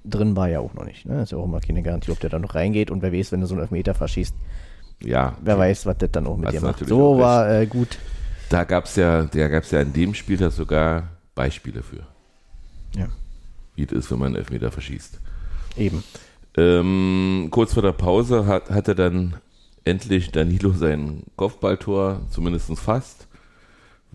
drin 0.09 0.35
war 0.35 0.49
ja 0.49 0.59
auch 0.59 0.73
noch 0.73 0.85
nicht. 0.85 1.05
Ne? 1.05 1.23
Ist 1.23 1.31
ja 1.31 1.37
auch 1.37 1.45
immer 1.45 1.59
keine 1.59 1.81
Garantie, 1.81 2.11
ob 2.11 2.19
der 2.19 2.29
da 2.29 2.39
noch 2.39 2.55
reingeht. 2.55 2.91
Und 2.91 3.01
wer 3.01 3.11
weiß, 3.11 3.31
wenn 3.31 3.41
du 3.41 3.47
so 3.47 3.55
einen 3.55 3.61
Elfmeter 3.61 3.93
verschießt, 3.93 4.35
ja. 5.03 5.37
wer 5.41 5.57
weiß, 5.57 5.85
was 5.85 5.97
das 5.97 6.11
dann 6.11 6.27
auch 6.27 6.37
mit 6.37 6.51
dir 6.51 6.61
macht. 6.61 6.85
So 6.87 7.17
war 7.17 7.49
äh, 7.51 7.65
gut. 7.65 7.97
Da 8.49 8.63
gab 8.63 8.85
es 8.85 8.95
ja, 8.95 9.23
da 9.23 9.47
gab's 9.47 9.71
ja 9.71 9.81
in 9.81 9.93
dem 9.93 10.13
Spieltag 10.13 10.51
sogar 10.51 11.09
Beispiele 11.33 11.81
für, 11.83 12.05
Ja, 12.95 13.07
wie 13.75 13.83
es 13.83 13.91
ist, 13.91 14.11
wenn 14.11 14.19
man 14.19 14.27
einen 14.27 14.37
Elfmeter 14.37 14.71
verschießt. 14.71 15.19
eben. 15.77 16.03
Ähm, 16.57 17.47
kurz 17.51 17.73
vor 17.73 17.83
der 17.83 17.91
Pause 17.91 18.45
hat, 18.45 18.69
hatte 18.69 18.95
dann 18.95 19.35
endlich 19.83 20.31
Danilo 20.31 20.71
sein 20.71 21.23
Kopfballtor, 21.35 22.21
zumindest 22.29 22.71
fast, 22.79 23.27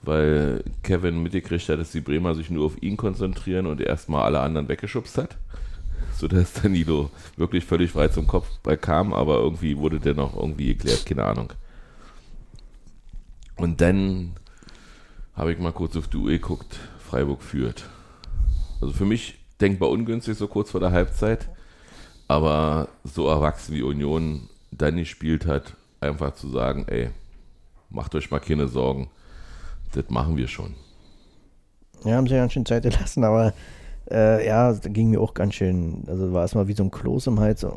weil 0.03 0.64
Kevin 0.83 1.22
mitgekriegt 1.22 1.68
hat, 1.68 1.79
dass 1.79 1.92
die 1.92 2.00
Bremer 2.00 2.35
sich 2.35 2.50
nur 2.50 2.64
auf 2.66 2.83
ihn 2.83 2.96
konzentrieren 2.96 3.66
und 3.66 3.81
erstmal 3.81 4.22
alle 4.22 4.40
anderen 4.40 4.68
weggeschubst 4.68 5.18
hat, 5.18 5.37
sodass 6.20 6.52
Danilo 6.52 7.11
wirklich 7.37 7.64
völlig 7.64 7.90
frei 7.90 8.09
zum 8.09 8.26
Kopfball 8.26 8.76
kam, 8.76 9.12
aber 9.12 9.38
irgendwie 9.38 9.76
wurde 9.76 9.98
der 9.98 10.14
noch 10.14 10.37
irgendwie 10.37 10.68
geklärt, 10.68 11.06
keine 11.06 11.24
Ahnung. 11.24 11.52
Und 13.56 13.80
dann 13.80 14.33
habe 15.35 15.52
ich 15.52 15.59
mal 15.59 15.72
kurz 15.72 15.96
auf 15.96 16.09
die 16.09 16.16
Uhr 16.18 16.30
geguckt, 16.30 16.78
Freiburg 16.98 17.42
führt. 17.42 17.88
Also 18.80 18.94
für 18.94 19.04
mich 19.04 19.38
denkbar 19.61 19.90
ungünstig 19.90 20.37
so 20.37 20.46
kurz 20.48 20.70
vor 20.70 20.80
der 20.80 20.92
Halbzeit, 20.92 21.48
aber 22.28 22.88
so 23.04 23.28
erwachsen 23.28 23.74
wie 23.74 23.83
Union 23.83 24.48
dann 24.70 24.96
gespielt 24.96 25.46
hat, 25.46 25.74
einfach 26.00 26.35
zu 26.35 26.48
sagen, 26.48 26.85
ey, 26.88 27.11
macht 27.90 28.14
euch 28.14 28.30
mal 28.30 28.40
keine 28.40 28.68
Sorgen, 28.68 29.11
das 29.92 30.09
machen 30.09 30.37
wir 30.37 30.48
schon. 30.48 30.74
Ja, 32.04 32.16
haben 32.16 32.26
sie 32.26 32.35
ganz 32.35 32.52
schön 32.52 32.64
Zeit 32.64 32.85
gelassen, 32.85 33.24
aber 33.24 33.52
äh, 34.11 34.46
ja, 34.46 34.73
da 34.73 34.88
ging 34.88 35.11
mir 35.11 35.20
auch 35.20 35.35
ganz 35.35 35.55
schön, 35.55 36.05
also 36.07 36.33
war 36.33 36.44
es 36.44 36.55
mal 36.55 36.68
wie 36.68 36.73
so 36.75 36.83
ein 36.85 36.90
Kloß 36.90 37.29
im 37.29 37.40
Hals. 37.40 37.61
So. 37.61 37.75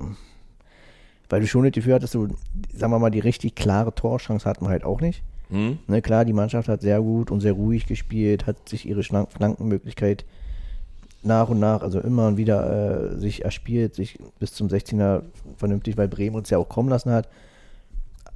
Weil 1.30 1.42
du 1.42 1.48
schon 1.48 1.64
das 1.64 1.72
Gefühl 1.72 1.94
hattest, 1.94 2.14
du, 2.16 2.28
sagen 2.74 2.92
wir 2.92 3.00
mal, 3.00 3.10
die 3.10 3.20
richtig 3.20 3.56
klare 3.56 3.94
Torchance 3.94 4.48
hatten 4.50 4.66
wir 4.66 4.70
halt 4.70 4.84
auch 4.84 5.02
nicht. 5.02 5.24
Hm? 5.50 5.78
Ne, 5.88 6.02
klar, 6.02 6.26
die 6.26 6.34
Mannschaft 6.34 6.68
hat 6.68 6.82
sehr 6.82 7.02
gut 7.02 7.32
und 7.32 7.42
sehr 7.42 7.54
ruhig 7.54 7.86
gespielt, 7.86 8.48
hat 8.48 8.70
sich 8.70 8.88
ihre 8.88 9.04
Flankenmöglichkeit 9.04 10.26
nach 11.22 11.50
und 11.50 11.60
nach, 11.60 11.82
also 11.82 12.00
immer 12.00 12.28
und 12.28 12.38
wieder 12.38 13.14
äh, 13.14 13.18
sich 13.20 13.46
erspielt, 13.46 13.96
sich 13.96 14.20
bis 14.40 14.54
zum 14.54 14.68
16er 14.68 15.22
vernünftig, 15.58 15.98
weil 15.98 16.08
Bremen 16.08 16.36
uns 16.36 16.50
ja 16.50 16.58
auch 16.58 16.68
kommen 16.70 16.90
lassen 16.90 17.12
hat. 17.12 17.30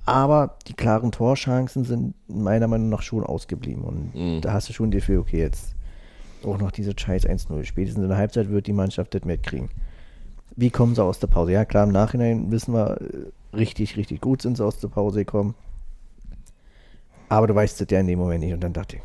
Aber 0.06 0.56
die 0.68 0.74
klaren 0.74 1.12
Torchancen 1.12 1.84
sind 1.84 2.14
meiner 2.30 2.68
Meinung 2.68 2.88
nach 2.90 3.02
schon 3.02 3.24
ausgeblieben. 3.26 3.84
Und 3.84 4.16
Mhm. 4.16 4.42
da 4.42 4.54
hast 4.54 4.70
du 4.70 4.74
schon 4.74 4.90
das 4.92 5.00
Gefühl, 5.02 5.18
okay, 5.20 5.40
jetzt 5.40 5.76
auch 6.44 6.58
noch 6.58 6.72
diese 6.72 6.94
Scheiß 6.98 7.26
1-0. 7.26 7.64
Spätestens 7.66 8.04
in 8.04 8.10
der 8.10 8.18
Halbzeit 8.18 8.50
wird 8.50 8.68
die 8.68 8.74
Mannschaft 8.74 9.14
das 9.14 9.26
mitkriegen. 9.26 9.70
Wie 10.56 10.70
kommen 10.70 10.96
sie 10.96 11.04
aus 11.04 11.20
der 11.20 11.28
Pause? 11.28 11.52
Ja, 11.52 11.66
klar, 11.66 11.86
im 11.86 11.92
Nachhinein 11.92 12.52
wissen 12.52 12.74
wir, 12.74 13.00
äh, 13.02 13.56
richtig, 13.56 13.98
richtig 13.98 14.22
gut 14.22 14.42
sind 14.42 14.58
sie 14.58 14.66
aus 14.66 14.80
der 14.80 14.88
Pause 14.88 15.20
gekommen. 15.20 15.56
Aber 17.30 17.48
du 17.48 17.56
weißt 17.56 17.82
das 17.82 17.88
ja 17.92 18.00
in 18.00 18.08
dem 18.08 18.20
Moment 18.20 18.44
nicht. 18.44 18.54
Und 18.54 18.62
dann 18.62 18.74
dachte 18.74 18.98
ich, 18.98 19.02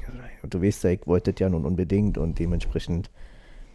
du 0.48 0.62
weißt 0.62 0.84
ja, 0.84 0.90
ich 0.90 1.06
wollte 1.06 1.32
das 1.32 1.40
ja 1.40 1.48
nun 1.48 1.64
unbedingt 1.64 2.18
und 2.18 2.38
dementsprechend 2.38 3.10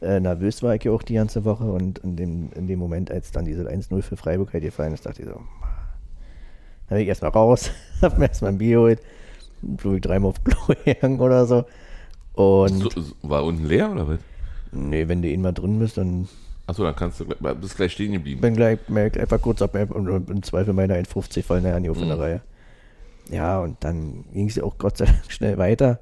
äh, 0.01 0.19
nervös 0.19 0.63
war 0.63 0.75
ich 0.75 0.83
ja 0.83 0.91
auch 0.91 1.03
die 1.03 1.15
ganze 1.15 1.43
Woche. 1.43 1.65
Und 1.65 1.99
in 1.99 2.15
dem, 2.15 2.49
in 2.53 2.67
dem 2.67 2.79
Moment, 2.79 3.11
als 3.11 3.31
dann 3.31 3.45
diese 3.45 3.67
1-0 3.67 4.01
für 4.01 4.17
Freiburg 4.17 4.53
halt 4.53 4.63
gefallen 4.63 4.93
ist, 4.93 5.05
dachte 5.05 5.21
ich 5.23 5.27
so, 5.27 5.35
dann 5.35 5.45
bin 6.89 6.99
ich 6.99 7.07
erstmal 7.07 7.31
raus, 7.31 7.71
hab 8.01 8.17
mir 8.17 8.27
erstmal 8.27 8.51
ein 8.51 8.57
Bier 8.57 8.77
geholt, 8.77 9.01
flog 9.77 9.95
ich 9.95 10.01
dreimal 10.01 10.29
auf 10.29 10.43
Klo 10.43 10.73
gegangen 10.85 11.19
oder 11.19 11.45
so. 11.45 11.65
Und 12.37 12.79
So, 12.79 12.89
war 13.23 13.43
unten 13.43 13.65
leer 13.65 13.91
oder 13.91 14.07
was? 14.07 14.19
nee, 14.71 15.07
wenn 15.07 15.21
du 15.21 15.27
ihn 15.29 15.41
mal 15.41 15.53
drin 15.53 15.79
bist, 15.79 15.97
dann 15.97 16.27
Achso, 16.67 16.83
dann 16.83 16.95
kannst 16.95 17.19
du 17.19 17.25
gleich- 17.25 17.55
bist 17.55 17.77
gleich 17.77 17.93
stehen 17.93 18.11
geblieben. 18.11 18.41
bin 18.41 18.53
gleich, 18.55 18.77
merk 18.89 19.17
einfach 19.17 19.41
kurz 19.41 19.61
ab 19.61 19.73
und, 19.89 20.29
im 20.29 20.43
Zweifel 20.43 20.73
meine 20.73 20.95
1,50 20.95 21.43
fallen 21.45 21.63
nachher 21.63 21.79
nicht 21.79 21.89
auf 21.89 21.97
in 22.01 22.07
der 22.07 22.17
Mhm. 22.17 22.21
Reihe. 22.21 22.41
Ja, 23.31 23.59
und 23.61 23.77
dann 23.83 24.25
ging 24.33 24.47
es 24.49 24.55
ja 24.55 24.63
auch 24.63 24.77
Gott 24.77 24.97
sei 24.97 25.05
Dank 25.05 25.19
schnell 25.31 25.57
weiter. 25.57 25.99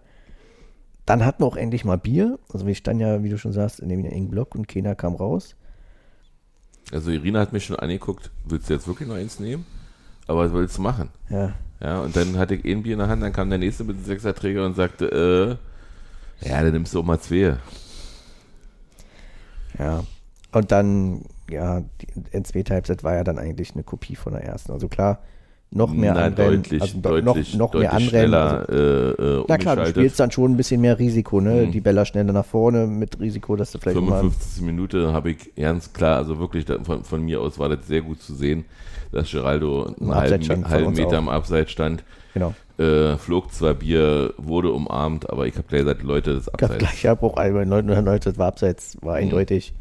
Dann 1.05 1.23
hatten 1.23 1.43
wir 1.43 1.47
auch 1.47 1.55
endlich 1.55 1.85
mal 1.85 1.97
Bier. 1.97 2.39
Also 2.51 2.65
wir 2.65 2.73
standen 2.75 3.01
ja, 3.01 3.23
wie 3.23 3.29
du 3.29 3.37
schon 3.37 3.53
sagst, 3.53 3.79
in 3.79 3.89
dem 3.89 4.03
engen 4.05 4.29
Block 4.31 4.55
und 4.55 4.67
keiner 4.67 4.95
kam 4.95 5.13
raus. 5.15 5.55
Also 6.91 7.11
Irina 7.11 7.39
hat 7.39 7.53
mich 7.53 7.65
schon 7.65 7.75
angeguckt, 7.77 8.31
willst 8.45 8.69
du 8.69 8.73
jetzt 8.73 8.87
wirklich 8.87 9.07
noch 9.07 9.15
eins 9.15 9.39
nehmen? 9.39 9.65
Aber 10.27 10.45
was 10.45 10.51
willst 10.53 10.77
du 10.77 10.81
machen? 10.81 11.09
Ja, 11.29 11.53
Ja, 11.79 12.01
und 12.01 12.15
dann 12.15 12.37
hatte 12.37 12.55
ich 12.55 12.65
ein 12.65 12.81
Bier 12.83 12.93
in 12.93 12.99
der 12.99 13.07
Hand, 13.07 13.21
dann 13.21 13.33
kam 13.33 13.49
der 13.49 13.59
nächste 13.59 13.83
mit 13.83 13.97
dem 13.97 14.03
Sechserträger 14.05 14.65
und 14.65 14.75
sagte, 14.75 15.59
äh, 15.59 15.74
ja, 16.41 16.61
dann 16.61 16.71
nimmst 16.71 16.93
du 16.93 16.99
auch 16.99 17.05
mal 17.05 17.19
zwei. 17.19 17.57
ja. 19.79 20.03
Und 20.51 20.71
dann, 20.71 21.25
ja, 21.49 21.81
die 21.81 22.07
in 22.31 22.45
zweiter 22.45 22.75
Halbzeit 22.75 23.03
war 23.03 23.15
ja 23.15 23.23
dann 23.23 23.37
eigentlich 23.37 23.73
eine 23.73 23.83
Kopie 23.83 24.15
von 24.15 24.33
der 24.33 24.43
ersten. 24.43 24.71
Also 24.71 24.87
klar, 24.87 25.19
noch 25.71 25.91
mehr 25.91 26.13
Na, 26.13 26.23
Anrennen, 26.25 26.63
deutlich, 26.63 26.81
also 26.81 26.99
deutlich, 26.99 27.53
noch, 27.53 27.59
noch 27.59 27.71
deutlich 27.71 27.81
mehr 27.81 27.93
Anrennen. 27.93 28.09
schneller 28.09 28.59
Also, 28.69 28.73
äh, 28.73 29.39
äh, 29.41 29.45
na 29.47 29.57
klar, 29.57 29.75
du 29.75 29.85
spielst 29.87 30.19
dann 30.19 30.31
schon 30.31 30.51
ein 30.53 30.57
bisschen 30.57 30.79
mehr 30.79 30.97
Risiko, 30.97 31.41
ne? 31.41 31.65
Mhm. 31.65 31.71
Die 31.71 31.81
Bälle 31.81 32.05
schneller 32.05 32.31
nach 32.31 32.45
vorne 32.45 32.87
mit 32.87 33.19
Risiko, 33.19 33.55
dass 33.57 33.71
du 33.73 33.79
vielleicht 33.79 33.99
mal 33.99 34.21
55. 34.21 34.61
Minute 34.63 35.11
habe 35.11 35.31
ich 35.31 35.53
ganz 35.55 35.91
klar, 35.91 36.17
also 36.17 36.39
wirklich 36.39 36.65
von, 36.83 37.03
von 37.03 37.21
mir 37.23 37.41
aus 37.41 37.59
war 37.59 37.67
das 37.67 37.85
sehr 37.87 38.01
gut 38.01 38.21
zu 38.21 38.33
sehen, 38.33 38.63
dass 39.11 39.29
Geraldo 39.29 39.93
einen 39.99 40.15
halben, 40.15 40.69
halben 40.69 40.93
Meter 40.93 41.17
auch. 41.17 41.23
im 41.23 41.29
Abseits 41.29 41.71
stand. 41.71 42.03
genau. 42.33 42.53
Äh, 42.77 43.15
flog 43.17 43.53
zwar 43.53 43.73
Bier, 43.73 44.33
wurde 44.37 44.71
umarmt, 44.71 45.29
aber 45.29 45.47
ich 45.47 45.55
habe 45.55 45.67
gleich 45.67 45.81
gesagt, 45.81 46.03
Leute, 46.03 46.35
das 46.35 46.45
Gab 46.47 46.63
Abseits. 46.63 46.77
gleich 46.79 47.07
Abbruch, 47.07 47.37
also 47.37 47.63
900 47.63 48.37
war 48.37 48.47
abseits, 48.47 48.95
Mhm. 49.01 49.05
war 49.05 49.15
eindeutig. 49.15 49.73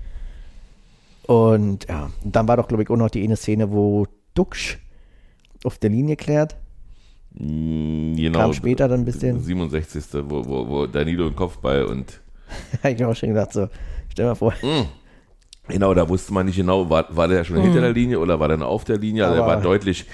Und 1.27 1.89
ja, 1.89 2.11
und 2.23 2.37
dann 2.37 2.47
war 2.49 2.57
doch, 2.57 2.69
glaube 2.69 2.83
ich, 2.83 2.91
auch 2.91 2.97
noch 2.97 3.11
die 3.11 3.25
eine 3.25 3.37
Szene, 3.37 3.73
wo 3.73 4.07
Duxch 4.35 4.79
auf 5.65 5.79
der 5.79 5.91
Linie 5.91 6.17
klärt. 6.17 6.57
Mm, 7.33 8.15
Genau, 8.15 8.39
Kam 8.39 8.53
später 8.53 8.87
dann 8.89 9.01
ein 9.01 9.05
bisschen. 9.05 9.41
67. 9.43 10.05
Wo, 10.29 10.45
wo, 10.47 10.69
wo 10.69 10.87
Danilo 10.87 11.27
einen 11.27 11.35
Kopfball 11.37 11.85
und 11.87 12.21
Habe 12.83 12.93
ich 12.93 12.99
mir 13.01 13.09
auch 13.09 13.17
schon 13.17 13.31
gedacht, 13.31 13.53
so, 13.53 13.69
stell 14.11 14.27
mal 14.27 14.35
vor, 14.35 14.53
Genau, 15.67 15.95
da 15.95 16.07
wusste 16.09 16.33
man 16.35 16.45
nicht 16.47 16.57
genau, 16.57 16.91
war, 16.91 17.07
war 17.17 17.27
der 17.27 17.43
schon 17.43 17.57
hinter 17.57 17.81
der 17.81 17.93
Linie 17.95 18.21
oder 18.21 18.39
war 18.39 18.49
der 18.49 18.59
noch 18.59 18.69
auf 18.69 18.85
der 18.85 18.99
Linie? 18.99 19.25
Also 19.25 19.37
der 19.37 19.45
Mhm. 19.45 19.49
War 19.49 19.61
deutlich, 19.63 20.05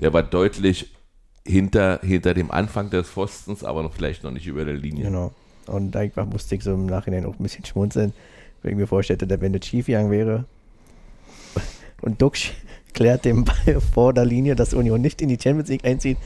der 0.00 0.12
war 0.12 0.22
deutlich 0.22 0.90
hinter, 1.48 2.00
hinter 2.02 2.34
dem 2.34 2.50
Anfang 2.50 2.90
des 2.90 3.08
Pfostens, 3.08 3.64
aber 3.64 3.82
noch 3.82 3.92
vielleicht 3.94 4.22
noch 4.22 4.30
nicht 4.30 4.46
über 4.46 4.64
der 4.64 4.74
Linie. 4.74 5.04
genau. 5.04 5.32
Und 5.66 5.90
da 5.94 6.00
war- 6.16 6.24
musste 6.26 6.54
ich 6.54 6.62
so 6.64 6.72
im 6.74 6.86
Nachhinein 6.86 7.26
auch 7.26 7.34
ein 7.38 7.42
bisschen 7.42 7.64
schmunzeln, 7.64 8.12
wenn 8.62 8.72
ich 8.72 8.76
mir 8.78 8.86
vorstellte, 8.86 9.26
dass 9.26 9.40
wenn 9.40 9.52
das 9.52 9.66
schief 9.66 9.86
gegangen 9.86 10.10
wäre 10.10 10.44
und 12.00 12.20
Duxch 12.22 12.52
klärt 12.94 13.24
den 13.24 13.44
Ball 13.44 13.80
vor 13.92 14.12
der 14.14 14.24
Linie, 14.24 14.54
dass 14.56 14.72
Union 14.74 15.00
nicht 15.00 15.20
in 15.22 15.28
die 15.28 15.38
Champions 15.40 15.68
League 15.68 15.84
einzieht 15.84 16.18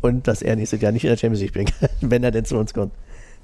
und 0.00 0.26
dass 0.28 0.42
er 0.42 0.56
nächstes 0.56 0.80
Jahr 0.80 0.92
nicht 0.92 1.04
in 1.04 1.10
der 1.10 1.16
Champions 1.16 1.40
League 1.54 1.72
kann, 1.78 1.88
wenn 2.10 2.22
er 2.24 2.30
denn 2.30 2.44
zu 2.44 2.56
uns 2.56 2.74
kommt. 2.74 2.92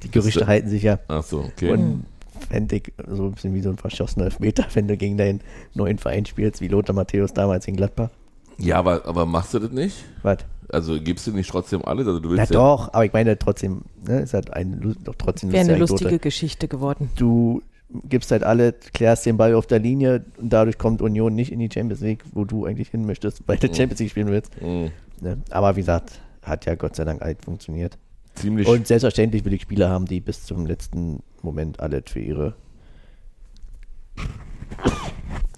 Die 0.02 0.10
Gerüchte 0.10 0.46
halten 0.46 0.68
sich 0.68 0.82
ja. 0.82 0.98
Ach 1.08 1.22
so, 1.22 1.40
okay. 1.40 1.70
Und 1.70 2.04
fände 2.50 2.76
ich 2.76 2.92
so 3.08 3.24
ein 3.26 3.32
bisschen 3.32 3.54
wie 3.54 3.62
so 3.62 3.70
ein 3.70 3.76
verschossener 3.78 4.26
Elfmeter, 4.26 4.66
wenn 4.74 4.86
du 4.86 4.96
gegen 4.96 5.16
deinen 5.16 5.40
neuen 5.74 5.98
Verein 5.98 6.24
spielst, 6.26 6.60
wie 6.60 6.68
Lothar 6.68 6.94
Matthäus 6.94 7.32
damals 7.32 7.66
in 7.66 7.76
Gladbach. 7.76 8.10
ja, 8.58 8.76
aber, 8.76 9.04
aber 9.06 9.26
machst 9.26 9.54
du 9.54 9.58
das 9.58 9.70
nicht? 9.72 10.04
Was? 10.22 10.38
Also 10.70 11.00
gibst 11.00 11.26
du 11.26 11.32
nicht 11.32 11.50
trotzdem 11.50 11.84
alles? 11.84 12.06
Also 12.06 12.20
du 12.20 12.28
Na 12.30 12.36
willst 12.36 12.52
ja, 12.52 12.60
doch, 12.60 12.92
aber 12.92 13.04
ich 13.04 13.12
meine 13.12 13.38
trotzdem, 13.38 13.82
ne, 14.06 14.20
ist 14.20 14.34
halt 14.34 14.52
ein, 14.52 14.96
doch 15.04 15.14
trotzdem 15.16 15.50
Wäre 15.52 15.62
eine 15.62 15.76
lustige 15.76 15.80
lustige 15.80 16.08
Anekdote. 16.08 16.22
Geschichte 16.28 16.68
geworden. 16.68 17.10
Du 17.16 17.62
gibst 18.04 18.30
halt 18.30 18.42
alle, 18.44 18.72
klärst 18.72 19.24
den 19.24 19.38
Ball 19.38 19.54
auf 19.54 19.66
der 19.66 19.78
Linie 19.78 20.24
und 20.36 20.52
dadurch 20.52 20.76
kommt 20.76 21.00
Union 21.00 21.34
nicht 21.34 21.50
in 21.52 21.58
die 21.58 21.70
Champions 21.72 22.00
League, 22.02 22.22
wo 22.32 22.44
du 22.44 22.66
eigentlich 22.66 22.88
hin 22.90 23.06
möchtest, 23.06 23.42
weil 23.46 23.56
du 23.56 23.66
Champions 23.68 24.00
League 24.00 24.10
spielen 24.10 24.28
willst. 24.28 24.60
mh, 24.60 24.90
Ne? 25.20 25.38
Aber 25.50 25.74
wie 25.74 25.80
gesagt, 25.80 26.20
hat 26.42 26.64
ja 26.66 26.74
Gott 26.76 26.94
sei 26.96 27.04
Dank 27.04 27.22
alt 27.22 27.44
funktioniert. 27.44 27.98
ziemlich. 28.34 28.68
Und 28.68 28.86
selbstverständlich 28.86 29.44
will 29.44 29.52
ich 29.54 29.62
Spieler 29.62 29.88
haben, 29.88 30.04
die 30.06 30.20
bis 30.20 30.44
zum 30.44 30.66
letzten 30.66 31.22
Moment 31.42 31.80
alles 31.80 32.04
für 32.08 32.20
ihre 32.20 32.54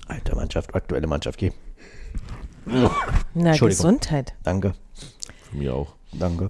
alte 0.06 0.34
Mannschaft, 0.34 0.74
aktuelle 0.74 1.06
Mannschaft 1.06 1.38
geben. 1.38 1.54
Na. 2.66 3.56
Gesundheit. 3.56 4.34
Danke, 4.42 4.74
Für 5.50 5.56
mich 5.56 5.68
auch. 5.70 5.94
danke. 6.12 6.48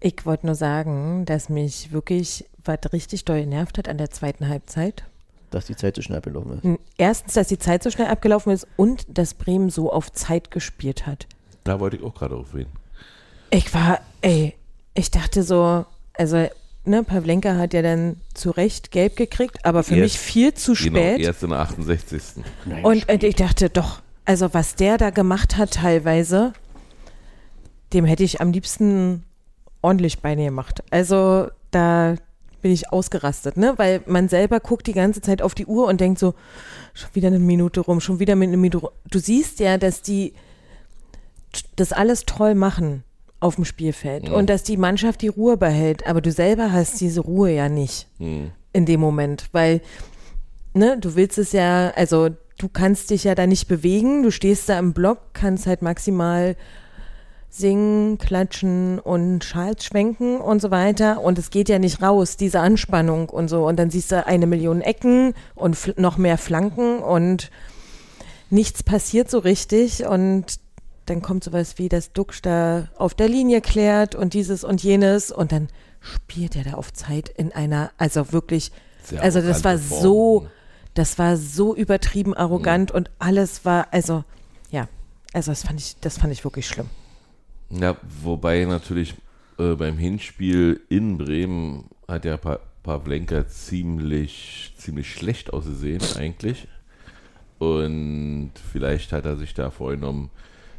Ich 0.00 0.24
wollte 0.26 0.46
nur 0.46 0.54
sagen, 0.54 1.24
dass 1.24 1.48
mich 1.48 1.92
wirklich 1.92 2.44
was 2.64 2.78
richtig 2.92 3.24
doll 3.24 3.40
genervt 3.40 3.78
hat 3.78 3.88
an 3.88 3.98
der 3.98 4.10
zweiten 4.10 4.48
Halbzeit. 4.48 5.04
Dass 5.50 5.66
die 5.66 5.76
Zeit 5.76 5.96
so 5.96 6.02
schnell 6.02 6.18
abgelaufen 6.18 6.52
ist. 6.58 6.64
N- 6.64 6.78
Erstens, 6.98 7.34
dass 7.34 7.48
die 7.48 7.58
Zeit 7.58 7.82
so 7.82 7.90
schnell 7.90 8.08
abgelaufen 8.08 8.52
ist 8.52 8.66
und 8.76 9.06
dass 9.16 9.34
Bremen 9.34 9.70
so 9.70 9.92
auf 9.92 10.12
Zeit 10.12 10.50
gespielt 10.50 11.06
hat. 11.06 11.26
Da 11.64 11.80
wollte 11.80 11.96
ich 11.96 12.02
auch 12.02 12.14
gerade 12.14 12.34
aufreden. 12.36 12.72
Ich 13.50 13.72
war, 13.72 14.00
ey, 14.20 14.54
ich 14.94 15.10
dachte 15.10 15.42
so, 15.42 15.84
also, 16.14 16.48
ne, 16.84 17.04
Pavlenka 17.04 17.56
hat 17.56 17.72
ja 17.72 17.82
dann 17.82 18.20
zu 18.34 18.50
Recht 18.50 18.90
gelb 18.90 19.16
gekriegt, 19.16 19.64
aber 19.64 19.82
für 19.84 19.94
Erst- 19.94 20.02
mich 20.14 20.18
viel 20.18 20.54
zu 20.54 20.72
Genau, 20.74 20.98
spät. 20.98 21.20
erst 21.20 21.42
in 21.42 21.50
der 21.50 21.60
68. 21.60 22.22
Nein, 22.64 22.84
Und 22.84 23.08
äh, 23.08 23.18
ich 23.26 23.36
dachte, 23.36 23.70
doch, 23.70 24.00
also 24.24 24.52
was 24.54 24.74
der 24.74 24.98
da 24.98 25.10
gemacht 25.10 25.56
hat 25.56 25.72
teilweise, 25.74 26.52
dem 27.92 28.04
hätte 28.04 28.24
ich 28.24 28.40
am 28.40 28.52
liebsten 28.52 29.24
ordentlich 29.82 30.20
Beine 30.20 30.44
gemacht. 30.44 30.82
Also 30.90 31.48
da 31.70 32.14
bin 32.62 32.72
ich 32.72 32.90
ausgerastet, 32.90 33.56
ne? 33.58 33.74
Weil 33.76 34.00
man 34.06 34.28
selber 34.28 34.58
guckt 34.58 34.86
die 34.86 34.94
ganze 34.94 35.20
Zeit 35.20 35.42
auf 35.42 35.54
die 35.54 35.66
Uhr 35.66 35.86
und 35.86 36.00
denkt 36.00 36.18
so, 36.18 36.34
schon 36.94 37.10
wieder 37.14 37.28
eine 37.28 37.38
Minute 37.38 37.80
rum, 37.80 38.00
schon 38.00 38.20
wieder 38.20 38.32
eine 38.32 38.56
Minute 38.56 38.78
rum. 38.78 38.90
Du 39.10 39.18
siehst 39.18 39.60
ja, 39.60 39.76
dass 39.76 40.00
die 40.00 40.32
das 41.76 41.92
alles 41.92 42.24
toll 42.24 42.54
machen 42.54 43.04
auf 43.38 43.56
dem 43.56 43.66
Spielfeld 43.66 44.30
und 44.30 44.48
dass 44.48 44.62
die 44.62 44.78
Mannschaft 44.78 45.20
die 45.20 45.28
Ruhe 45.28 45.58
behält, 45.58 46.06
aber 46.06 46.22
du 46.22 46.32
selber 46.32 46.72
hast 46.72 47.00
diese 47.00 47.20
Ruhe 47.20 47.50
ja 47.52 47.68
nicht 47.68 48.08
Hm. 48.18 48.50
in 48.72 48.86
dem 48.86 49.00
Moment, 49.00 49.48
weil 49.52 49.82
ne, 50.72 50.96
du 50.98 51.14
willst 51.14 51.36
es 51.36 51.52
ja, 51.52 51.90
also 51.94 52.30
du 52.64 52.70
kannst 52.72 53.10
dich 53.10 53.24
ja 53.24 53.34
da 53.34 53.46
nicht 53.46 53.68
bewegen, 53.68 54.22
du 54.22 54.30
stehst 54.30 54.70
da 54.70 54.78
im 54.78 54.94
Block, 54.94 55.18
kannst 55.34 55.66
halt 55.66 55.82
maximal 55.82 56.56
singen, 57.50 58.16
klatschen 58.16 58.98
und 58.98 59.44
Schals 59.44 59.84
schwenken 59.84 60.38
und 60.38 60.62
so 60.62 60.70
weiter. 60.70 61.20
Und 61.20 61.38
es 61.38 61.50
geht 61.50 61.68
ja 61.68 61.78
nicht 61.78 62.00
raus, 62.00 62.38
diese 62.38 62.60
Anspannung 62.60 63.28
und 63.28 63.48
so. 63.48 63.68
Und 63.68 63.78
dann 63.78 63.90
siehst 63.90 64.10
du 64.10 64.26
eine 64.26 64.46
Million 64.46 64.80
Ecken 64.80 65.34
und 65.54 65.98
noch 65.98 66.16
mehr 66.16 66.38
Flanken 66.38 67.00
und 67.00 67.50
nichts 68.48 68.82
passiert 68.82 69.30
so 69.30 69.38
richtig. 69.40 70.06
Und 70.06 70.58
dann 71.04 71.20
kommt 71.20 71.44
sowas 71.44 71.74
wie, 71.76 71.90
dass 71.90 72.12
Duxch 72.14 72.40
da 72.40 72.88
auf 72.96 73.12
der 73.12 73.28
Linie 73.28 73.60
klärt 73.60 74.14
und 74.14 74.32
dieses 74.32 74.64
und 74.64 74.82
jenes. 74.82 75.30
Und 75.30 75.52
dann 75.52 75.68
spielt 76.00 76.56
er 76.56 76.64
da 76.64 76.72
auf 76.72 76.94
Zeit 76.94 77.28
in 77.28 77.52
einer, 77.52 77.90
also 77.98 78.32
wirklich, 78.32 78.72
Sehr 79.04 79.22
also 79.22 79.42
das 79.42 79.64
war 79.64 79.78
Form. 79.78 80.02
so, 80.02 80.46
das 80.94 81.18
war 81.18 81.36
so 81.36 81.74
übertrieben 81.74 82.34
arrogant 82.34 82.90
und 82.90 83.10
alles 83.18 83.64
war, 83.64 83.88
also 83.92 84.24
ja, 84.70 84.88
also 85.32 85.50
das 85.50 85.62
fand 85.64 85.80
ich, 85.80 85.96
das 86.00 86.18
fand 86.18 86.32
ich 86.32 86.44
wirklich 86.44 86.66
schlimm. 86.66 86.88
Ja, 87.70 87.96
wobei 88.22 88.64
natürlich 88.64 89.14
äh, 89.58 89.74
beim 89.74 89.98
Hinspiel 89.98 90.80
in 90.88 91.18
Bremen 91.18 91.84
hat 92.08 92.24
ja 92.24 92.36
pa 92.36 92.60
Pavlenka 92.82 93.48
ziemlich, 93.48 94.74
ziemlich 94.76 95.10
schlecht 95.10 95.54
ausgesehen 95.54 96.02
eigentlich. 96.18 96.68
Und 97.58 98.52
vielleicht 98.72 99.12
hat 99.12 99.24
er 99.24 99.36
sich 99.36 99.54
da 99.54 99.70
vorgenommen, 99.70 100.28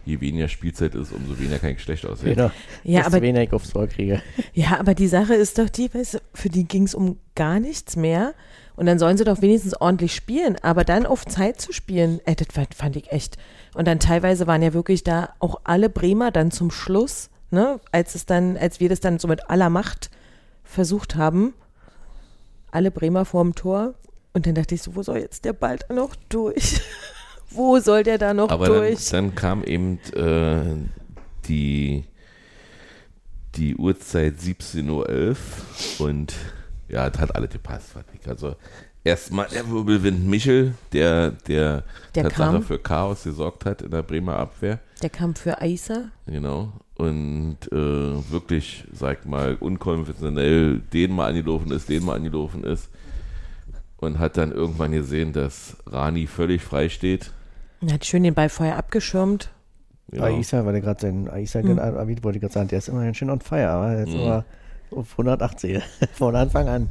je 0.05 0.21
weniger 0.21 0.47
Spielzeit 0.47 0.93
ist, 0.93 1.11
umso 1.11 1.39
weniger 1.39 1.57
kann 1.57 1.71
ich 1.71 1.81
schlecht 1.81 2.05
aussehen. 2.05 2.35
Genau. 2.35 2.51
Ja, 2.83 2.99
Desto 3.01 3.15
aber- 3.17 3.21
weniger 3.23 3.41
ich 3.43 3.53
aufs 3.53 3.71
Tor 3.71 3.87
kriege. 3.87 4.21
Ja, 4.53 4.79
aber 4.79 4.93
die 4.93 5.07
Sache 5.07 5.33
ist 5.33 5.57
doch 5.57 5.67
die, 5.69 5.91
weißt 5.91 6.15
du, 6.15 6.17
für 6.35 6.49
die 6.49 6.65
ging 6.65 6.83
es 6.83 6.93
um 6.93 7.17
gar 7.33 7.59
nichts 7.59 7.95
mehr. 7.95 8.35
Und 8.75 8.85
dann 8.87 8.99
sollen 8.99 9.17
sie 9.17 9.23
doch 9.23 9.41
wenigstens 9.41 9.73
ordentlich 9.79 10.13
spielen. 10.15 10.57
Aber 10.61 10.83
dann 10.83 11.05
auf 11.05 11.25
Zeit 11.25 11.61
zu 11.61 11.71
spielen, 11.71 12.19
ey, 12.25 12.35
das 12.35 12.47
fand- 12.75 12.95
ich 12.97 13.11
echt. 13.11 13.37
Und 13.73 13.87
dann 13.87 13.99
teilweise 13.99 14.47
waren 14.47 14.61
ja 14.61 14.73
wirklich 14.73 15.03
da 15.03 15.29
auch 15.39 15.61
alle 15.63 15.89
Bremer 15.89 16.31
dann 16.31 16.51
zum 16.51 16.71
Schluss, 16.71 17.29
ne, 17.51 17.79
als 17.91 18.15
es 18.15 18.25
dann, 18.25 18.57
als 18.57 18.79
wir 18.79 18.89
das 18.89 18.99
dann 18.99 19.19
so 19.19 19.27
mit 19.27 19.49
aller 19.49 19.69
Macht 19.69 20.09
versucht 20.63 21.15
haben, 21.15 21.53
alle 22.71 22.91
Bremer 22.91 23.23
vorm 23.25 23.55
Tor. 23.55 23.93
Und 24.33 24.45
dann 24.45 24.55
dachte 24.55 24.75
ich 24.75 24.81
so, 24.81 24.95
wo 24.95 25.03
soll 25.03 25.19
jetzt 25.19 25.45
der 25.45 25.53
Ball 25.53 25.77
da 25.87 25.93
noch 25.93 26.13
durch? 26.27 26.81
wo 27.49 27.79
soll 27.79 28.03
der 28.03 28.17
da 28.17 28.33
noch 28.33 28.49
Aber 28.49 28.67
dann, 28.67 28.75
durch? 28.79 29.09
dann 29.09 29.35
kam 29.35 29.63
eben 29.63 29.99
äh, 30.13 30.75
die, 31.47 32.03
die 33.55 33.75
Uhrzeit 33.77 34.33
17.11 34.35 34.89
Uhr 34.89 35.35
und 36.05 36.33
ja, 36.87 37.07
es 37.07 37.17
hat 37.19 37.35
alles 37.35 37.49
gepasst, 37.51 37.89
fand 37.91 38.05
ich. 38.19 38.27
Also 38.27 38.55
erstmal 39.03 39.47
der 39.47 39.69
Wirbelwind 39.69 40.25
Michel, 40.27 40.73
der, 40.93 41.31
der, 41.47 41.83
Der 42.15 42.23
Tatsache 42.23 42.51
kam. 42.53 42.63
für 42.63 42.79
Chaos 42.79 43.23
gesorgt 43.23 43.65
hat 43.65 43.81
in 43.81 43.91
der 43.91 44.03
Bremer 44.03 44.37
Abwehr. 44.37 44.79
der 45.01 45.09
kam 45.09 45.35
für 45.35 45.61
Eiser. 45.61 46.09
Genau. 46.25 46.73
Und 46.95 47.57
äh, 47.71 48.31
wirklich, 48.31 48.85
sag 48.93 49.25
mal, 49.25 49.55
unkonventionell 49.59 50.79
den 50.93 51.11
mal 51.11 51.27
angelaufen 51.29 51.71
ist, 51.71 51.89
den 51.89 52.05
mal 52.05 52.15
angelaufen 52.15 52.63
ist. 52.63 52.89
Und 53.97 54.19
hat 54.19 54.37
dann 54.37 54.51
irgendwann 54.51 54.91
gesehen, 54.91 55.33
dass 55.33 55.77
Rani 55.87 56.27
völlig 56.27 56.61
frei 56.61 56.89
steht. 56.89 57.31
Und 57.81 57.91
hat 57.91 58.05
schön 58.05 58.23
den 58.23 58.33
Ball 58.33 58.49
vorher 58.49 58.77
abgeschirmt. 58.77 59.49
Genau. 60.11 60.25
Aisa, 60.25 60.65
weil 60.65 60.75
er 60.75 60.81
gerade 60.81 61.01
seinen 61.01 61.29
Aisa 61.29 61.59
Hm. 61.61 61.73
mhm. 61.75 61.77
wollte 62.23 62.37
ich 62.37 62.41
gerade 62.41 62.53
sagen, 62.53 62.67
der 62.69 62.77
ist 62.77 62.87
immer 62.89 63.03
ganz 63.03 63.17
schön 63.17 63.29
on 63.29 63.41
fire, 63.41 63.69
aber 63.69 63.97
jetzt 63.99 64.09
Mhm. 64.13 64.19
immer 64.21 64.45
auf 64.95 65.11
180 65.11 65.81
von 66.13 66.35
Anfang 66.35 66.67
an. 66.67 66.89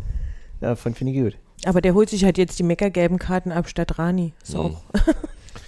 Ja, 0.61 0.77
von 0.77 0.95
finde 0.95 1.13
ich 1.13 1.19
gut. 1.21 1.37
Aber 1.67 1.81
der 1.81 1.95
holt 1.95 2.11
sich 2.11 2.25
halt 2.25 2.37
jetzt 2.39 2.59
die 2.59 2.63
meckergelben 2.63 3.19
Karten 3.19 3.53
ab 3.53 3.69
statt 3.69 3.99
Rani. 3.99 4.33
Ist 4.43 4.55
Mhm. 4.55 4.61
auch. 4.61 4.83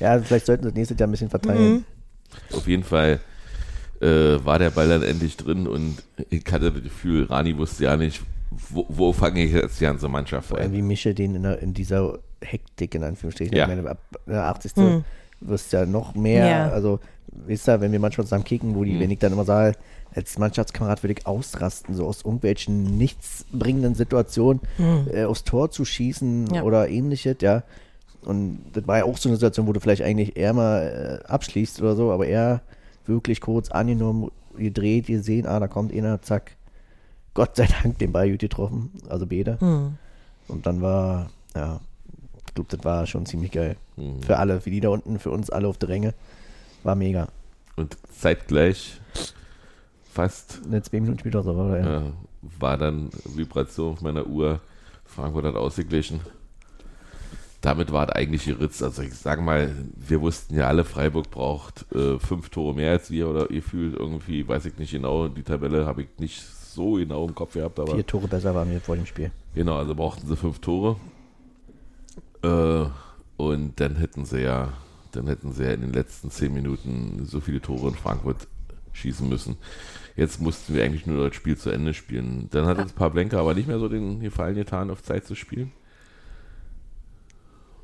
Ja, 0.01 0.21
vielleicht 0.21 0.45
sollten 0.47 0.65
wir 0.65 0.71
das 0.73 0.77
nächstes 0.77 0.99
Jahr 0.99 1.09
ein 1.09 1.13
bisschen 1.13 1.31
verteilen. 1.31 1.73
Mhm. 1.73 1.85
Auf 2.55 2.67
jeden 2.69 2.83
Fall 2.83 3.19
äh, 4.03 4.07
war 4.45 4.59
der 4.59 4.69
Ball 4.71 4.89
dann 4.89 5.03
endlich 5.03 5.37
drin 5.39 5.67
und 5.67 6.03
ich 6.29 6.45
hatte 6.53 6.71
das 6.71 6.83
Gefühl, 6.83 7.25
Rani 7.25 7.57
wusste 7.57 7.85
ja 7.85 7.97
nicht, 7.97 8.21
wo, 8.51 8.85
wo 8.91 9.13
fange 9.15 9.43
ich 9.45 9.53
jetzt 9.53 9.81
die 9.81 9.85
ganze 9.85 10.09
Mannschaft 10.09 10.55
ein. 10.55 10.73
wie 10.73 10.83
Mische 10.83 11.15
den 11.15 11.37
in, 11.37 11.43
der, 11.45 11.63
in 11.63 11.73
dieser 11.73 12.19
Hektik 12.43 12.95
in 12.95 13.05
Anführungsstrichen. 13.05 13.57
Ja. 13.57 13.63
Ich 13.65 13.75
meine, 13.75 13.89
ab 13.89 13.99
der 14.27 14.45
80. 14.45 14.73
Hm. 14.77 15.05
wirst 15.41 15.73
du 15.73 15.79
ja 15.79 15.87
noch 15.87 16.15
mehr, 16.15 16.47
Ja. 16.47 16.69
also 16.69 17.01
wisst 17.31 17.67
ihr, 17.69 17.81
wenn 17.81 17.93
wir 17.93 18.01
manchmal 18.01 18.27
zusammen 18.27 18.45
kicken, 18.45 18.75
wo 18.75 18.85
die, 18.85 18.93
Mhm. 18.93 19.01
wenn 19.01 19.11
ich 19.13 19.19
dann 19.19 19.33
immer 19.33 19.45
sage, 19.45 19.79
als 20.17 20.39
Mannschaftskamerad 20.39 21.03
würde 21.03 21.15
ich 21.19 21.27
ausrasten, 21.27 21.95
so 21.95 22.07
aus 22.07 22.23
irgendwelchen 22.25 22.97
nichtsbringenden 22.97 23.95
Situationen 23.95 24.61
äh, 25.13 25.25
aufs 25.25 25.45
Tor 25.45 25.71
zu 25.71 25.85
schießen. 25.85 26.55
Ja. 26.55 26.63
oder 26.63 26.89
ähnliches, 26.89 27.37
ja. 27.41 27.63
Und 28.23 28.65
das 28.73 28.87
war 28.89 28.99
ja 28.99 29.05
auch 29.05 29.17
so 29.19 29.29
eine 29.29 29.37
Situation, 29.37 29.67
wo 29.67 29.73
du 29.73 29.81
vielleicht 29.81 30.03
eigentlich 30.03 30.37
eher 30.37 30.53
mal 30.53 31.23
äh, 31.23 31.27
abschließt 31.29 31.81
oder 31.81 31.95
so, 31.95 32.11
aber 32.11 32.27
er 32.27 32.63
wirklich 33.05 33.41
kurz 33.41 33.71
angenommen, 33.71 34.31
gedreht, 34.57 35.07
gesehen, 35.07 35.47
ah, 35.47 35.61
da 35.61 35.69
kommt 35.69 35.93
einer, 35.93 36.21
zack. 36.23 36.57
Gott 37.35 37.55
sei 37.55 37.69
Dank 37.83 37.99
den 37.99 38.13
Ball 38.13 38.31
gut 38.31 38.41
getroffen, 38.41 38.91
also 39.11 39.27
beide. 39.27 39.61
Hm. 39.61 39.97
Und 40.49 40.67
dann 40.67 40.81
war, 40.81 41.31
ja, 41.55 41.81
ich 42.47 42.55
glaube, 42.55 42.75
das 42.75 42.85
war 42.85 43.07
schon 43.07 43.27
ziemlich 43.27 43.53
geil. 43.53 43.77
Mhm. 43.97 44.23
Für 44.23 44.39
alle, 44.39 44.61
für 44.61 44.71
die 44.71 44.81
da 44.81 44.89
unten, 44.89 45.19
für 45.19 45.31
uns 45.31 45.51
alle 45.51 45.69
auf 45.69 45.77
der 45.77 45.91
Ränge. 45.91 46.15
War 46.83 46.95
mega. 46.95 47.29
Und 47.77 47.99
zeitgleich 48.19 49.01
fast 50.17 50.67
Ne, 50.67 50.83
zwei 50.83 51.01
Minuten 51.01 51.19
später 51.21 51.43
so, 51.43 51.53
oder? 51.53 51.79
Ja. 51.79 52.07
äh, 52.07 52.13
war 52.59 52.77
dann 52.79 53.11
Vibration 53.25 53.93
auf 53.93 54.01
meiner 54.01 54.27
Uhr. 54.27 54.61
Frankfurt 55.05 55.45
hat 55.45 55.55
ausgeglichen. 55.57 56.21
Damit 57.61 57.93
war 57.93 58.09
es 58.09 58.15
eigentlich 58.15 58.45
geritzt. 58.45 58.83
Also 58.83 59.03
ich 59.03 59.15
sage 59.15 59.43
mal, 59.43 59.75
wir 59.97 60.21
wussten 60.21 60.55
ja 60.57 60.69
alle, 60.69 60.85
Freiburg 60.85 61.31
braucht 61.31 61.85
äh, 61.95 62.19
fünf 62.19 62.49
Tore 62.51 62.75
mehr 62.75 62.93
als 62.93 63.11
wir 63.11 63.29
oder 63.29 63.51
ihr 63.51 63.63
fühlt 63.63 63.95
irgendwie, 63.97 64.47
weiß 64.47 64.67
ich 64.67 64.79
nicht 64.79 64.93
genau, 64.93 65.29
die 65.29 65.43
Tabelle 65.43 65.87
habe 65.87 66.03
ich 66.03 66.09
nicht 66.19 66.43
so 66.43 66.93
genau 66.95 67.27
im 67.27 67.35
Kopf 67.35 67.55
gehabt, 67.55 67.79
aber 67.81 67.95
Vier 67.95 68.07
Tore 68.07 68.29
besser 68.29 68.55
waren 68.55 68.71
wir 68.71 68.81
vor 68.81 68.97
dem 68.97 69.07
Spiel. 69.07 69.31
Genau, 69.55 69.77
also 69.77 69.95
brauchten 69.95 70.27
sie 70.27 70.37
fünf 70.37 70.61
Tore. 70.61 70.97
Äh, 72.43 72.87
und 73.37 73.81
dann 73.81 73.97
hätten 73.97 74.25
sie 74.25 74.43
ja, 74.43 74.73
dann 75.13 75.27
hätten 75.27 75.53
sie 75.53 75.65
ja 75.65 75.73
in 75.73 75.81
den 75.81 75.93
letzten 75.93 76.31
zehn 76.31 76.53
Minuten 76.55 77.25
so 77.25 77.41
viele 77.41 77.61
Tore 77.61 77.89
in 77.89 77.95
Frankfurt 77.95 78.47
schießen 78.93 79.29
müssen. 79.29 79.57
Jetzt 80.17 80.41
mussten 80.41 80.75
wir 80.75 80.83
eigentlich 80.85 81.07
nur 81.07 81.29
das 81.29 81.37
Spiel 81.37 81.57
zu 81.59 81.71
Ende 81.71 81.93
spielen. 81.93 82.49
Dann 82.51 82.67
hat 82.67 82.79
uns 82.79 82.93
Pavlenka 82.93 83.39
aber 83.39 83.55
nicht 83.55 83.69
mehr 83.69 83.79
so 83.79 83.89
den 83.89 84.21
Gefallen 84.21 84.55
getan, 84.55 84.91
auf 84.91 85.03
Zeit 85.03 85.27
zu 85.27 85.35
spielen. 85.35 85.73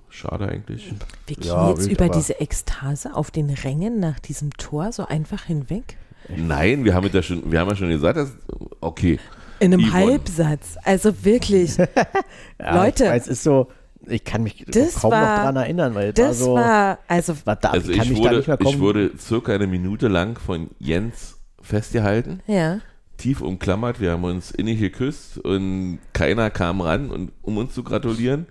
Schade 0.09 0.47
eigentlich. 0.49 0.93
Wir 1.27 1.37
gehen 1.37 1.47
Ja, 1.47 1.71
jetzt 1.71 1.87
über 1.91 2.09
diese 2.09 2.39
Ekstase 2.41 3.15
auf 3.15 3.31
den 3.31 3.49
Rängen 3.51 3.99
nach 4.01 4.19
diesem 4.19 4.51
Tor 4.53 4.93
so 4.93 5.07
einfach 5.07 5.45
hinweg. 5.45 5.97
Nein, 6.35 6.85
wir 6.85 6.95
haben 6.95 7.09
ja 7.13 7.23
schon, 7.23 7.51
wir 7.51 7.61
haben 7.61 7.69
ja 7.71 7.77
schon 7.77 7.89
gesagt, 7.89 8.17
dass, 8.19 8.33
okay, 8.81 9.19
In 9.59 9.73
einem 9.73 9.81
Yvonne. 9.87 9.93
Halbsatz. 10.13 10.77
Also 10.85 11.25
wirklich. 11.25 11.77
Ja, 12.59 12.77
Leute. 12.85 13.07
Es 13.07 13.27
ist 13.27 13.43
so, 13.43 13.69
ich 14.07 14.23
kann 14.23 14.43
mich 14.45 14.65
Das 14.69 14.95
kaum 14.95 15.11
war- 15.11 15.37
noch 15.37 15.43
dran 15.45 15.57
erinnern, 15.57 15.95
weil 15.95 16.13
das 16.13 16.27
war 16.27 16.35
so. 16.35 16.55
war, 16.55 16.99
also 17.09 17.35
war 17.45 17.57
da, 17.57 17.71
also 17.71 17.91
ich 17.91 17.97
kann 17.99 18.07
ich 18.07 18.11
mich 18.13 18.21
da 18.21 18.25
wurde, 18.27 18.37
nicht 18.37 18.49
mehr 18.49 18.57
kommen. 18.57 18.69
ich 18.75 18.81
wurde 18.81 19.11
circa 19.19 19.53
eine 19.53 19.67
Minute 19.67 20.09
lang 20.09 20.39
von 20.39 20.71
Jens 20.79 21.32
festgehalten. 21.63 22.41
ja. 22.47 22.79
tief 23.19 23.41
umklammert. 23.41 24.01
Wir 24.01 24.11
haben 24.13 24.25
uns 24.25 24.51
innig 24.51 24.81
geküsst 24.81 25.39
und 25.39 26.01
keiner 26.13 26.51
kam 26.51 26.81
ran, 26.81 27.09
und, 27.11 27.31
um 27.43 27.57
uns 27.57 27.73
zu 27.73 27.85
gratulieren. 27.85 28.47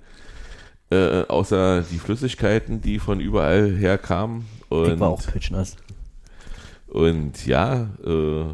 Äh, 0.89 1.23
außer 1.27 1.81
die 1.91 1.97
Flüssigkeiten, 1.99 2.79
die 2.79 2.99
von 2.99 3.19
überall 3.19 3.71
her 3.75 3.97
kamen 3.97 4.45
Und, 4.69 4.93
Ich 4.93 4.99
war 4.99 5.09
auch 5.09 5.21
pitchnass. 5.25 5.75
und 6.87 7.45
ja, 7.45 7.89
äh, 8.05 8.45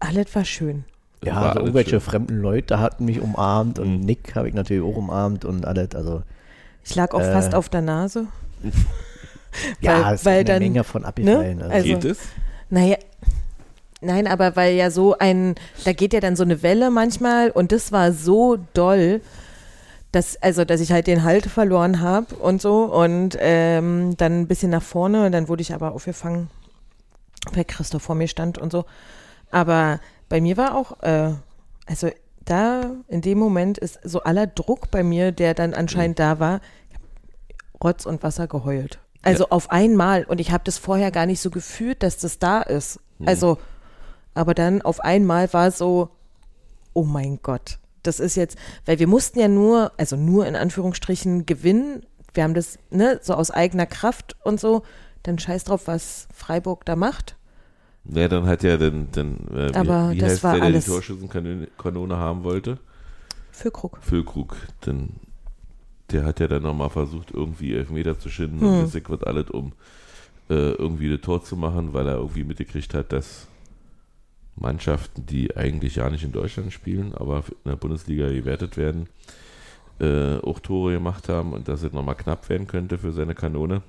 Alles 0.00 0.34
war 0.34 0.44
schön. 0.44 0.84
Ja, 1.24 1.34
war 1.36 1.42
also 1.50 1.60
irgendwelche 1.60 1.90
schön. 1.90 2.00
fremden 2.00 2.38
Leute 2.40 2.78
hatten 2.78 3.04
mich 3.04 3.20
umarmt 3.20 3.78
und 3.78 3.98
Mhm. 4.00 4.04
Nick 4.06 4.34
habe 4.36 4.48
ich 4.48 4.54
natürlich 4.54 4.82
auch 4.82 4.96
umarmt 4.96 5.44
und 5.44 5.64
alles. 5.66 5.94
Also 5.94 6.22
Ich 6.84 6.94
lag 6.94 7.12
auch 7.12 7.20
Äh. 7.20 7.32
fast 7.32 7.54
auf 7.54 7.68
der 7.68 7.82
Nase. 7.82 8.26
ja, 9.80 10.04
Weil- 10.06 10.14
es 10.14 10.20
ist 10.20 10.26
weil 10.26 10.34
eine 10.36 10.44
dann- 10.44 10.62
Menge 10.62 10.84
von 10.84 11.04
abgefallen. 11.04 11.60
Also, 11.62 11.74
Also- 11.74 11.86
geht 11.86 12.04
es? 12.04 12.18
Naja, 12.70 12.96
nein, 14.00 14.26
aber 14.26 14.56
weil 14.56 14.74
ja 14.74 14.90
so 14.90 15.16
ein, 15.18 15.54
da 15.84 15.92
geht 15.92 16.12
ja 16.12 16.20
dann 16.20 16.36
so 16.36 16.42
eine 16.42 16.62
Welle 16.62 16.90
manchmal 16.90 17.50
und 17.50 17.72
das 17.72 17.92
war 17.92 18.12
so 18.12 18.58
doll, 18.74 19.20
dass, 20.12 20.40
also, 20.42 20.64
dass 20.64 20.80
ich 20.80 20.92
halt 20.92 21.06
den 21.06 21.22
Halt 21.22 21.46
verloren 21.46 22.00
habe 22.00 22.34
und 22.36 22.62
so 22.62 22.84
und 22.84 23.36
ähm, 23.40 24.16
dann 24.16 24.40
ein 24.40 24.46
bisschen 24.46 24.70
nach 24.70 24.82
vorne 24.82 25.26
und 25.26 25.32
dann 25.32 25.48
wurde 25.48 25.62
ich 25.62 25.74
aber 25.74 25.92
aufgefangen, 25.92 26.48
weil 27.52 27.64
Christoph 27.64 28.02
vor 28.02 28.14
mir 28.14 28.28
stand 28.28 28.58
und 28.58 28.72
so. 28.72 28.84
Aber 29.50 30.00
bei 30.28 30.40
mir 30.40 30.56
war 30.56 30.76
auch, 30.76 31.02
äh, 31.02 31.32
also 31.86 32.10
da 32.44 32.90
in 33.08 33.20
dem 33.20 33.38
Moment 33.38 33.78
ist 33.78 33.98
so 34.02 34.22
aller 34.22 34.46
Druck 34.46 34.90
bei 34.90 35.02
mir, 35.02 35.32
der 35.32 35.54
dann 35.54 35.74
anscheinend 35.74 36.18
da 36.18 36.38
war, 36.40 36.60
Rotz 37.82 38.06
und 38.06 38.22
Wasser 38.22 38.46
geheult. 38.46 38.98
Also 39.22 39.48
auf 39.50 39.70
einmal. 39.70 40.24
Und 40.24 40.40
ich 40.40 40.52
habe 40.52 40.64
das 40.64 40.78
vorher 40.78 41.10
gar 41.10 41.26
nicht 41.26 41.40
so 41.40 41.50
gefühlt, 41.50 42.02
dass 42.02 42.18
das 42.18 42.38
da 42.38 42.62
ist. 42.62 43.00
Also, 43.24 43.58
aber 44.34 44.54
dann 44.54 44.82
auf 44.82 45.00
einmal 45.00 45.52
war 45.52 45.70
so, 45.70 46.10
oh 46.92 47.04
mein 47.04 47.40
Gott, 47.42 47.78
das 48.02 48.20
ist 48.20 48.36
jetzt, 48.36 48.56
weil 48.86 48.98
wir 48.98 49.08
mussten 49.08 49.38
ja 49.40 49.48
nur, 49.48 49.92
also 49.96 50.16
nur 50.16 50.46
in 50.46 50.56
Anführungsstrichen 50.56 51.46
gewinnen. 51.46 52.06
Wir 52.32 52.44
haben 52.44 52.54
das, 52.54 52.78
ne, 52.90 53.18
so 53.22 53.34
aus 53.34 53.50
eigener 53.50 53.86
Kraft 53.86 54.36
und 54.44 54.60
so. 54.60 54.82
Dann 55.24 55.38
scheiß 55.38 55.64
drauf, 55.64 55.86
was 55.86 56.28
Freiburg 56.32 56.84
da 56.84 56.94
macht. 56.94 57.36
Ja, 58.04 58.28
dann 58.28 58.46
hat 58.46 58.62
ja 58.62 58.76
den, 58.76 59.10
den 59.10 59.48
äh, 59.52 59.72
Aber 59.74 60.10
wie, 60.10 60.16
wie 60.16 60.20
das 60.20 60.32
heißt 60.32 60.44
war 60.44 60.52
der, 60.54 60.70
der 60.70 60.80
die 60.80 60.86
Torschützenkanone 60.86 62.16
haben 62.16 62.44
wollte? 62.44 62.78
Für 63.50 63.70
Krug. 63.70 63.98
Füllkrug. 64.00 64.56
Denn 64.86 65.10
der 66.10 66.24
hat 66.24 66.40
ja 66.40 66.48
dann 66.48 66.62
nochmal 66.62 66.90
versucht, 66.90 67.30
irgendwie 67.32 67.74
Elfmeter 67.74 68.18
zu 68.18 68.30
schinden 68.30 68.60
Hm. 68.60 68.68
und 68.68 68.80
Bissek 68.82 69.10
wird 69.10 69.26
alles, 69.26 69.50
um 69.50 69.72
äh, 70.50 70.72
irgendwie 70.72 71.12
ein 71.12 71.20
Tor 71.20 71.44
zu 71.44 71.56
machen, 71.56 71.92
weil 71.92 72.06
er 72.08 72.16
irgendwie 72.16 72.44
mitgekriegt 72.44 72.94
hat, 72.94 73.12
dass 73.12 73.46
Mannschaften, 74.56 75.26
die 75.26 75.56
eigentlich 75.56 75.96
ja 75.96 76.08
nicht 76.10 76.24
in 76.24 76.32
Deutschland 76.32 76.72
spielen, 76.72 77.14
aber 77.14 77.44
in 77.64 77.70
der 77.70 77.76
Bundesliga 77.76 78.28
gewertet 78.28 78.76
werden, 78.76 79.08
äh, 80.00 80.36
auch 80.38 80.58
Tore 80.60 80.92
gemacht 80.94 81.28
haben 81.28 81.52
und 81.52 81.68
dass 81.68 81.82
es 81.82 81.92
nochmal 81.92 82.14
knapp 82.16 82.48
werden 82.48 82.66
könnte 82.66 82.98
für 82.98 83.12
seine 83.12 83.34
Kanone. 83.34 83.82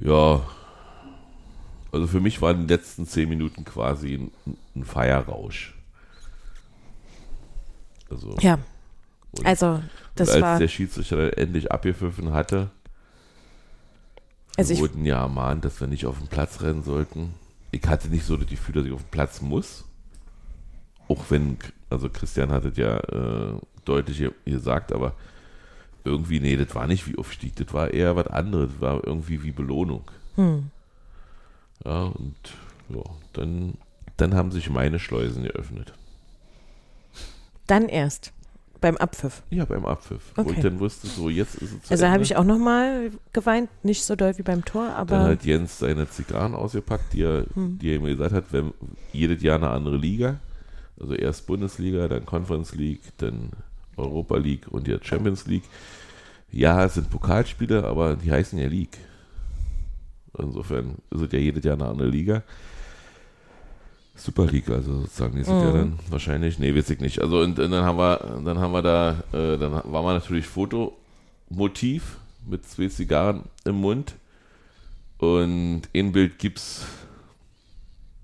Ja, 0.00 0.42
also 1.90 2.06
für 2.06 2.20
mich 2.20 2.40
waren 2.40 2.66
die 2.66 2.72
letzten 2.74 3.06
zehn 3.06 3.28
Minuten 3.28 3.64
quasi 3.64 4.14
ein, 4.14 4.30
ein 4.76 4.84
Feierrausch. 4.84 5.74
Also, 8.10 8.36
Ja, 8.40 8.58
und, 9.32 9.46
also 9.46 9.82
das 10.14 10.28
und 10.28 10.34
als 10.34 10.42
war, 10.42 10.58
der 10.58 10.68
Schiedsrichter 10.68 11.36
endlich 11.38 11.70
abgepfiffen 11.70 12.32
hatte, 12.32 12.70
also 14.56 14.74
wir 14.74 14.80
wurden 14.80 15.04
ja 15.04 15.20
ermahnt, 15.22 15.64
dass 15.64 15.80
wir 15.80 15.86
nicht 15.86 16.06
auf 16.06 16.18
den 16.18 16.26
Platz 16.28 16.60
rennen 16.62 16.82
sollten. 16.82 17.34
Ich 17.70 17.86
hatte 17.86 18.08
nicht 18.08 18.24
so 18.24 18.36
das 18.36 18.48
Gefühl, 18.48 18.74
dass 18.74 18.86
ich 18.86 18.92
auf 18.92 19.02
den 19.02 19.10
Platz 19.10 19.40
muss. 19.40 19.84
Auch 21.06 21.24
wenn, 21.30 21.58
also 21.90 22.08
Christian 22.08 22.50
hat 22.50 22.64
es 22.64 22.76
ja 22.76 22.96
äh, 22.98 23.52
deutlich 23.84 24.18
ge- 24.18 24.32
gesagt, 24.44 24.92
aber 24.92 25.14
irgendwie, 26.04 26.40
nee, 26.40 26.56
das 26.56 26.74
war 26.74 26.86
nicht 26.86 27.06
wie 27.06 27.16
Aufstieg, 27.18 27.54
das 27.56 27.72
war 27.72 27.92
eher 27.92 28.16
was 28.16 28.26
anderes, 28.28 28.70
das 28.72 28.80
war 28.80 29.06
irgendwie 29.06 29.42
wie 29.42 29.52
Belohnung. 29.52 30.02
hm, 30.36 30.70
Ja, 31.84 32.02
und 32.04 32.34
ja, 32.88 33.02
dann, 33.34 33.74
dann 34.16 34.34
haben 34.34 34.50
sich 34.50 34.70
meine 34.70 34.98
Schleusen 34.98 35.44
geöffnet. 35.44 35.92
dann 37.66 37.88
erst 37.88 38.32
beim 38.80 38.96
Abpfiff. 38.96 39.42
Ja, 39.50 39.64
beim 39.64 39.84
Abpfiff. 39.86 40.32
Wo 40.36 40.42
Okay. 40.42 40.54
ich 40.56 40.60
dann 40.60 40.78
wusste, 40.80 41.06
so 41.06 41.28
jetzt 41.28 41.56
ist 41.56 41.72
es 41.84 41.90
Also 41.90 42.06
habe 42.08 42.22
ich 42.22 42.36
auch 42.36 42.44
nochmal 42.44 43.10
geweint, 43.32 43.68
nicht 43.84 44.04
so 44.04 44.14
doll 44.16 44.36
wie 44.38 44.42
beim 44.42 44.64
Tor, 44.64 44.88
aber 44.94 45.18
Dann 45.18 45.30
hat 45.32 45.44
Jens 45.44 45.78
seine 45.78 46.08
Zigarren 46.08 46.54
ausgepackt, 46.54 47.12
die 47.12 47.22
er, 47.22 47.46
Hm. 47.54 47.78
die 47.80 47.94
er 47.94 48.00
mir 48.00 48.10
gesagt 48.16 48.34
hat, 48.34 48.44
wenn 48.52 48.72
jedes 49.12 49.42
Jahr 49.42 49.56
eine 49.56 49.70
andere 49.70 49.96
Liga. 49.96 50.36
Also 51.00 51.14
erst 51.14 51.46
Bundesliga, 51.46 52.08
dann 52.08 52.26
Conference 52.26 52.74
League, 52.74 53.00
dann 53.18 53.50
Europa 53.96 54.36
League 54.36 54.66
und 54.68 54.88
jetzt 54.88 55.06
Champions 55.06 55.46
League. 55.46 55.64
Ja, 56.50 56.84
es 56.84 56.94
sind 56.94 57.10
Pokalspiele, 57.10 57.84
aber 57.84 58.16
die 58.16 58.30
heißen 58.32 58.58
ja 58.58 58.68
League. 58.68 58.98
Insofern 60.38 60.96
ist 61.10 61.20
es 61.20 61.32
ja 61.32 61.38
jedes 61.38 61.64
Jahr 61.64 61.74
eine 61.74 61.86
andere 61.88 62.08
Liga. 62.08 62.42
Super 64.18 64.46
League, 64.46 64.68
also 64.68 65.00
sozusagen, 65.02 65.36
die 65.36 65.44
sind 65.44 65.60
ja 65.60 65.70
Mhm. 65.70 65.74
dann 65.74 65.98
wahrscheinlich, 66.10 66.58
nee, 66.58 66.74
weiß 66.74 66.90
ich 66.90 67.00
nicht. 67.00 67.20
Also 67.22 67.40
und, 67.40 67.58
und 67.58 67.70
dann 67.70 67.84
haben 67.84 67.98
wir, 67.98 68.40
dann 68.44 68.58
haben 68.58 68.72
wir 68.72 68.82
da, 68.82 69.10
äh, 69.32 69.56
dann 69.58 69.72
war 69.72 70.02
man 70.02 70.16
natürlich 70.16 70.46
Fotomotiv 70.46 72.18
mit 72.46 72.66
zwei 72.68 72.88
Zigarren 72.88 73.44
im 73.64 73.76
Mund 73.76 74.14
und 75.18 75.82
ein 75.94 76.12
Bild 76.12 76.38
gibt's, 76.38 76.82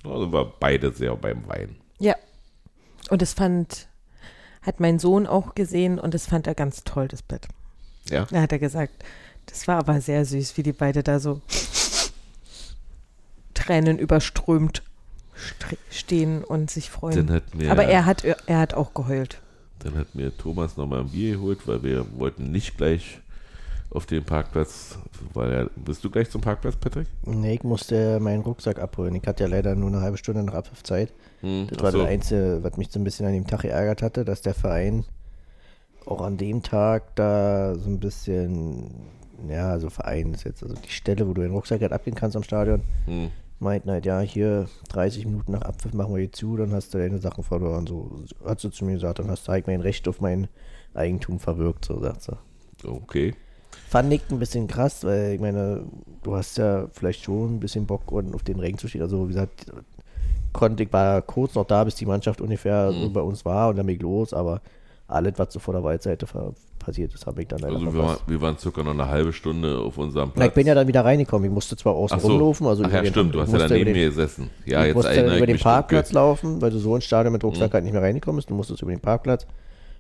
also 0.05 0.33
war 0.33 0.53
beide 0.59 0.93
sehr 0.93 1.15
beim 1.17 1.47
Wein. 1.49 1.77
ja. 1.99 2.15
Und 3.11 3.21
das 3.21 3.35
fand, 3.35 3.87
hat 4.63 4.81
mein 4.81 4.99
Sohn 4.99 5.27
auch 5.27 5.55
gesehen 5.55 5.99
und 5.99 6.15
das 6.15 6.27
fand 6.27 6.47
er 6.47 6.55
ganz 6.55 6.85
toll, 6.85 7.07
das 7.07 7.21
Bett. 7.21 7.47
Ja, 8.09 8.25
Da 8.31 8.41
hat 8.41 8.51
er 8.51 8.59
gesagt, 8.59 9.05
das 9.45 9.69
war 9.69 9.77
aber 9.77 10.01
sehr 10.01 10.25
süß, 10.25 10.57
wie 10.57 10.63
die 10.63 10.73
beide 10.73 11.03
da 11.03 11.21
so 11.21 11.43
Tränen 13.55 13.99
überströmt 13.99 14.83
stehen 15.91 16.45
und 16.45 16.71
sich 16.71 16.91
freuen. 16.91 17.27
dann 17.27 17.37
hat 17.37 17.55
mir, 17.55 17.71
Aber 17.71 17.85
er 17.85 18.05
hat, 18.07 18.25
er 18.25 18.59
hat 18.59 18.75
auch 18.75 18.95
geheult. 18.95 19.41
dann 19.81 19.97
hat 19.97 20.15
mir 20.15 20.37
Thomas 20.37 20.77
nochmal 20.77 21.01
ein 21.01 21.09
Bier 21.11 21.33
geholt, 21.37 21.67
weil 21.67 21.83
wir 21.83 22.07
wollten 22.19 22.51
nicht 22.51 22.77
gleich 22.77 23.21
auf 23.91 24.07
den 24.07 24.25
Parkplatz, 24.25 24.99
weil 25.35 25.53
er, 25.53 25.71
bist 25.77 26.03
du 26.05 26.11
gleich 26.11 26.29
zum 26.29 26.41
Parkplatz, 26.41 26.75
Patrick? 26.77 27.07
Nee, 27.25 27.55
ich 27.55 27.63
musste 27.63 28.19
meinen 28.19 28.43
Rucksack 28.43 28.81
abholen. 28.81 29.15
Ich 29.15 29.27
hatte 29.27 29.45
ja 29.45 29.49
leider 29.49 29.77
nur 29.77 29.89
eine 29.89 30.01
halbe 30.01 30.17
Stunde 30.17 30.43
nach 30.43 30.55
Abpfiffzeit. 30.55 31.13
Hm, 31.43 31.69
Das 31.71 31.81
war 31.83 31.93
so. 31.93 31.99
das 31.99 32.09
Einzige, 32.09 32.59
was 32.63 32.77
mich 32.77 32.89
so 32.91 32.99
ein 32.99 33.05
bisschen 33.05 33.27
an 33.27 33.33
dem 33.35 33.47
Tag 33.47 33.61
geärgert 33.63 34.03
hatte, 34.03 34.25
dass 34.25 34.41
der 34.41 34.55
Verein 34.55 35.05
auch 36.07 36.21
an 36.23 36.37
dem 36.37 36.63
Tag 36.63 37.15
da 37.15 37.77
so 37.77 37.89
ein 37.89 38.01
bisschen, 38.01 38.91
ja, 39.49 39.71
also 39.71 39.91
Verein 39.91 40.35
ist 40.35 40.45
jetzt, 40.45 40.63
also 40.65 40.75
die 40.75 40.91
Stelle, 40.91 41.29
wo 41.29 41.33
du 41.33 41.43
den 41.43 41.53
Rucksack 41.53 41.81
halt 41.81 41.93
abgehen 41.93 42.17
kannst 42.17 42.37
am 42.37 42.43
Stadion, 42.43 42.83
Hm. 43.07 43.31
Meinten 43.65 43.91
halt, 43.91 44.07
ja, 44.07 44.21
hier 44.21 44.69
30 44.91 45.27
Minuten 45.27 45.53
nach 45.53 45.63
Abpfiff 45.63 45.93
machen 45.93 46.15
wir 46.15 46.23
die 46.23 46.31
zu, 46.31 46.57
dann 46.57 46.73
hast 46.73 46.95
du 46.95 46.99
deine 46.99 47.19
Sachen 47.19 47.43
verloren. 47.43 47.87
So 47.87 48.11
hat 48.45 48.61
sie 48.61 48.71
zu 48.71 48.85
mir 48.85 48.95
gesagt, 48.95 49.19
dann 49.19 49.31
hast 49.31 49.49
du 49.49 49.53
halt 49.53 49.67
mein 49.67 49.81
Recht 49.81 50.07
auf 50.07 50.21
mein 50.21 50.47
Eigentum 50.95 51.41
verwirkt, 51.41 51.85
so 51.85 52.01
sagt 52.01 52.23
sie. 52.23 52.37
Okay. 52.85 53.35
Fand 53.89 54.13
ich 54.13 54.23
ein 54.31 54.39
bisschen 54.39 54.69
krass, 54.69 55.03
weil 55.05 55.35
ich 55.35 55.41
meine, 55.41 55.85
du 56.23 56.37
hast 56.37 56.59
ja 56.59 56.87
vielleicht 56.93 57.25
schon 57.25 57.57
ein 57.57 57.61
bisschen 57.61 57.87
Bock, 57.87 58.13
und 58.13 58.35
auf 58.35 58.43
den 58.45 58.61
Regen 58.61 58.79
zu 58.79 58.87
stehen. 58.87 59.03
Also, 59.03 59.25
wie 59.25 59.33
gesagt, 59.33 59.67
konnte 60.53 60.85
ich 60.85 60.93
war 60.93 61.21
kurz 61.23 61.55
noch 61.55 61.67
da, 61.67 61.83
bis 61.83 61.97
die 61.97 62.07
Mannschaft 62.07 62.41
ungefähr 62.41 62.93
so 62.93 63.11
bei 63.11 63.21
uns 63.21 63.45
war 63.45 63.69
und 63.71 63.77
dann 63.77 63.87
bin 63.87 63.97
ich 63.97 64.03
los, 64.03 64.33
aber 64.33 64.61
alles, 65.09 65.35
was 65.37 65.53
so 65.53 65.59
vor 65.59 65.75
der 65.75 65.83
Waldseite 65.83 66.27
ver- 66.27 66.55
passiert 66.85 67.15
ist, 67.15 67.27
habe 67.27 67.43
ich 67.43 67.49
dann 67.49 67.59
leider 67.61 67.75
Also 67.75 67.87
wir, 67.87 67.95
waren, 67.95 68.07
verpasst. 68.09 68.29
wir 68.29 68.41
waren 68.41 68.59
circa 68.59 68.83
noch 68.83 68.93
eine 68.93 69.09
halbe 69.09 69.33
Stunde 69.33 69.79
auf 69.79 69.99
unserem 69.99 70.29
Na, 70.31 70.35
Platz. 70.35 70.49
ich 70.49 70.55
bin 70.55 70.67
ja 70.67 70.75
dann 70.75 70.87
wieder 70.89 71.05
reingekommen. 71.05 71.47
Ich 71.49 71.53
musste 71.55 71.77
zwar 71.77 71.95
außen 71.95 72.17
Ach 72.19 72.21
so. 72.23 72.29
rumlaufen, 72.29 72.67
also 72.67 72.85
Ach 72.87 72.93
ja, 72.93 73.03
den- 73.03 73.11
stimmt, 73.13 73.35
du 73.35 73.41
hast 73.41 73.53
ja 73.53 73.65
über 73.67 73.69
den- 73.69 73.93
mir 73.93 74.09
gesessen. 74.09 74.51
Ja, 74.67 74.81
ich 74.83 74.87
jetzt 74.89 74.97
musste 74.97 75.37
über 75.37 75.47
den 75.47 75.55
mich 75.55 75.63
Parkplatz 75.63 76.09
dunkel. 76.09 76.15
laufen, 76.23 76.63
weil 76.63 76.71
du 76.71 76.79
so 76.79 76.95
ins 76.95 77.05
Stadion 77.05 77.33
mit 77.33 77.43
Rucksack 77.45 77.71
Mhm. 77.71 77.75
halt 77.75 77.85
nicht 77.85 77.93
mehr 77.93 78.03
reingekommen 78.03 78.37
bist. 78.37 78.51
Du 78.51 78.55
musstest 78.55 78.83
über 78.83 78.91
den 78.93 79.01
Parkplatz. 79.01 79.47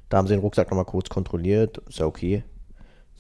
Da 0.09 0.19
haben 0.19 0.27
sie 0.29 0.35
den 0.35 0.41
Rucksack 0.41 0.71
nochmal 0.71 0.85
kurz 0.85 1.09
kontrolliert. 1.09 1.79
Ist 1.89 1.99
ja 1.99 2.07
okay. 2.07 2.45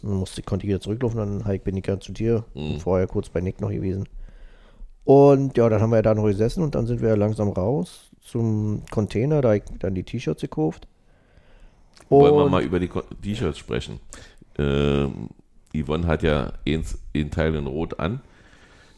Dann 0.02 0.12
musste, 0.12 0.42
konnte 0.42 0.64
ich 0.66 0.68
wieder 0.68 0.80
zurücklaufen. 0.80 1.18
Dann 1.18 1.44
halt 1.46 1.64
bin 1.64 1.76
ich 1.76 1.86
ja 1.86 1.98
zu 1.98 2.12
dir. 2.12 2.44
Mhm. 2.54 2.78
Vorher 2.80 3.06
kurz 3.06 3.28
bei 3.30 3.40
Nick 3.40 3.60
noch 3.60 3.70
gewesen. 3.70 4.04
Und 5.04 5.56
ja, 5.58 5.68
dann 5.68 5.80
haben 5.82 5.90
wir 5.90 5.96
ja 5.96 6.02
da 6.02 6.14
noch 6.14 6.24
gesessen 6.24 6.62
und 6.62 6.74
dann 6.74 6.86
sind 6.86 7.02
wir 7.02 7.16
langsam 7.16 7.48
raus 7.50 8.10
zum 8.22 8.82
Container. 8.90 9.40
Da 9.42 9.54
ich 9.54 9.62
dann 9.78 9.94
die 9.94 10.02
T-Shirts 10.02 10.40
gekauft. 10.40 10.88
Wollen 12.08 12.34
wir 12.34 12.48
mal 12.48 12.62
über 12.62 12.78
die 12.80 12.88
T-Shirts 13.22 13.58
sprechen. 13.58 14.00
Ähm, 14.58 15.30
Yvonne 15.74 16.06
hat 16.06 16.22
ja 16.22 16.52
Teil 17.30 17.54
in 17.54 17.66
Rot 17.66 17.98
an. 17.98 18.20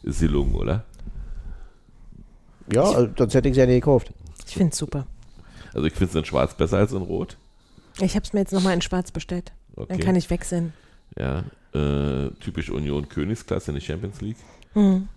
Ist 0.03 0.19
sie 0.19 0.27
gelungen, 0.27 0.55
oder? 0.55 0.83
Ja, 2.71 2.83
also, 2.83 3.09
sonst 3.17 3.33
hätte 3.33 3.49
ich 3.49 3.55
sie 3.55 3.61
ja 3.61 3.65
nicht 3.65 3.81
gekauft. 3.81 4.11
Ich 4.47 4.53
finde 4.53 4.71
es 4.71 4.77
super. 4.77 5.07
Also 5.73 5.87
ich 5.87 5.93
finde 5.93 6.11
es 6.11 6.15
in 6.15 6.25
Schwarz 6.25 6.53
besser 6.55 6.77
als 6.77 6.91
in 6.91 7.01
Rot. 7.01 7.37
Ich 7.99 8.15
habe 8.15 8.23
es 8.23 8.33
mir 8.33 8.41
jetzt 8.41 8.53
nochmal 8.53 8.73
in 8.73 8.81
Schwarz 8.81 9.11
bestellt. 9.11 9.51
Dann 9.75 9.85
Okay. 9.85 9.99
kann 9.99 10.15
ich 10.15 10.29
wechseln. 10.29 10.73
Ja, 11.17 11.43
äh, 11.73 12.29
typisch 12.39 12.69
Union 12.69 13.09
Königsklasse 13.09 13.71
in 13.71 13.75
der 13.75 13.81
Champions 13.81 14.21
League. 14.21 14.37
Hm. 14.73 15.07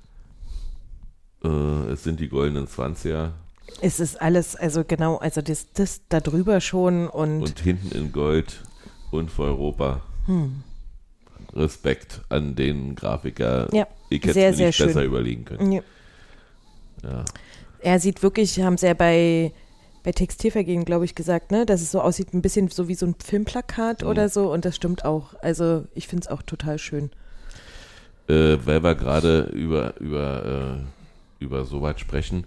Äh, 1.45 1.49
es 1.93 2.05
sind 2.05 2.21
die 2.21 2.29
goldenen 2.29 2.67
20er 2.67 3.31
Es 3.81 4.01
ist 4.01 4.21
alles, 4.21 4.57
also 4.57 4.85
genau, 4.85 5.17
also 5.17 5.41
das, 5.43 5.69
das 5.73 6.03
da 6.09 6.21
drüber 6.21 6.61
schon 6.61 7.09
und, 7.09 7.43
und 7.43 7.61
hinten 7.61 7.97
in 7.97 8.13
Gold 8.13 8.63
und 9.11 9.31
für 9.31 9.45
Europa. 9.45 10.03
hm. 10.27 10.63
Respekt 11.55 12.21
an 12.29 12.55
den 12.55 12.95
Grafiker. 12.95 13.69
Ja, 13.75 13.87
ich 14.09 14.23
hätte 14.23 14.35
sehr, 14.35 14.51
es 14.51 14.53
mir 14.53 14.57
sehr 14.59 14.67
nicht 14.69 14.79
besser 14.79 15.01
schön. 15.01 15.09
überlegen 15.09 15.45
können. 15.45 15.73
Ja. 15.73 15.83
Ja. 17.03 17.25
Er 17.81 17.99
sieht 17.99 18.23
wirklich, 18.23 18.61
haben 18.61 18.77
sie 18.79 18.87
ja 18.87 18.95
bei, 18.95 19.53
bei 20.05 20.13
Textilvergehen, 20.13 20.85
glaube 20.85 21.07
ich, 21.07 21.15
gesagt, 21.17 21.51
ne, 21.51 21.67
dass 21.67 21.81
es 21.81 21.91
so 21.91 22.01
aussieht, 22.03 22.35
ein 22.35 22.43
bisschen 22.43 22.69
so 22.69 22.87
wie 22.87 22.95
so 22.95 23.07
ein 23.07 23.17
Filmplakat 23.25 24.03
Mhm. 24.03 24.09
oder 24.09 24.29
so. 24.29 24.53
Und 24.53 24.65
das 24.65 24.77
stimmt 24.77 25.05
auch. 25.05 25.35
Also 25.43 25.87
ich 25.95 26.07
finde 26.07 26.27
es 26.27 26.29
auch 26.29 26.43
total 26.43 26.79
schön. 26.79 27.11
Äh, 28.29 28.59
weil 28.65 28.85
wir 28.85 28.95
gerade 28.95 29.51
über, 29.53 29.99
über, 29.99 30.79
äh, 31.41 31.43
über 31.45 31.65
sowas 31.65 31.99
sprechen. 31.99 32.47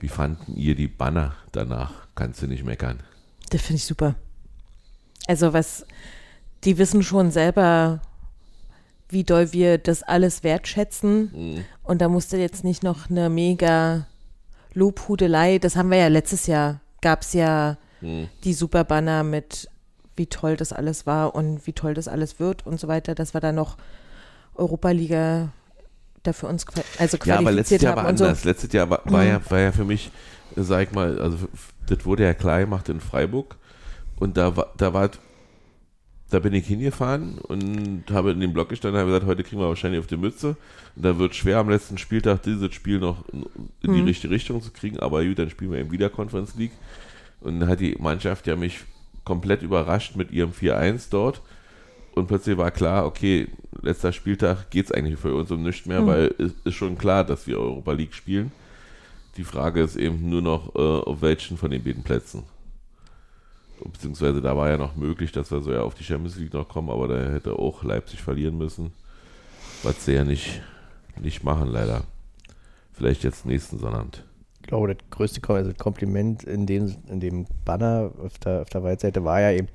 Wie 0.00 0.08
fanden 0.08 0.56
ihr 0.56 0.74
die 0.74 0.88
Banner 0.88 1.34
danach? 1.52 1.92
Kannst 2.14 2.42
du 2.42 2.46
nicht 2.46 2.64
meckern. 2.64 3.00
Das 3.50 3.62
finde 3.62 3.76
ich 3.76 3.84
super. 3.84 4.14
Also 5.26 5.52
was, 5.52 5.86
die 6.64 6.78
wissen 6.78 7.02
schon 7.02 7.30
selber, 7.30 8.00
wie 9.08 9.24
doll 9.24 9.52
wir 9.52 9.78
das 9.78 10.02
alles 10.02 10.42
wertschätzen. 10.42 11.30
Mhm. 11.32 11.64
Und 11.82 12.00
da 12.00 12.08
musste 12.08 12.36
jetzt 12.36 12.64
nicht 12.64 12.82
noch 12.82 13.10
eine 13.10 13.28
mega 13.30 14.06
Lobhudelei. 14.74 15.58
Das 15.58 15.76
haben 15.76 15.90
wir 15.90 15.98
ja 15.98 16.08
letztes 16.08 16.46
Jahr, 16.46 16.80
gab 17.00 17.22
es 17.22 17.32
ja 17.32 17.76
Mhm. 18.00 18.28
die 18.44 18.52
Superbanner 18.52 19.22
mit, 19.22 19.70
wie 20.16 20.26
toll 20.26 20.56
das 20.56 20.72
alles 20.72 21.06
war 21.06 21.34
und 21.34 21.66
wie 21.66 21.72
toll 21.72 21.94
das 21.94 22.08
alles 22.08 22.38
wird 22.38 22.66
und 22.66 22.78
so 22.78 22.88
weiter, 22.88 23.14
dass 23.14 23.32
wir 23.32 23.40
da 23.40 23.52
noch 23.52 23.78
Europa-Liga 24.54 25.50
dafür 26.26 26.48
uns 26.48 26.66
qua- 26.66 26.82
also 26.98 27.16
Ja, 27.24 27.38
aber 27.38 27.52
letztes 27.52 27.78
qualifiziert 27.78 27.82
Jahr 27.82 27.96
war 27.96 28.08
und 28.08 28.18
so. 28.18 28.24
anders. 28.24 28.44
Letztes 28.44 28.72
Jahr 28.72 28.90
war, 28.90 29.00
war, 29.04 29.24
ja, 29.24 29.40
war 29.50 29.58
ja 29.60 29.72
für 29.72 29.84
mich, 29.84 30.10
sag 30.56 30.88
ich 30.88 30.92
mal, 30.94 31.20
also 31.20 31.38
das 31.86 32.04
wurde 32.04 32.24
ja 32.24 32.34
klar 32.34 32.60
gemacht 32.60 32.88
in 32.88 33.00
Freiburg. 33.00 33.56
Und 34.18 34.36
da 34.36 34.56
war, 34.56 34.72
da 34.76 34.92
war, 34.94 35.10
da 36.30 36.38
bin 36.40 36.52
ich 36.54 36.66
hingefahren 36.66 37.38
und 37.38 38.04
habe 38.10 38.32
in 38.32 38.40
den 38.40 38.52
Block 38.52 38.68
gestanden 38.70 38.96
und 38.96 39.00
habe 39.02 39.10
gesagt, 39.12 39.26
heute 39.30 39.44
kriegen 39.44 39.60
wir 39.60 39.68
wahrscheinlich 39.68 40.00
auf 40.00 40.06
die 40.08 40.16
Mütze. 40.16 40.56
Und 40.96 41.04
da 41.04 41.18
wird 41.18 41.34
schwer 41.36 41.58
am 41.58 41.68
letzten 41.68 41.98
Spieltag 41.98 42.42
dieses 42.42 42.74
Spiel 42.74 42.98
noch 42.98 43.24
in 43.32 43.44
die 43.82 43.88
Mhm. 44.00 44.04
richtige 44.06 44.32
Richtung 44.34 44.60
zu 44.62 44.70
kriegen. 44.72 44.98
Aber 44.98 45.24
gut, 45.24 45.38
dann 45.38 45.50
spielen 45.50 45.70
wir 45.72 45.78
eben 45.78 45.92
wieder 45.92 46.08
Conference 46.10 46.54
League. 46.56 46.72
Und 47.40 47.60
dann 47.60 47.68
hat 47.68 47.80
die 47.80 47.94
Mannschaft 48.00 48.46
ja 48.46 48.56
mich 48.56 48.80
komplett 49.24 49.62
überrascht 49.62 50.16
mit 50.16 50.30
ihrem 50.32 50.52
4-1 50.52 51.08
dort. 51.10 51.42
Und 52.16 52.26
plötzlich 52.28 52.56
war 52.56 52.70
klar, 52.70 53.04
okay, 53.06 53.46
letzter 53.82 54.10
Spieltag 54.12 54.70
geht 54.70 54.86
es 54.86 54.92
eigentlich 54.92 55.18
für 55.20 55.34
uns 55.34 55.50
um 55.50 55.62
nichts 55.62 55.86
mehr, 55.86 56.00
Mhm. 56.00 56.06
weil 56.06 56.34
es 56.38 56.52
ist 56.64 56.74
schon 56.74 56.96
klar, 56.96 57.22
dass 57.24 57.46
wir 57.46 57.58
Europa 57.60 57.92
League 57.92 58.14
spielen. 58.14 58.50
Die 59.36 59.44
Frage 59.44 59.82
ist 59.82 59.96
eben 59.96 60.28
nur 60.30 60.40
noch, 60.40 60.74
äh, 60.74 60.78
auf 60.78 61.20
welchen 61.20 61.58
von 61.58 61.70
den 61.70 61.84
beiden 61.84 62.02
Plätzen. 62.02 62.42
Beziehungsweise 63.84 64.40
da 64.40 64.56
war 64.56 64.70
ja 64.70 64.78
noch 64.78 64.96
möglich, 64.96 65.30
dass 65.32 65.50
wir 65.50 65.60
so 65.60 65.70
ja 65.70 65.82
auf 65.82 65.94
die 65.94 66.04
Champions 66.04 66.36
League 66.38 66.54
noch 66.54 66.66
kommen, 66.66 66.88
aber 66.88 67.06
da 67.08 67.30
hätte 67.30 67.52
auch 67.58 67.84
Leipzig 67.84 68.22
verlieren 68.22 68.56
müssen. 68.56 68.92
Was 69.82 70.06
sie 70.06 70.14
ja 70.14 70.24
nicht, 70.24 70.62
nicht 71.20 71.44
machen, 71.44 71.68
leider. 71.68 72.04
Vielleicht 72.94 73.22
jetzt 73.24 73.44
nächsten 73.44 73.78
Sonnabend. 73.78 74.24
Ich 74.62 74.68
glaube, 74.68 74.94
das 74.94 75.04
größte 75.10 75.42
Kompliment 75.74 76.44
in 76.44 76.64
dem, 76.64 76.96
in 77.10 77.20
dem 77.20 77.46
Banner 77.66 78.10
auf 78.24 78.38
der, 78.38 78.62
auf 78.62 78.70
der 78.70 78.82
Waldseite 78.82 79.22
war 79.22 79.42
ja 79.42 79.52
eben, 79.52 79.68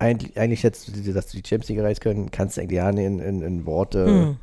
eigentlich, 0.00 0.36
eigentlich 0.38 0.62
jetzt, 0.62 0.88
dass 1.14 1.26
du 1.28 1.36
die 1.36 1.46
Champions 1.48 1.68
League 1.68 1.78
erreichen 1.78 2.00
können, 2.00 2.30
kannst 2.30 2.56
du 2.56 2.62
eigentlich 2.62 2.78
ja 2.78 2.90
nicht 2.90 3.04
in, 3.06 3.18
in, 3.20 3.42
in 3.42 3.66
Worte 3.66 4.06
Hm. 4.06 4.36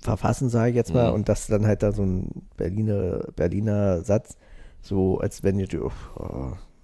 verfassen, 0.00 0.48
sage 0.48 0.70
ich 0.70 0.76
jetzt 0.76 0.92
mal. 0.94 1.08
Mhm. 1.08 1.14
Und 1.14 1.28
das 1.28 1.46
dann 1.46 1.66
halt 1.66 1.82
da 1.82 1.92
so 1.92 2.02
ein 2.02 2.42
Berliner, 2.56 3.20
Berliner 3.34 4.02
Satz, 4.02 4.36
so 4.82 5.18
als 5.18 5.42
wenn 5.42 5.58
ihr, 5.58 5.68
oh, 5.82 5.90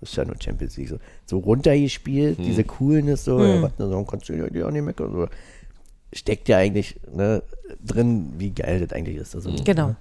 das 0.00 0.10
ist 0.10 0.16
ja 0.16 0.24
nur 0.24 0.36
Champions 0.42 0.76
League, 0.76 0.88
so, 0.88 0.96
so 1.26 1.38
runtergespielt, 1.38 2.38
Mhm. 2.38 2.42
diese 2.44 2.64
Coolness, 2.64 3.24
so, 3.24 3.38
Mhm. 3.38 3.44
ja, 3.44 3.62
was, 3.62 3.72
so 3.78 4.04
kannst 4.04 4.28
du 4.28 4.32
ja 4.34 4.66
auch 4.66 4.70
nicht 4.70 4.82
meckern. 4.84 5.12
So. 5.12 5.26
Steckt 6.12 6.48
ja 6.48 6.58
eigentlich 6.58 7.00
ne, 7.14 7.42
drin, 7.84 8.32
wie 8.38 8.50
geil 8.50 8.80
das 8.80 8.92
eigentlich 8.96 9.16
ist. 9.16 9.34
Also, 9.34 9.50
Genau. 9.64 9.88
ne? 9.88 9.96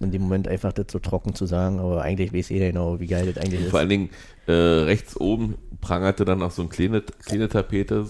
In 0.00 0.12
dem 0.12 0.22
Moment 0.22 0.46
einfach 0.46 0.72
das 0.72 0.86
so 0.90 1.00
trocken 1.00 1.34
zu 1.34 1.46
sagen, 1.46 1.80
aber 1.80 2.02
eigentlich 2.02 2.32
weiß 2.32 2.50
jeder 2.50 2.68
genau, 2.68 3.00
wie 3.00 3.08
geil 3.08 3.32
das 3.32 3.44
eigentlich 3.44 3.62
ist. 3.62 3.70
Vor 3.70 3.80
allen 3.80 3.88
Dingen 3.88 4.10
äh, 4.46 4.52
rechts 4.52 5.16
oben 5.16 5.56
prangerte 5.80 6.24
dann 6.24 6.38
noch 6.38 6.52
so 6.52 6.62
eine 6.62 6.68
kleine, 6.68 7.02
kleine 7.02 7.48
Tapete. 7.48 8.06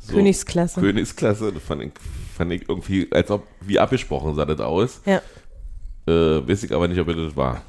So 0.00 0.14
Königsklasse. 0.14 0.80
Königsklasse. 0.80 1.52
Das 1.52 1.62
fand 1.62 1.82
ich, 1.82 1.92
fand 2.36 2.52
ich 2.52 2.68
irgendwie, 2.68 3.08
als 3.12 3.30
ob, 3.30 3.46
wie 3.60 3.78
abgesprochen 3.78 4.34
sah 4.34 4.44
das 4.44 4.60
aus. 4.60 5.02
Ja. 5.06 5.22
Äh, 6.06 6.48
weiß 6.48 6.64
ich 6.64 6.72
aber 6.72 6.88
nicht, 6.88 6.98
ob 6.98 7.06
das 7.06 7.36
war. 7.36 7.62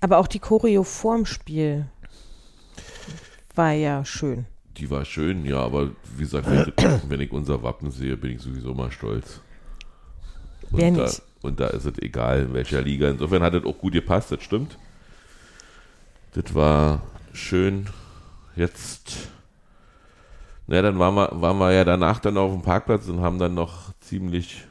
Aber 0.00 0.18
auch 0.18 0.26
die 0.26 0.38
Choreo 0.38 0.82
vorm 0.82 1.26
Spiel 1.26 1.86
war 3.54 3.72
ja 3.72 4.04
schön. 4.04 4.46
Die 4.76 4.90
war 4.90 5.04
schön, 5.04 5.44
ja, 5.44 5.60
aber 5.60 5.90
wie 6.16 6.24
gesagt, 6.24 6.50
wenn 6.50 6.72
ich, 6.76 7.08
wenn 7.08 7.20
ich 7.20 7.32
unser 7.32 7.62
Wappen 7.62 7.90
sehe, 7.90 8.16
bin 8.16 8.32
ich 8.32 8.40
sowieso 8.40 8.74
mal 8.74 8.90
stolz. 8.90 9.40
Und 10.72 10.78
Wer 10.78 10.90
da, 10.90 11.02
nicht? 11.04 11.22
Und 11.44 11.60
da 11.60 11.66
ist 11.66 11.84
es 11.84 11.98
egal, 11.98 12.44
in 12.44 12.54
welcher 12.54 12.80
Liga. 12.80 13.10
Insofern 13.10 13.42
hat 13.42 13.52
es 13.52 13.64
auch 13.64 13.76
gut 13.76 13.92
gepasst, 13.92 14.32
das 14.32 14.42
stimmt. 14.42 14.78
Das 16.32 16.54
war 16.54 17.02
schön. 17.34 17.86
Jetzt, 18.56 19.28
na, 20.66 20.80
dann 20.80 20.98
waren 20.98 21.14
wir, 21.14 21.28
waren 21.34 21.58
wir 21.58 21.72
ja 21.72 21.84
danach 21.84 22.18
dann 22.18 22.38
auf 22.38 22.50
dem 22.50 22.62
Parkplatz 22.62 23.08
und 23.08 23.20
haben 23.20 23.38
dann 23.38 23.52
noch 23.52 23.92
ziemlich 24.00 24.64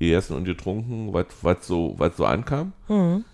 gegessen 0.00 0.36
und 0.36 0.44
getrunken, 0.46 1.12
was, 1.12 1.26
was, 1.42 1.64
so, 1.64 1.94
was 1.96 2.16
so 2.16 2.26
ankam. 2.26 2.72
Mhm. 2.88 3.24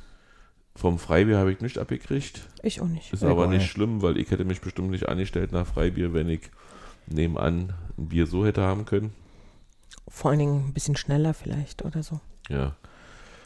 Vom 0.77 0.99
Freibier 0.99 1.39
habe 1.39 1.51
ich 1.51 1.61
nicht 1.61 1.79
abgekriegt. 1.79 2.47
Ich 2.63 2.83
auch 2.83 2.89
nicht. 2.89 3.11
Ist 3.11 3.25
aber 3.25 3.47
nicht 3.47 3.71
schlimm, 3.71 4.03
weil 4.03 4.19
ich 4.19 4.31
hätte 4.31 4.45
mich 4.45 4.61
bestimmt 4.61 4.91
nicht 4.91 5.09
angestellt 5.09 5.53
nach 5.53 5.67
Freibier, 5.67 6.13
wenn 6.13 6.29
ich 6.29 6.51
nebenan 7.07 7.73
ein 7.97 8.09
Bier 8.09 8.27
so 8.27 8.45
hätte 8.45 8.63
haben 8.63 8.85
können. 8.85 9.15
Vor 10.09 10.31
allen 10.31 10.41
Dingen 10.41 10.69
ein 10.69 10.73
bisschen 10.73 10.97
schneller 10.97 11.35
vielleicht 11.35 11.85
oder 11.85 12.03
so. 12.03 12.21
Ja. 12.49 12.77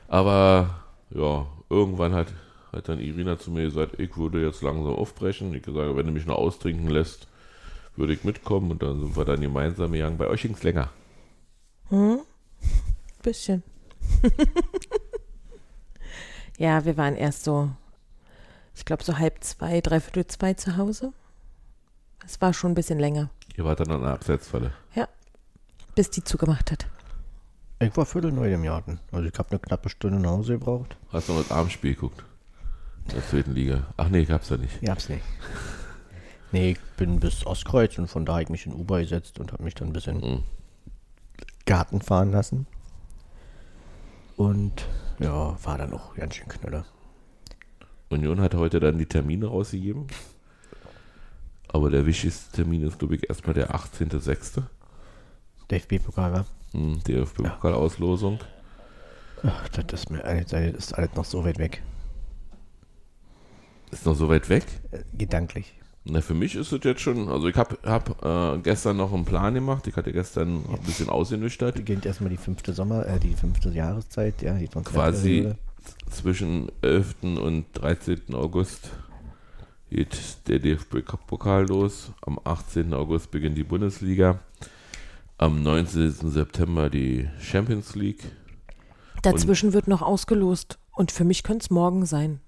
Aber 0.08 0.82
ja, 1.10 1.46
irgendwann 1.68 2.14
hat, 2.14 2.28
hat 2.72 2.88
dann 2.88 3.00
Irina 3.00 3.38
zu 3.38 3.50
mir 3.50 3.64
gesagt, 3.64 3.98
ich 3.98 4.16
würde 4.16 4.44
jetzt 4.44 4.62
langsam 4.62 4.94
aufbrechen. 4.94 5.54
Ich 5.54 5.62
gesagt, 5.62 5.96
wenn 5.96 6.06
du 6.06 6.12
mich 6.12 6.26
noch 6.26 6.36
austrinken 6.36 6.88
lässt, 6.88 7.28
würde 7.96 8.12
ich 8.12 8.24
mitkommen 8.24 8.70
und 8.70 8.82
dann 8.82 9.00
sind 9.00 9.16
wir 9.16 9.24
dann 9.24 9.40
gemeinsam 9.40 9.92
gegangen. 9.92 10.18
Bei 10.18 10.28
euch 10.28 10.42
ging 10.42 10.54
es 10.54 10.62
länger. 10.62 10.90
Hm? 11.88 12.20
Bisschen. 13.22 13.62
ja, 16.58 16.84
wir 16.84 16.96
waren 16.96 17.16
erst 17.16 17.44
so, 17.44 17.70
ich 18.74 18.84
glaube 18.84 19.02
so 19.02 19.18
halb 19.18 19.42
zwei, 19.42 19.80
dreiviertel 19.80 20.26
zwei 20.26 20.54
zu 20.54 20.76
Hause. 20.76 21.12
Es 22.24 22.40
war 22.40 22.52
schon 22.52 22.72
ein 22.72 22.74
bisschen 22.74 22.98
länger, 22.98 23.30
Ihr 23.56 23.64
wart 23.64 23.80
dann 23.80 23.90
an 23.90 24.02
der 24.02 24.10
Abseitsfalle. 24.10 24.72
Bis 25.96 26.10
die 26.10 26.22
zugemacht 26.22 26.70
hat. 26.70 26.86
Ich 27.80 27.94
war 27.96 28.06
viertel 28.06 28.30
neu 28.32 28.52
im 28.52 28.62
Garten. 28.62 29.00
Also 29.10 29.28
ich 29.28 29.36
habe 29.38 29.50
eine 29.50 29.58
knappe 29.58 29.88
Stunde 29.88 30.20
nach 30.20 30.30
Hause 30.30 30.52
gebraucht. 30.54 30.96
Hast 31.12 31.28
du 31.28 31.32
noch 31.32 31.42
das 31.42 31.50
Abendspiel 31.50 31.94
geguckt? 31.94 32.24
In 33.08 33.14
der 33.14 33.26
zweiten 33.28 33.52
Liga. 33.52 33.86
Ach 33.96 34.08
nee, 34.08 34.24
gab's 34.24 34.48
ja 34.48 34.56
nicht. 34.56 34.78
Ich 34.80 34.88
hab's 34.88 35.08
nicht. 35.08 35.22
Nee, 36.52 36.72
ich 36.72 36.80
bin 36.96 37.18
bis 37.20 37.44
Ostkreuz 37.44 37.98
und 37.98 38.06
von 38.08 38.24
da 38.24 38.34
habe 38.34 38.44
ich 38.44 38.48
mich 38.48 38.66
in 38.66 38.72
Uber 38.72 39.00
gesetzt 39.00 39.40
und 39.40 39.52
habe 39.52 39.64
mich 39.64 39.74
dann 39.74 39.88
ein 39.88 39.92
bisschen 39.92 40.20
Mhm. 40.20 40.42
Garten 41.66 42.00
fahren 42.00 42.30
lassen. 42.30 42.66
Und 44.36 44.86
ja, 45.18 45.56
war 45.64 45.78
dann 45.78 45.92
auch 45.92 46.14
ganz 46.14 46.36
schön 46.36 46.48
knüller. 46.48 46.84
Union 48.08 48.40
hat 48.40 48.54
heute 48.54 48.80
dann 48.80 48.98
die 48.98 49.06
Termine 49.06 49.46
rausgegeben. 49.46 50.06
Aber 51.68 51.90
der 51.90 52.06
wichtigste 52.06 52.56
Termin 52.56 52.82
ist, 52.86 52.98
glaube 52.98 53.16
ich, 53.16 53.28
erstmal 53.28 53.54
der 53.54 53.74
18.06. 53.74 54.62
DFB-Pokal, 55.70 56.32
wa? 56.32 56.44
Hm, 56.72 57.00
Die 57.06 57.12
DFB-Pokalauslosung. 57.14 58.38
Ach, 59.42 59.68
das 59.68 60.00
ist 60.02 60.10
mir 60.10 60.24
alles, 60.24 60.46
das 60.48 60.62
ist 60.62 60.92
alles 60.94 61.14
noch 61.14 61.24
so 61.24 61.44
weit 61.44 61.58
weg. 61.58 61.82
Ist 63.90 64.06
noch 64.06 64.16
so 64.16 64.28
weit 64.28 64.48
weg. 64.48 64.64
Äh, 64.90 64.98
gedanklich. 65.16 65.74
Na, 66.04 66.20
für 66.20 66.34
mich 66.34 66.54
ist 66.54 66.70
es 66.72 66.84
jetzt 66.84 67.00
schon, 67.00 67.28
also 67.28 67.48
ich 67.48 67.56
habe 67.56 67.78
hab, 67.84 68.24
äh, 68.24 68.58
gestern 68.62 68.96
noch 68.96 69.12
einen 69.12 69.24
Plan 69.24 69.54
gemacht. 69.54 69.86
Ich 69.88 69.96
hatte 69.96 70.12
gestern 70.12 70.64
ein 70.70 70.78
bisschen 70.84 71.08
ausgenüchtert. 71.08 71.74
Beginnt 71.74 72.06
erstmal 72.06 72.30
die 72.30 72.36
fünfte 72.36 72.72
Sommer, 72.72 73.06
äh, 73.06 73.18
die 73.18 73.34
fünfte 73.34 73.70
Jahreszeit, 73.70 74.40
ja, 74.42 74.54
die 74.54 74.68
Quasi 74.68 75.52
zwischen 76.10 76.70
11. 76.82 77.38
und 77.40 77.66
13. 77.74 78.34
August 78.34 78.90
geht 79.90 80.16
der 80.46 80.60
DFB-Pokal 80.60 81.66
los. 81.66 82.12
Am 82.22 82.38
18. 82.44 82.94
August 82.94 83.30
beginnt 83.32 83.56
die 83.56 83.64
Bundesliga. 83.64 84.38
Am 85.38 85.62
19. 85.62 86.10
September 86.30 86.88
die 86.88 87.28
Champions 87.40 87.94
League. 87.94 88.22
Dazwischen 89.22 89.72
wird 89.72 89.86
noch 89.88 90.02
ausgelost. 90.02 90.78
Und 90.94 91.12
für 91.12 91.24
mich 91.24 91.42
könnte 91.42 91.64
es 91.64 91.70
morgen 91.70 92.06
sein. 92.06 92.40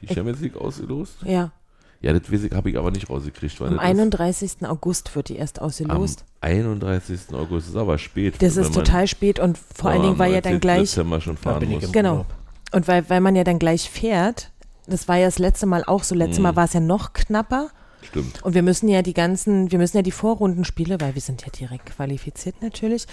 Die 0.00 0.12
Champions 0.14 0.40
League 0.40 0.56
ausgelost? 0.56 1.16
Ja, 1.24 1.52
Ja, 2.00 2.12
das 2.12 2.22
habe 2.54 2.70
ich 2.70 2.78
aber 2.78 2.92
nicht 2.92 3.10
rausgekriegt. 3.10 3.60
am 3.60 3.66
das 3.66 3.74
ist. 3.74 3.80
31. 3.80 4.52
August 4.66 5.14
wird 5.16 5.28
die 5.28 5.36
erst 5.36 5.60
ausgelost. 5.60 6.24
Am 6.40 6.48
31. 6.50 7.34
August 7.34 7.68
ist 7.70 7.76
aber 7.76 7.98
spät. 7.98 8.40
Das 8.40 8.56
ist 8.56 8.74
man- 8.74 8.84
total 8.84 9.06
spät 9.08 9.40
und 9.40 9.58
vor 9.58 9.90
allen 9.90 10.02
Dingen, 10.02 10.18
weil 10.18 10.32
ja 10.32 10.40
dann 10.40 10.52
19. 10.54 10.60
gleich, 10.60 10.80
Dezember 10.90 11.20
schon 11.20 11.36
fahren 11.36 11.68
muss. 11.68 11.90
Genau. 11.92 12.24
Und 12.72 12.86
weil, 12.88 13.10
weil 13.10 13.20
man 13.20 13.34
ja 13.34 13.42
dann 13.44 13.58
gleich 13.58 13.90
fährt, 13.90 14.52
das 14.86 15.08
war 15.08 15.16
ja 15.16 15.26
das 15.26 15.38
letzte 15.40 15.66
Mal 15.66 15.82
auch 15.84 16.04
so, 16.04 16.14
letztes 16.14 16.38
Mhm. 16.38 16.44
Mal 16.44 16.56
war 16.56 16.64
es 16.66 16.72
ja 16.72 16.80
noch 16.80 17.12
knapper 17.12 17.70
Stimmt. 18.02 18.42
Und 18.44 18.54
wir 18.54 18.62
müssen 18.62 18.88
ja 18.88 19.02
die 19.02 19.14
ganzen, 19.14 19.70
wir 19.70 19.78
müssen 19.78 19.96
ja 19.96 20.02
die 20.02 20.12
Vorrundenspiele, 20.12 21.00
weil 21.00 21.14
wir 21.14 21.22
sind 21.22 21.42
ja 21.42 21.48
direkt 21.50 21.86
qualifiziert 21.86 22.62
natürlich, 22.62 23.06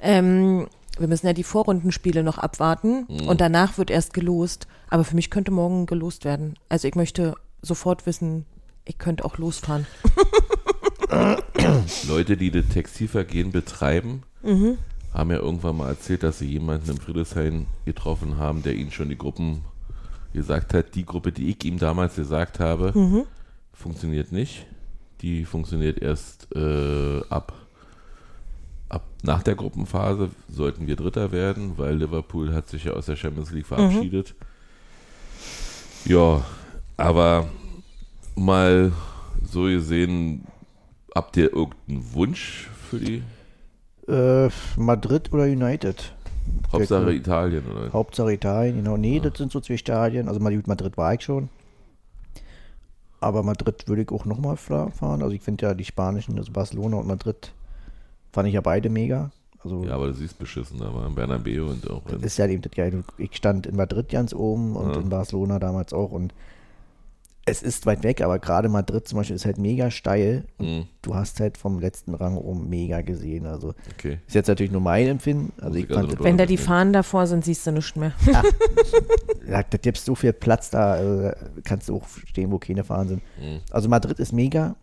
ähm, 0.00 0.66
wir 0.98 1.08
müssen 1.08 1.26
ja 1.26 1.32
die 1.32 1.44
Vorrundenspiele 1.44 2.22
noch 2.22 2.36
abwarten 2.38 3.06
Mhm. 3.08 3.28
und 3.28 3.40
danach 3.40 3.78
wird 3.78 3.90
erst 3.90 4.12
gelost. 4.12 4.66
Aber 4.90 5.04
für 5.04 5.14
mich 5.14 5.30
könnte 5.30 5.50
morgen 5.50 5.86
gelost 5.86 6.24
werden. 6.26 6.54
Also 6.68 6.86
ich 6.86 6.94
möchte 6.94 7.34
sofort 7.62 8.04
wissen, 8.04 8.44
ich 8.84 8.98
könnte 8.98 9.24
auch 9.24 9.38
losfahren. 9.38 9.86
Leute, 12.08 12.36
die 12.36 12.50
das 12.50 12.66
Textilvergehen 12.68 13.52
betreiben, 13.52 14.22
Mhm. 14.42 14.78
haben 15.14 15.30
ja 15.30 15.36
irgendwann 15.38 15.76
mal 15.76 15.88
erzählt, 15.88 16.22
dass 16.22 16.38
sie 16.40 16.46
jemanden 16.46 16.90
im 16.90 16.96
Friedrichshain 16.98 17.66
getroffen 17.84 18.38
haben, 18.38 18.62
der 18.62 18.74
ihnen 18.74 18.90
schon 18.90 19.08
die 19.08 19.18
Gruppen 19.18 19.62
gesagt 20.32 20.74
hat. 20.74 20.94
Die 20.94 21.04
Gruppe, 21.06 21.32
die 21.32 21.50
ich 21.50 21.64
ihm 21.64 21.78
damals 21.78 22.16
gesagt 22.16 22.58
habe, 22.60 22.92
Mhm. 22.94 23.24
Funktioniert 23.82 24.32
nicht. 24.32 24.66
Die 25.20 25.44
funktioniert 25.44 26.00
erst 26.00 26.48
äh, 26.54 27.20
ab, 27.28 27.52
ab 28.88 29.04
nach 29.22 29.42
der 29.42 29.54
Gruppenphase 29.54 30.30
sollten 30.48 30.86
wir 30.86 30.96
Dritter 30.96 31.30
werden, 31.32 31.74
weil 31.76 31.96
Liverpool 31.96 32.54
hat 32.54 32.68
sich 32.68 32.84
ja 32.84 32.92
aus 32.92 33.06
der 33.06 33.16
Champions 33.16 33.50
League 33.52 33.66
verabschiedet. 33.66 34.34
Ja, 36.04 36.44
aber 36.96 37.48
mal 38.34 38.92
so 39.44 39.62
gesehen, 39.64 40.46
habt 41.14 41.36
ihr 41.36 41.52
irgendeinen 41.52 42.12
Wunsch 42.14 42.68
für 42.90 42.98
die 42.98 43.22
Äh, 44.08 44.48
Madrid 44.76 45.32
oder 45.32 45.44
United? 45.44 46.12
Hauptsache. 46.72 47.12
Italien, 47.12 47.62
oder? 47.70 47.92
Hauptsache 47.92 48.32
Italien, 48.32 48.76
genau. 48.76 48.96
Nee, 48.96 49.20
das 49.20 49.38
sind 49.38 49.52
so 49.52 49.60
zwei 49.60 49.76
Stadien. 49.76 50.26
Also 50.28 50.40
Madrid 50.40 50.96
war 50.96 51.14
ich 51.14 51.22
schon. 51.22 51.48
Aber 53.22 53.42
Madrid 53.42 53.86
würde 53.88 54.02
ich 54.02 54.10
auch 54.10 54.24
nochmal 54.24 54.56
fahren. 54.56 55.22
Also 55.22 55.30
ich 55.30 55.42
finde 55.42 55.66
ja 55.66 55.74
die 55.74 55.84
spanischen, 55.84 56.36
also 56.38 56.50
Barcelona 56.52 56.96
und 56.96 57.06
Madrid, 57.06 57.52
fand 58.32 58.48
ich 58.48 58.54
ja 58.54 58.60
beide 58.60 58.90
mega. 58.90 59.30
Also 59.62 59.84
Ja, 59.84 59.94
aber 59.94 60.08
du 60.08 60.14
siehst 60.14 60.38
beschissen, 60.38 60.80
war 60.80 61.06
in 61.06 61.14
Bernabeu 61.14 61.66
und 61.70 61.88
auch 61.88 62.04
in, 62.06 62.16
das 62.16 62.22
ist 62.22 62.38
ja 62.38 62.46
eben 62.48 62.62
das 62.62 62.72
Geile. 62.72 63.04
Ich 63.18 63.36
stand 63.36 63.66
in 63.66 63.76
Madrid 63.76 64.08
ganz 64.08 64.34
oben 64.34 64.74
und 64.74 64.94
Ja. 64.94 65.00
in 65.00 65.08
Barcelona 65.08 65.60
damals 65.60 65.92
auch. 65.92 66.10
Und 66.10 66.34
es 67.44 67.62
ist 67.62 67.86
weit 67.86 68.04
weg, 68.04 68.20
aber 68.20 68.38
gerade 68.38 68.68
Madrid 68.68 69.08
zum 69.08 69.18
Beispiel 69.18 69.34
ist 69.34 69.44
halt 69.44 69.58
mega 69.58 69.90
steil. 69.90 70.44
Und 70.58 70.66
Hm, 70.66 70.86
du 71.02 71.14
hast 71.14 71.40
halt 71.40 71.58
vom 71.58 71.80
letzten 71.80 72.14
Rang 72.14 72.36
oben 72.36 72.68
mega 72.68 73.00
gesehen. 73.00 73.46
Also 73.46 73.74
okay. 73.94 74.18
ist 74.26 74.34
jetzt 74.34 74.46
natürlich 74.46 74.70
nur 74.70 74.80
mein 74.80 75.08
Empfinden. 75.08 75.52
Also 75.60 75.78
ich 75.78 75.90
also 75.90 76.08
fand, 76.08 76.22
Wenn 76.22 76.38
da 76.38 76.46
die. 76.46 76.56
Fahnen 76.56 76.92
davor 76.92 77.26
sind, 77.26 77.44
siehst 77.44 77.66
du 77.66 77.72
nichts 77.72 77.96
mehr. 77.96 78.12
Ja, 79.48 79.62
da 79.64 79.76
gibt 79.76 79.98
so 79.98 80.14
viel 80.14 80.32
Platz 80.32 80.70
da, 80.70 80.92
also, 80.92 81.30
kannst 81.64 81.88
du 81.88 81.96
auch 81.96 82.06
stehen, 82.26 82.52
wo 82.52 82.58
keine 82.58 82.84
fahren 82.84 83.08
sind. 83.08 83.22
Mhm. 83.40 83.60
Also 83.70 83.88
Madrid 83.88 84.20
ist 84.20 84.32
mega, 84.32 84.76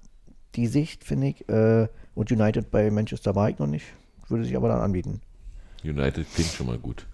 die 0.55 0.68
Sicht, 0.68 1.05
finde 1.05 1.28
ich. 1.28 1.47
Äh, 1.47 1.88
und 2.14 2.30
United 2.30 2.70
bei 2.70 2.91
Manchester 2.91 3.36
war 3.36 3.49
ich 3.49 3.57
noch 3.57 3.68
nicht. 3.68 3.86
Würde 4.28 4.43
sich 4.43 4.57
aber 4.57 4.68
dann 4.68 4.82
anbieten. 4.82 5.22
United 5.84 6.28
klingt 6.36 6.51
schon 6.51 6.68
mal 6.68 6.78
gut. 6.78 7.07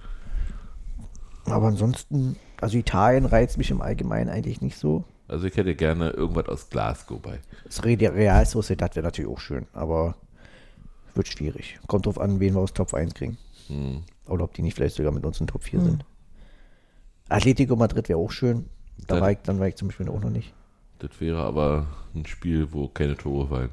Aber 1.46 1.68
ansonsten, 1.68 2.36
also 2.60 2.78
Italien 2.78 3.26
reizt 3.26 3.60
mich 3.60 3.70
im 3.70 3.82
Allgemeinen 3.82 4.30
eigentlich 4.30 4.62
nicht 4.62 4.78
so. 4.78 5.04
Also 5.28 5.48
ich 5.48 5.58
hätte 5.58 5.76
gerne 5.76 6.12
irgendwas 6.12 6.48
aus 6.48 6.70
Glasgow 6.70 7.20
bei. 7.22 7.40
Das 7.64 7.84
Real 7.84 8.46
Sociedad 8.46 8.96
wäre 8.96 9.06
natürlich 9.06 9.30
auch 9.32 9.40
schön, 9.40 9.66
aber 9.74 10.16
wird 11.16 11.28
schwierig. 11.28 11.80
Kommt 11.88 12.06
drauf 12.06 12.20
an, 12.20 12.40
wen 12.40 12.54
wir 12.54 12.62
aus 12.62 12.74
Top 12.74 12.94
1 12.94 13.14
kriegen. 13.14 13.38
Hm. 13.68 14.04
Oder 14.28 14.44
ob 14.44 14.54
die 14.54 14.62
nicht 14.62 14.76
vielleicht 14.76 14.96
sogar 14.96 15.12
mit 15.12 15.26
uns 15.26 15.40
in 15.40 15.48
Top 15.48 15.64
4 15.64 15.82
sind. 15.82 16.06
Atletico 17.30 17.76
Madrid 17.76 18.08
wäre 18.10 18.20
auch 18.20 18.32
schön. 18.32 18.66
Da 19.08 19.16
Dann- 19.16 19.22
war 19.22 19.32
ich, 19.32 19.38
dann 19.44 19.60
war 19.60 19.68
ich 19.68 19.76
zum 19.76 19.88
Beispiel 19.88 20.10
auch 20.10 20.20
noch 20.22 20.30
nicht. 20.30 20.54
Das 21.00 21.12
wäre 21.20 21.42
aber 21.44 21.88
ein 22.14 22.26
Spiel, 22.26 22.72
wo 22.72 22.88
keine 22.88 23.18
Tore 23.18 23.48
fallen. 23.48 23.70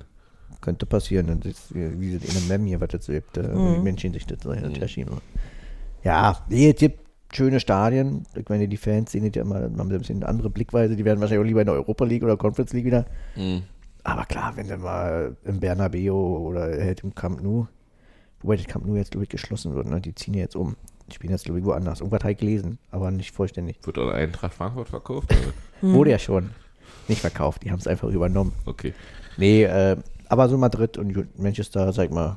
Könnte 0.60 0.86
passieren. 0.86 1.40
Das, 1.40 1.74
wie 1.74 2.00
wie 2.00 2.18
das 2.18 2.24
in 2.28 2.36
einem 2.36 2.48
Mem 2.48 2.66
hier, 2.66 2.80
was 2.80 2.88
das 2.88 3.04
so 3.06 3.12
gibt, 3.12 3.36
äh, 3.36 3.42
die 3.42 3.80
Menschen 3.82 4.12
sich 4.12 4.26
das 4.26 4.38
so 4.42 4.52
hin 4.52 4.64
und 4.64 4.78
her 4.78 4.88
schieben. 4.88 5.18
Ja, 6.04 6.44
nee, 6.48 6.70
es 6.70 6.76
gibt 6.76 7.01
schöne 7.34 7.60
Stadien. 7.60 8.24
Ich 8.34 8.48
meine, 8.48 8.68
die 8.68 8.76
Fans 8.76 9.12
sehen 9.12 9.24
das 9.24 9.34
ja 9.34 9.42
immer, 9.42 9.62
haben 9.62 9.78
ein 9.78 9.88
bisschen 9.88 10.16
eine 10.16 10.28
andere 10.28 10.50
Blickweise. 10.50 10.96
Die 10.96 11.04
werden 11.04 11.20
wahrscheinlich 11.20 11.44
auch 11.44 11.48
lieber 11.48 11.60
in 11.60 11.66
der 11.66 11.74
Europa 11.74 12.04
League 12.04 12.22
oder 12.22 12.36
Conference 12.36 12.72
League 12.72 12.84
wieder. 12.84 13.06
Hm. 13.34 13.62
Aber 14.04 14.24
klar, 14.24 14.56
wenn 14.56 14.68
du 14.68 14.76
mal 14.76 15.36
im 15.44 15.60
Bernabeu 15.60 16.12
oder 16.12 16.62
halt 16.62 17.00
im 17.04 17.14
Camp 17.14 17.42
Nou, 17.42 17.66
wobei 18.40 18.56
das 18.56 18.66
Camp 18.66 18.86
Nou 18.86 18.96
jetzt, 18.96 19.12
glaube 19.12 19.24
ich, 19.24 19.30
geschlossen 19.30 19.74
wird, 19.74 19.86
ne? 19.86 20.00
die 20.00 20.14
ziehen 20.14 20.34
ja 20.34 20.40
jetzt 20.40 20.56
um. 20.56 20.76
Die 21.08 21.14
spielen 21.14 21.32
jetzt, 21.32 21.44
glaube 21.44 21.60
ich, 21.60 21.64
woanders. 21.64 22.00
Irgendwas 22.00 22.22
habe 22.22 22.32
ich 22.32 22.38
gelesen, 22.38 22.78
aber 22.90 23.10
nicht 23.10 23.32
vollständig. 23.32 23.78
Wird 23.84 23.98
an 23.98 24.10
Eintracht 24.10 24.54
Frankfurt 24.54 24.88
verkauft? 24.88 25.30
oder? 25.32 25.92
Wurde 25.94 26.10
ja 26.10 26.18
schon. 26.18 26.50
Nicht 27.08 27.20
verkauft, 27.20 27.64
die 27.64 27.70
haben 27.70 27.78
es 27.78 27.86
einfach 27.86 28.08
übernommen. 28.08 28.52
Okay. 28.64 28.94
Nee, 29.36 29.64
äh, 29.64 29.96
aber 30.28 30.48
so 30.48 30.56
Madrid 30.56 30.98
und 30.98 31.38
Manchester, 31.38 31.92
sag 31.92 32.10
mal, 32.10 32.36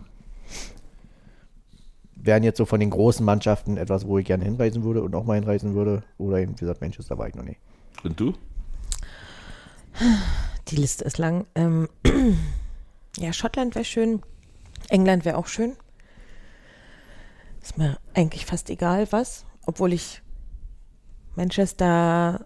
wären 2.25 2.43
jetzt 2.43 2.57
so 2.57 2.65
von 2.65 2.79
den 2.79 2.89
großen 2.89 3.25
Mannschaften 3.25 3.77
etwas, 3.77 4.07
wo 4.07 4.17
ich 4.17 4.25
gerne 4.25 4.43
hinreisen 4.43 4.83
würde 4.83 5.03
und 5.03 5.13
auch 5.15 5.25
mal 5.25 5.35
hinreisen 5.35 5.75
würde. 5.75 6.03
Oder 6.17 6.39
eben, 6.39 6.53
wie 6.53 6.59
gesagt, 6.59 6.81
Manchester 6.81 7.17
war 7.17 7.27
ich 7.27 7.35
noch 7.35 7.43
nicht. 7.43 7.59
Und 8.03 8.19
du? 8.19 8.33
Die 10.67 10.75
Liste 10.75 11.05
ist 11.05 11.17
lang. 11.17 11.45
Ähm, 11.55 11.87
ja, 13.17 13.31
Schottland 13.31 13.75
wäre 13.75 13.85
schön. 13.85 14.21
England 14.89 15.25
wäre 15.25 15.37
auch 15.37 15.47
schön. 15.47 15.75
Ist 17.61 17.77
mir 17.77 17.97
eigentlich 18.13 18.45
fast 18.45 18.69
egal, 18.69 19.07
was. 19.11 19.45
Obwohl 19.65 19.93
ich 19.93 20.21
Manchester 21.35 22.45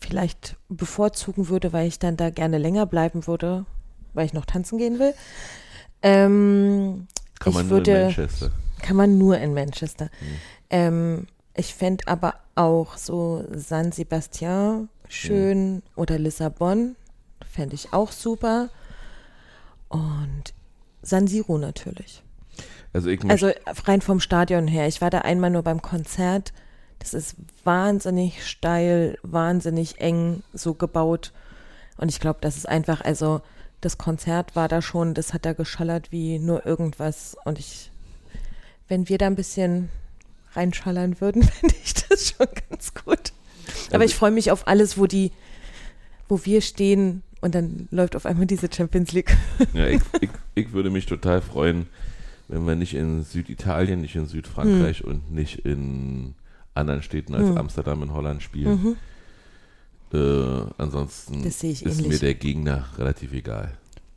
vielleicht 0.00 0.56
bevorzugen 0.68 1.48
würde, 1.48 1.72
weil 1.72 1.88
ich 1.88 1.98
dann 1.98 2.16
da 2.16 2.30
gerne 2.30 2.58
länger 2.58 2.86
bleiben 2.86 3.26
würde, 3.26 3.64
weil 4.12 4.26
ich 4.26 4.32
noch 4.32 4.44
tanzen 4.44 4.78
gehen 4.78 4.98
will. 4.98 5.14
Ähm, 6.02 7.06
Kann 7.38 7.50
ich 7.50 7.56
man 7.56 7.68
nur 7.68 7.78
in 7.78 7.86
würde, 7.86 8.04
Manchester. 8.04 8.50
Kann 8.84 8.96
man 8.96 9.16
nur 9.16 9.38
in 9.38 9.54
Manchester. 9.54 10.10
Ähm, 10.68 11.26
ich 11.54 11.74
fände 11.74 12.06
aber 12.06 12.34
auch 12.54 12.98
so 12.98 13.44
San 13.50 13.92
Sebastian 13.92 14.90
schön 15.08 15.82
oder 15.96 16.18
Lissabon. 16.18 16.94
Fände 17.50 17.76
ich 17.76 17.94
auch 17.94 18.12
super. 18.12 18.68
Und 19.88 20.52
San 21.00 21.26
Siro 21.26 21.56
natürlich. 21.56 22.22
Also 22.92 23.08
Also 23.30 23.50
rein 23.86 24.02
vom 24.02 24.20
Stadion 24.20 24.68
her. 24.68 24.86
Ich 24.86 25.00
war 25.00 25.08
da 25.08 25.20
einmal 25.20 25.50
nur 25.50 25.62
beim 25.62 25.80
Konzert. 25.80 26.52
Das 26.98 27.14
ist 27.14 27.36
wahnsinnig 27.64 28.46
steil, 28.46 29.18
wahnsinnig 29.22 29.98
eng 30.00 30.42
so 30.52 30.74
gebaut. 30.74 31.32
Und 31.96 32.10
ich 32.10 32.20
glaube, 32.20 32.40
das 32.42 32.58
ist 32.58 32.68
einfach, 32.68 33.00
also 33.00 33.40
das 33.80 33.96
Konzert 33.96 34.56
war 34.56 34.68
da 34.68 34.82
schon, 34.82 35.14
das 35.14 35.32
hat 35.32 35.46
da 35.46 35.54
geschallert 35.54 36.12
wie 36.12 36.38
nur 36.38 36.66
irgendwas. 36.66 37.36
Und 37.44 37.58
ich, 37.58 37.90
wenn 38.94 39.08
wir 39.08 39.18
da 39.18 39.26
ein 39.26 39.34
bisschen 39.34 39.88
reinschallern 40.52 41.20
würden, 41.20 41.42
fände 41.60 41.74
ich 41.84 41.94
das 41.94 42.28
schon 42.36 42.46
ganz 42.70 42.94
gut. 42.94 43.32
Aber 43.88 43.94
Also 43.94 44.04
ich 44.04 44.14
freue 44.14 44.30
mich 44.30 44.52
auf 44.52 44.68
alles, 44.68 44.96
wo 44.96 45.06
die, 45.08 45.32
wo 46.28 46.44
wir 46.44 46.60
stehen 46.60 47.22
und 47.40 47.56
dann 47.56 47.88
läuft 47.90 48.14
auf 48.14 48.24
einmal 48.24 48.46
diese 48.46 48.68
Champions 48.72 49.10
League. 49.12 49.36
ja, 49.72 49.88
ich, 49.88 50.00
ich, 50.20 50.30
ich 50.54 50.72
würde 50.72 50.90
mich 50.90 51.06
total 51.06 51.42
freuen, 51.42 51.86
wenn 52.46 52.66
wir 52.68 52.76
nicht 52.76 52.94
in 52.94 53.24
Süditalien, 53.24 54.00
nicht 54.00 54.14
in 54.14 54.26
Südfrankreich 54.26 55.00
Hm. 55.00 55.08
und 55.08 55.32
nicht 55.32 55.58
in 55.66 56.34
anderen 56.74 57.02
Städten 57.02 57.34
als 57.34 57.56
Amsterdam 57.56 58.02
in 58.04 58.12
Holland 58.12 58.42
spielen. 58.42 58.96
Äh, 60.12 60.64
ansonsten 60.78 61.40
Mhm. 61.40 61.50
Sehe 61.50 61.72
ich 61.72 61.84
ist 61.84 61.98
ähnlich. 61.98 62.12
mir 62.12 62.18
der 62.20 62.34
Gegner 62.34 62.86
relativ 62.96 63.32
egal. 63.32 63.76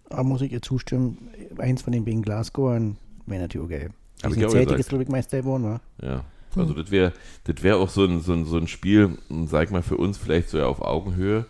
Aber 0.09 0.23
muss 0.23 0.41
ich 0.41 0.51
ihr 0.51 0.61
zustimmen, 0.61 1.29
eins 1.57 1.81
von 1.81 1.93
den 1.93 2.05
beiden 2.05 2.21
Glasgowern 2.21 2.97
wäre 3.25 3.41
natürlich 3.41 3.69
geil. 3.69 3.89
Hab 3.89 3.93
Die 4.23 4.27
ich 4.27 4.33
sind 4.33 4.49
Celtic 4.49 4.61
gesagt. 4.63 4.79
ist, 4.79 4.89
glaube 4.89 5.03
ich, 5.03 5.09
Meister 5.09 5.37
geworden, 5.37 5.63
wa? 5.63 5.81
Ja. 6.01 6.23
Also 6.55 6.73
das 6.73 6.89
wäre 6.89 7.13
das 7.43 7.61
wäre 7.61 7.77
auch 7.77 7.89
so 7.89 8.03
ein, 8.05 8.21
so, 8.21 8.33
ein, 8.33 8.45
so 8.45 8.57
ein 8.57 8.67
Spiel, 8.67 9.17
sag 9.45 9.69
mal, 9.71 9.83
für 9.83 9.97
uns 9.97 10.17
vielleicht 10.17 10.49
so 10.49 10.57
ja 10.57 10.65
auf 10.65 10.81
Augenhöhe, 10.81 11.45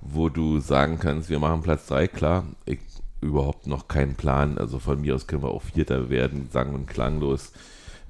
wo 0.00 0.30
du 0.30 0.58
sagen 0.58 0.98
kannst, 0.98 1.28
wir 1.28 1.38
machen 1.38 1.62
Platz 1.62 1.86
3, 1.86 2.08
klar, 2.08 2.46
ich 2.64 2.78
überhaupt 3.20 3.66
noch 3.66 3.88
keinen 3.88 4.14
Plan. 4.14 4.58
Also 4.58 4.78
von 4.78 5.00
mir 5.00 5.14
aus 5.14 5.26
können 5.26 5.42
wir 5.42 5.50
auch 5.50 5.62
Vierter 5.62 6.10
werden, 6.10 6.48
sang- 6.50 6.74
und 6.74 6.86
klanglos. 6.86 7.52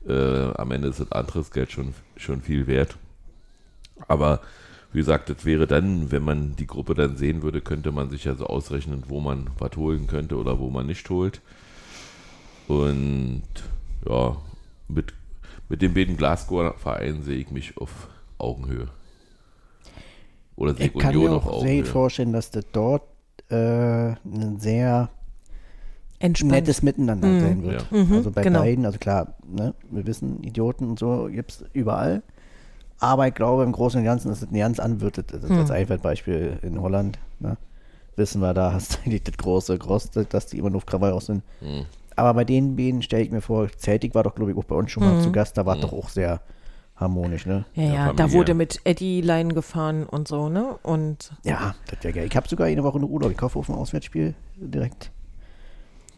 Äh, 0.08 0.52
am 0.54 0.72
Ende 0.72 0.88
ist 0.88 1.00
das 1.00 1.12
anderes 1.12 1.50
Geld 1.50 1.70
schon, 1.70 1.94
schon 2.16 2.40
viel 2.40 2.66
wert. 2.66 2.96
Aber 4.08 4.40
wie 4.92 4.98
gesagt, 4.98 5.28
das 5.30 5.44
wäre 5.44 5.66
dann, 5.66 6.10
wenn 6.10 6.24
man 6.24 6.56
die 6.56 6.66
Gruppe 6.66 6.94
dann 6.94 7.16
sehen 7.16 7.42
würde, 7.42 7.60
könnte 7.60 7.92
man 7.92 8.10
sich 8.10 8.24
ja 8.24 8.34
so 8.34 8.46
ausrechnen, 8.46 9.04
wo 9.08 9.20
man 9.20 9.50
was 9.58 9.76
holen 9.76 10.06
könnte 10.06 10.36
oder 10.36 10.58
wo 10.58 10.70
man 10.70 10.86
nicht 10.86 11.08
holt. 11.08 11.40
Und 12.68 13.42
ja, 14.08 14.36
mit, 14.88 15.12
mit 15.68 15.82
den 15.82 15.94
beiden 15.94 16.16
Glasgow-Vereinen 16.16 17.22
sehe 17.22 17.38
ich 17.38 17.50
mich 17.50 17.76
auf 17.78 18.08
Augenhöhe. 18.38 18.88
Oder 20.56 20.74
sehe 20.74 20.86
Ich 20.88 20.94
ich 20.94 21.00
kann 21.00 21.14
Union 21.14 21.30
mir 21.30 21.36
auf 21.36 21.46
auch 21.46 21.50
sehr 21.52 21.58
Augenhöhe. 21.60 21.82
gut 21.82 21.88
vorstellen, 21.88 22.32
dass 22.32 22.50
das 22.50 22.64
dort 22.72 23.02
äh, 23.50 23.54
ein 24.24 24.58
sehr 24.58 25.08
Entspannt. 26.18 26.52
nettes 26.52 26.82
Miteinander 26.82 27.28
Mhm. 27.28 27.40
sein 27.40 27.62
wird. 27.62 27.86
Ja. 27.90 27.96
Mhm, 28.04 28.12
Also 28.12 28.30
bei 28.30 28.42
genau. 28.42 28.60
beiden, 28.60 28.86
also 28.86 28.98
klar, 28.98 29.34
ne, 29.46 29.74
wir 29.90 30.06
wissen, 30.06 30.42
Idioten 30.44 30.88
und 30.90 30.98
so 30.98 31.28
gibt 31.30 31.50
es 31.52 31.64
überall. 31.72 32.22
Aber 33.00 33.26
ich 33.26 33.34
glaube, 33.34 33.64
im 33.64 33.72
Großen 33.72 33.98
und 33.98 34.04
Ganzen 34.04 34.30
ist 34.30 34.42
es 34.42 34.48
ein 34.48 34.54
ganz 34.56 34.78
anwirtet. 34.78 35.32
Das 35.32 35.42
ist 35.42 35.50
Mhm. 35.50 35.58
jetzt 35.58 35.70
einfach 35.72 35.96
ein 35.96 36.00
Beispiel 36.02 36.58
in 36.62 36.80
Holland. 36.80 37.18
Ne? 37.40 37.56
wissen 38.14 38.42
wir, 38.42 38.52
da 38.52 38.74
hast 38.74 38.92
du 38.94 38.98
eigentlich 39.06 39.22
das 39.22 39.38
große 39.38 39.78
Groß, 39.78 40.10
dass 40.28 40.46
die 40.46 40.58
immer 40.58 40.68
nur 40.68 40.76
auf 40.76 40.86
Krawall 40.86 41.12
aus 41.12 41.26
sind. 41.26 41.42
Mhm. 41.62 41.86
Aber 42.22 42.34
bei 42.34 42.44
den 42.44 42.76
beiden 42.76 43.02
stelle 43.02 43.24
ich 43.24 43.32
mir 43.32 43.40
vor, 43.40 43.68
Celtic 43.76 44.14
war 44.14 44.22
doch, 44.22 44.36
glaube 44.36 44.52
ich, 44.52 44.56
auch 44.56 44.62
bei 44.62 44.76
uns 44.76 44.92
schon 44.92 45.02
mal 45.02 45.20
zu 45.20 45.32
Gast, 45.32 45.58
da 45.58 45.66
war 45.66 45.74
doch 45.76 45.92
auch 45.92 46.08
sehr 46.08 46.40
harmonisch, 46.94 47.46
ne? 47.46 47.64
Ja, 47.74 47.82
Ja, 47.82 47.92
ja, 47.94 48.12
da 48.12 48.30
wurde 48.30 48.54
mit 48.54 48.80
Eddie 48.84 49.22
Line 49.22 49.52
gefahren 49.54 50.04
und 50.06 50.28
so, 50.28 50.48
ne? 50.48 50.78
Und 50.84 51.32
Ja, 51.42 51.74
das 51.88 52.04
wäre 52.04 52.14
geil. 52.14 52.26
Ich 52.30 52.36
habe 52.36 52.48
sogar 52.48 52.68
eine 52.68 52.84
Woche 52.84 52.98
in 52.98 53.04
Urlaub. 53.04 53.32
Ich 53.32 53.36
kaufe 53.36 53.58
auf 53.58 53.68
ein 53.68 53.74
Auswärtsspiel 53.74 54.34
direkt. 54.56 55.10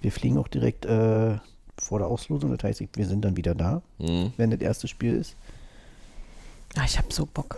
Wir 0.03 0.13
fliegen 0.13 0.37
auch 0.37 0.49
direkt 0.49 0.85
äh, 0.85 1.39
vor 1.79 1.99
der 2.01 2.09
Auslosung. 2.09 2.55
Das 2.55 2.63
heißt, 2.65 2.83
wir 2.95 3.07
sind 3.07 3.25
dann 3.25 3.39
wieder 3.39 3.55
da, 3.55 3.81
Mhm. 3.99 4.35
wenn 4.37 4.51
das 4.51 4.61
erste 4.61 4.89
Spiel 4.89 5.15
ist. 5.15 5.37
ah, 6.77 6.83
ich 6.85 6.99
habe 6.99 7.09
so 7.11 7.25
Bock. 7.25 7.57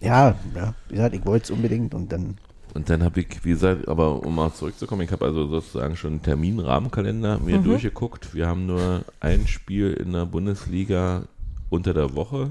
Ja, 0.00 0.36
ja, 0.54 0.74
wie 0.88 0.94
gesagt, 0.94 1.16
ich 1.16 1.26
wollte 1.26 1.44
es 1.46 1.50
unbedingt 1.50 1.94
und 1.94 2.12
dann. 2.12 2.38
Und 2.78 2.88
dann 2.88 3.02
habe 3.02 3.18
ich, 3.18 3.44
wie 3.44 3.50
gesagt, 3.50 3.88
aber 3.88 4.24
um 4.24 4.36
mal 4.36 4.54
zurückzukommen, 4.54 5.02
ich 5.02 5.10
habe 5.10 5.24
also 5.24 5.48
sozusagen 5.48 5.96
schon 5.96 6.12
einen 6.12 6.22
Terminrahmenkalender 6.22 7.40
mir 7.40 7.58
durchgeguckt. 7.58 8.36
Wir 8.36 8.46
haben 8.46 8.66
nur 8.66 9.04
ein 9.18 9.48
Spiel 9.48 9.94
in 9.94 10.12
der 10.12 10.26
Bundesliga 10.26 11.24
unter 11.70 11.92
der 11.92 12.14
Woche. 12.14 12.50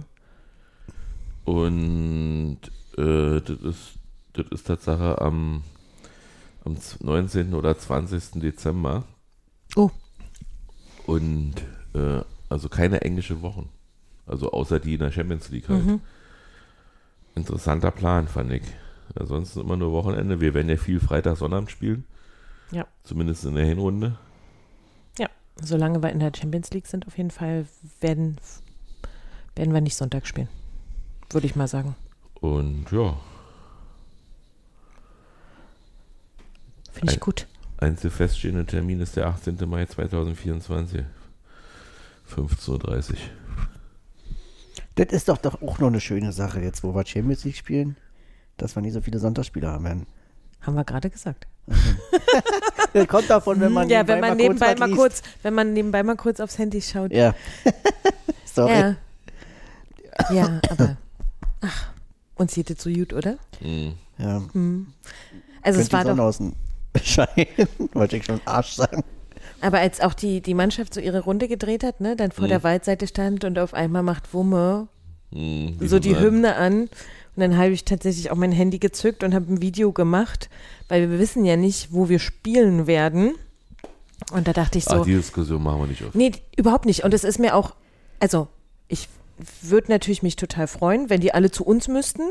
Und 1.46 2.58
äh, 2.98 3.40
das, 3.40 3.58
ist, 3.62 3.94
das 4.34 4.48
ist 4.48 4.68
Tatsache 4.68 5.22
am, 5.22 5.64
am 6.66 6.76
19. 7.00 7.54
oder 7.54 7.78
20. 7.78 8.42
Dezember. 8.42 9.06
Oh, 9.78 9.92
Und 11.06 11.54
äh, 11.94 12.20
also 12.50 12.68
keine 12.68 13.00
englische 13.00 13.42
Wochen. 13.42 13.70
Also 14.26 14.52
außer 14.52 14.82
die 14.82 14.96
in 14.96 15.00
der 15.00 15.12
Champions 15.14 15.48
League 15.52 15.70
halt. 15.70 15.86
Interessanter 17.34 17.92
Plan, 17.92 18.28
fand 18.28 18.52
ich. 18.52 18.64
Ansonsten 19.20 19.60
immer 19.62 19.76
nur 19.78 19.92
Wochenende. 19.92 20.40
Wir 20.42 20.54
werden 20.54 20.70
ja 20.70 20.78
viel 20.78 21.00
Freitag, 21.00 21.38
Sonnabend 21.38 21.72
spielen. 21.72 22.06
Ja. 22.72 22.86
Zumindest 23.04 23.46
in 23.46 23.56
der 23.56 23.66
Hinrunde. 23.66 24.18
ja. 25.18 25.28
Solange 25.62 26.02
wir 26.04 26.12
in 26.12 26.20
der 26.20 26.32
Champions 26.36 26.70
League 26.72 26.86
sind, 26.88 27.08
auf 27.08 27.18
jeden 27.18 27.32
Fall 27.32 27.66
werden, 28.00 28.38
werden 29.56 29.74
wir 29.74 29.82
nicht 29.82 29.96
Sonntag 29.96 30.28
spielen. 30.28 30.50
Würde 31.32 31.48
ich 31.48 31.56
mal 31.56 31.68
sagen. 31.68 31.96
Und 32.42 32.86
ja, 32.92 33.18
Finde 36.92 37.12
ich 37.14 37.18
Ein- 37.18 37.22
gut. 37.22 37.48
einzige 37.78 38.10
feststehende 38.12 38.66
Termin 38.66 39.00
ist 39.02 39.16
der 39.18 39.28
18. 39.28 39.58
Mai 39.70 39.86
2024. 39.86 41.04
15.30 42.28 43.12
Uhr. 43.12 43.18
Das 44.96 45.08
ist 45.14 45.30
doch, 45.30 45.38
doch 45.38 45.62
auch 45.62 45.80
noch 45.80 45.88
eine 45.88 46.02
schöne 46.02 46.32
Sache, 46.34 46.60
jetzt 46.60 46.84
wo 46.84 46.94
wir 46.96 47.06
Champions 47.06 47.44
League 47.46 47.56
spielen, 47.56 47.96
dass 48.58 48.76
wir 48.76 48.82
nicht 48.82 48.94
so 48.94 49.02
viele 49.02 49.20
Sonntagsspiele 49.20 49.68
haben 49.68 49.84
werden. 49.86 50.08
Haben 50.62 50.76
wir 50.76 50.84
gerade 50.84 51.10
gesagt. 51.10 51.48
Das 52.94 53.08
kommt 53.08 53.30
davon, 53.30 53.60
wenn 53.60 53.72
man 53.74 53.90
ja, 53.90 54.08
wenn 54.08 54.20
man 54.20 54.38
nebenbei 54.38 54.72
was 54.74 54.80
mal 54.80 54.86
liest. 54.88 54.98
kurz, 54.98 55.22
wenn 55.44 55.54
man 55.54 55.74
nebenbei 55.74 56.02
mal 56.04 56.16
kurz 56.16 56.40
aufs 56.40 56.58
Handy 56.58 56.82
schaut. 56.82 57.12
Ja. 57.12 57.36
Sorry. 58.46 58.74
Ja. 58.74 58.96
Ja, 60.34 60.60
aber 60.72 60.98
ach, 61.62 61.92
uns 62.34 62.56
sieht 62.56 62.72
es 62.72 62.82
so 62.82 62.90
gut, 62.90 63.14
oder? 63.14 63.38
Mhm. 63.62 63.94
Ja. 64.18 64.42
Also 65.62 65.80
es 65.80 65.90
Könnte 65.90 65.92
war 65.94 66.00
die 66.02 66.08
Sonne 66.08 66.16
doch, 66.18 66.24
außen 66.26 66.56
scheinen. 67.04 67.68
Wollte 67.94 68.18
ich 68.18 68.26
schon 68.26 68.42
Arsch 68.46 68.72
sagen. 68.72 69.04
aber 69.62 69.78
als 69.78 70.02
auch 70.02 70.16
die, 70.16 70.42
die 70.42 70.56
Mannschaft 70.56 70.96
so 70.96 71.00
ihre 71.00 71.20
Runde 71.20 71.48
gedreht 71.48 71.84
hat, 71.84 72.02
ne, 72.02 72.16
dann 72.16 72.32
vor 72.32 72.46
Mhm. 72.46 72.50
der 72.50 72.64
Waldseite 72.64 73.06
stand 73.06 73.44
und 73.44 73.60
auf 73.60 73.76
einmal 73.76 74.02
macht 74.02 74.34
Wumme 74.34 74.88
Wie 75.32 75.88
so 75.88 76.00
die. 76.00 76.18
Hymne 76.18 76.56
an. 76.56 76.82
Und 76.84 76.90
dann 77.42 77.58
habe 77.58 77.70
ich 77.70 77.86
tatsächlich 77.86 78.32
auch 78.32 78.36
mein 78.36 78.52
Handy 78.52 78.80
gezückt 78.80 79.24
und 79.24 79.36
habe 79.36 79.54
ein 79.54 79.62
Video 79.62 79.92
gemacht, 79.92 80.50
weil 80.88 81.08
wir 81.10 81.20
wissen 81.20 81.46
ja 81.46 81.56
nicht, 81.56 81.94
wo 81.94 82.10
wir 82.10 82.18
spielen 82.18 82.88
werden. 82.88 83.36
Und 84.32 84.48
da 84.48 84.54
dachte 84.54 84.80
ich 84.80 84.86
so, 84.86 85.02
Ah, 85.02 85.04
die 85.04 85.14
Diskussion 85.14 85.62
machen 85.62 85.82
wir 85.82 85.88
nicht 85.88 86.04
auf. 86.04 86.16
Nee, 86.16 86.32
überhaupt 86.56 86.86
nicht. 86.86 87.04
Und 87.04 87.14
es 87.14 87.24
ist 87.24 87.38
mir 87.40 87.56
auch, 87.56 87.76
also 88.20 88.48
ich 88.88 89.08
würde 89.62 89.92
natürlich 89.92 90.24
mich 90.24 90.36
total 90.36 90.68
freuen, 90.68 91.12
wenn 91.12 91.22
die 91.22 91.34
alle 91.34 91.52
zu 91.52 91.64
uns 91.64 91.88
müssten, 91.88 92.24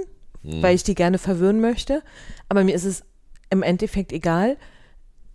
weil 0.42 0.74
ich 0.74 0.82
die 0.82 0.94
gerne 0.94 1.18
verwirren 1.18 1.60
möchte. 1.60 2.02
Aber 2.48 2.64
mir 2.64 2.74
ist 2.74 2.84
es 2.84 3.02
im 3.50 3.62
Endeffekt 3.62 4.12
egal. 4.12 4.56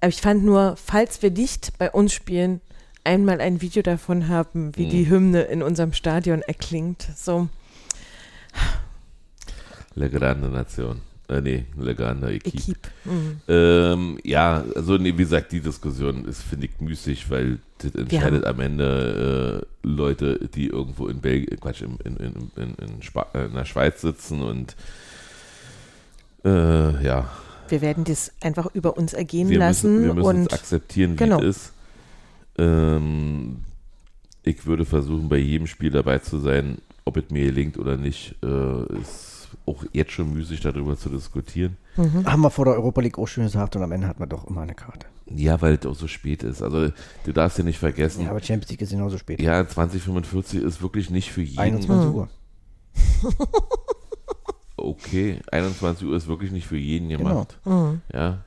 Aber 0.01 0.09
ich 0.09 0.21
fand 0.21 0.43
nur, 0.43 0.75
falls 0.77 1.21
wir 1.21 1.31
nicht 1.31 1.77
bei 1.77 1.91
uns 1.91 2.11
spielen, 2.13 2.59
einmal 3.03 3.41
ein 3.41 3.61
Video 3.61 3.81
davon 3.81 4.27
haben, 4.27 4.75
wie 4.75 4.87
die 4.87 5.09
Hymne 5.09 5.43
in 5.43 5.63
unserem 5.63 5.93
Stadion 5.93 6.41
erklingt. 6.41 7.07
So, 7.15 7.49
Le 9.95 10.09
Grande 10.09 10.49
Nation. 10.49 11.01
Äh, 11.27 11.41
nee, 11.41 11.65
Le 11.77 11.95
Grande 11.95 12.33
Equipe. 12.33 12.57
Equipe. 12.57 12.89
Mhm. 13.05 13.41
Ähm, 13.47 14.17
ja, 14.23 14.63
also 14.75 14.97
nee, 14.97 15.13
wie 15.13 15.23
gesagt, 15.23 15.51
die 15.51 15.61
Diskussion 15.61 16.25
ist, 16.25 16.41
finde 16.41 16.67
ich, 16.67 16.79
müßig, 16.79 17.29
weil 17.29 17.59
das 17.79 17.95
entscheidet 17.95 18.45
am 18.45 18.59
Ende 18.59 19.63
äh, 19.83 19.87
Leute, 19.87 20.49
die 20.53 20.67
irgendwo 20.67 21.07
in 21.07 21.19
Belgien, 21.21 21.59
Quatsch, 21.59 21.81
in, 21.81 21.97
in, 22.03 22.17
in, 22.17 22.51
in, 22.55 22.75
in, 22.75 23.01
äh, 23.33 23.45
in 23.45 23.53
der 23.53 23.65
Schweiz 23.65 24.01
sitzen 24.01 24.41
und 24.41 24.75
äh, 26.43 27.03
ja, 27.03 27.29
Wir 27.69 27.81
werden 27.81 28.03
das 28.03 28.31
einfach 28.41 28.67
über 28.73 28.97
uns 28.97 29.13
ergehen 29.13 29.49
wir 29.49 29.59
lassen. 29.59 30.01
müssen, 30.01 30.07
wir 30.07 30.13
müssen 30.15 30.27
und 30.27 30.53
akzeptieren, 30.53 31.13
wie 31.13 31.17
genau. 31.17 31.39
es 31.39 31.57
ist. 31.57 31.73
Ähm, 32.61 33.57
ich 34.43 34.65
würde 34.65 34.85
versuchen, 34.85 35.29
bei 35.29 35.37
jedem 35.37 35.67
Spiel 35.67 35.89
dabei 35.91 36.19
zu 36.19 36.37
sein, 36.39 36.77
ob 37.05 37.17
es 37.17 37.29
mir 37.29 37.45
gelingt 37.45 37.77
oder 37.77 37.97
nicht, 37.97 38.35
äh, 38.43 38.97
ist 38.99 39.49
auch 39.65 39.83
jetzt 39.93 40.11
schon 40.11 40.31
müßig 40.33 40.61
darüber 40.61 40.97
zu 40.97 41.09
diskutieren. 41.09 41.77
Haben 42.25 42.41
wir 42.41 42.49
vor 42.49 42.65
der 42.65 42.75
Europa 42.75 43.01
League 43.01 43.17
auch 43.19 43.27
schön 43.27 43.43
gesagt 43.43 43.75
und 43.75 43.83
am 43.83 43.91
Ende 43.91 44.07
hat 44.07 44.19
man 44.19 44.29
doch 44.29 44.47
immer 44.47 44.61
eine 44.61 44.73
Karte. 44.73 45.07
Ja, 45.33 45.61
weil 45.61 45.75
es 45.75 45.85
auch 45.85 45.95
so 45.95 46.07
spät 46.07 46.43
ist. 46.43 46.61
Also 46.61 46.91
du 47.25 47.31
darfst 47.33 47.57
ja 47.57 47.63
nicht 47.63 47.77
vergessen, 47.79 48.23
Ja, 48.25 48.31
aber 48.31 48.41
Champions 48.41 48.69
League 48.71 48.81
ist 48.81 48.89
genauso 48.91 49.17
spät. 49.17 49.41
Ja, 49.41 49.65
2045 49.67 50.61
ist 50.61 50.81
wirklich 50.81 51.09
nicht 51.09 51.31
für 51.31 51.41
jeden. 51.41 51.59
21 51.59 52.13
Uhr. 52.13 52.29
Okay, 54.77 55.39
21 55.51 56.07
Uhr 56.07 56.15
ist 56.15 56.27
wirklich 56.27 56.51
nicht 56.51 56.65
für 56.65 56.77
jeden 56.77 57.09
Genau. 57.09 57.29
gemacht. 57.29 57.59
Ja. 58.11 58.39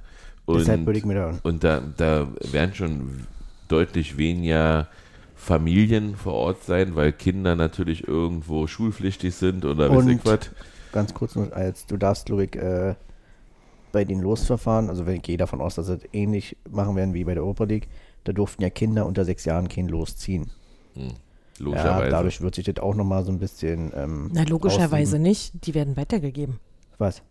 Und, 0.46 0.58
Deshalb 0.58 0.84
würde 0.84 0.98
ich 0.98 1.04
mir 1.04 1.14
da. 1.14 1.38
und 1.44 1.62
da, 1.62 1.80
da 1.96 2.26
werden 2.50 2.74
schon 2.74 3.26
deutlich 3.74 4.16
weniger 4.16 4.86
Familien 5.34 6.14
vor 6.16 6.34
Ort 6.34 6.62
sein, 6.62 6.94
weil 6.94 7.12
Kinder 7.12 7.56
natürlich 7.56 8.06
irgendwo 8.06 8.68
schulpflichtig 8.68 9.34
sind 9.34 9.64
oder 9.64 9.90
weiß 9.90 10.06
ich 10.06 10.24
was. 10.24 10.50
Ganz 10.92 11.12
kurz 11.12 11.34
noch, 11.34 11.50
als 11.50 11.86
du 11.86 11.96
darfst, 11.96 12.26
glaube 12.26 12.44
ich, 12.44 12.54
äh, 12.54 12.94
bei 13.90 14.04
den 14.04 14.20
Losverfahren, 14.20 14.88
also 14.88 15.06
wenn 15.06 15.16
ich 15.16 15.22
gehe 15.22 15.36
davon 15.36 15.60
aus, 15.60 15.74
dass 15.74 15.86
sie 15.86 15.96
das 15.96 16.08
ähnlich 16.12 16.56
machen 16.70 16.94
werden 16.94 17.14
wie 17.14 17.24
bei 17.24 17.34
der 17.34 17.42
Europa 17.42 17.64
League, 17.64 17.88
da 18.22 18.32
durften 18.32 18.62
ja 18.62 18.70
Kinder 18.70 19.06
unter 19.06 19.24
sechs 19.24 19.44
Jahren 19.44 19.68
kein 19.68 19.88
Los 19.88 20.16
ziehen. 20.16 20.50
Ja, 20.94 21.02
Logischerweise. 21.58 22.10
dadurch 22.10 22.40
wird 22.40 22.54
sich 22.54 22.64
das 22.64 22.78
auch 22.78 22.94
nochmal 22.94 23.24
so 23.24 23.32
ein 23.32 23.38
bisschen. 23.38 23.92
Ähm, 23.94 24.30
na, 24.32 24.44
logischerweise 24.44 25.16
ausleben. 25.16 25.22
nicht. 25.22 25.66
Die 25.66 25.74
werden 25.74 25.96
weitergegeben. 25.96 26.60
Was? 26.98 27.22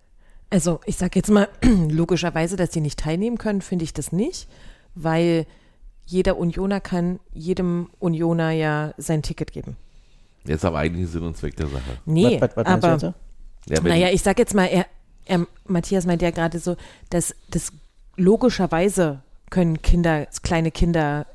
Also 0.50 0.82
ich 0.86 0.98
sage 0.98 1.14
jetzt 1.16 1.32
mal, 1.32 1.48
logischerweise, 1.90 2.58
dass 2.58 2.70
die 2.72 2.82
nicht 2.82 3.00
teilnehmen 3.00 3.38
können, 3.38 3.62
finde 3.62 3.84
ich 3.86 3.94
das 3.94 4.12
nicht, 4.12 4.48
weil 4.94 5.46
jeder 6.06 6.38
Unioner 6.38 6.80
kann 6.80 7.20
jedem 7.34 7.90
Unioner 8.00 8.52
ja 8.52 8.94
sein 8.98 9.22
Ticket 9.22 9.52
geben. 9.52 9.78
Jetzt 10.46 10.66
aber 10.66 10.80
eigentlich 10.80 11.10
Sinn 11.10 11.24
und 11.24 11.38
Zweck 11.38 11.56
der 11.56 11.68
Sache. 11.68 11.98
Nee, 12.06 12.40
was, 12.42 12.56
was, 12.56 12.66
was 12.66 12.82
meinst 12.82 13.04
du 13.04 13.08
aber? 13.08 13.16
Ja, 13.68 13.82
naja, 13.82 14.10
ich 14.10 14.22
sage 14.22 14.42
jetzt 14.42 14.54
mal, 14.54 14.66
er, 14.66 14.86
er, 15.26 15.48
Matthias 15.66 16.06
meint 16.06 16.22
ja 16.22 16.32
gerade 16.32 16.60
so, 16.60 16.76
dass 17.10 17.34
das 17.50 17.72
logischerweise 18.18 19.22
können 19.50 19.82
Kinder, 19.82 20.28
kleine 20.42 20.72
Kinder 20.72 21.26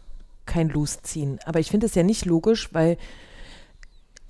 kein 0.45 0.69
Los 0.69 1.01
ziehen. 1.03 1.39
Aber 1.45 1.61
ich 1.61 1.71
finde 1.71 1.87
es 1.87 1.95
ja 1.95 2.03
nicht 2.03 2.25
logisch, 2.27 2.73
weil 2.73 2.99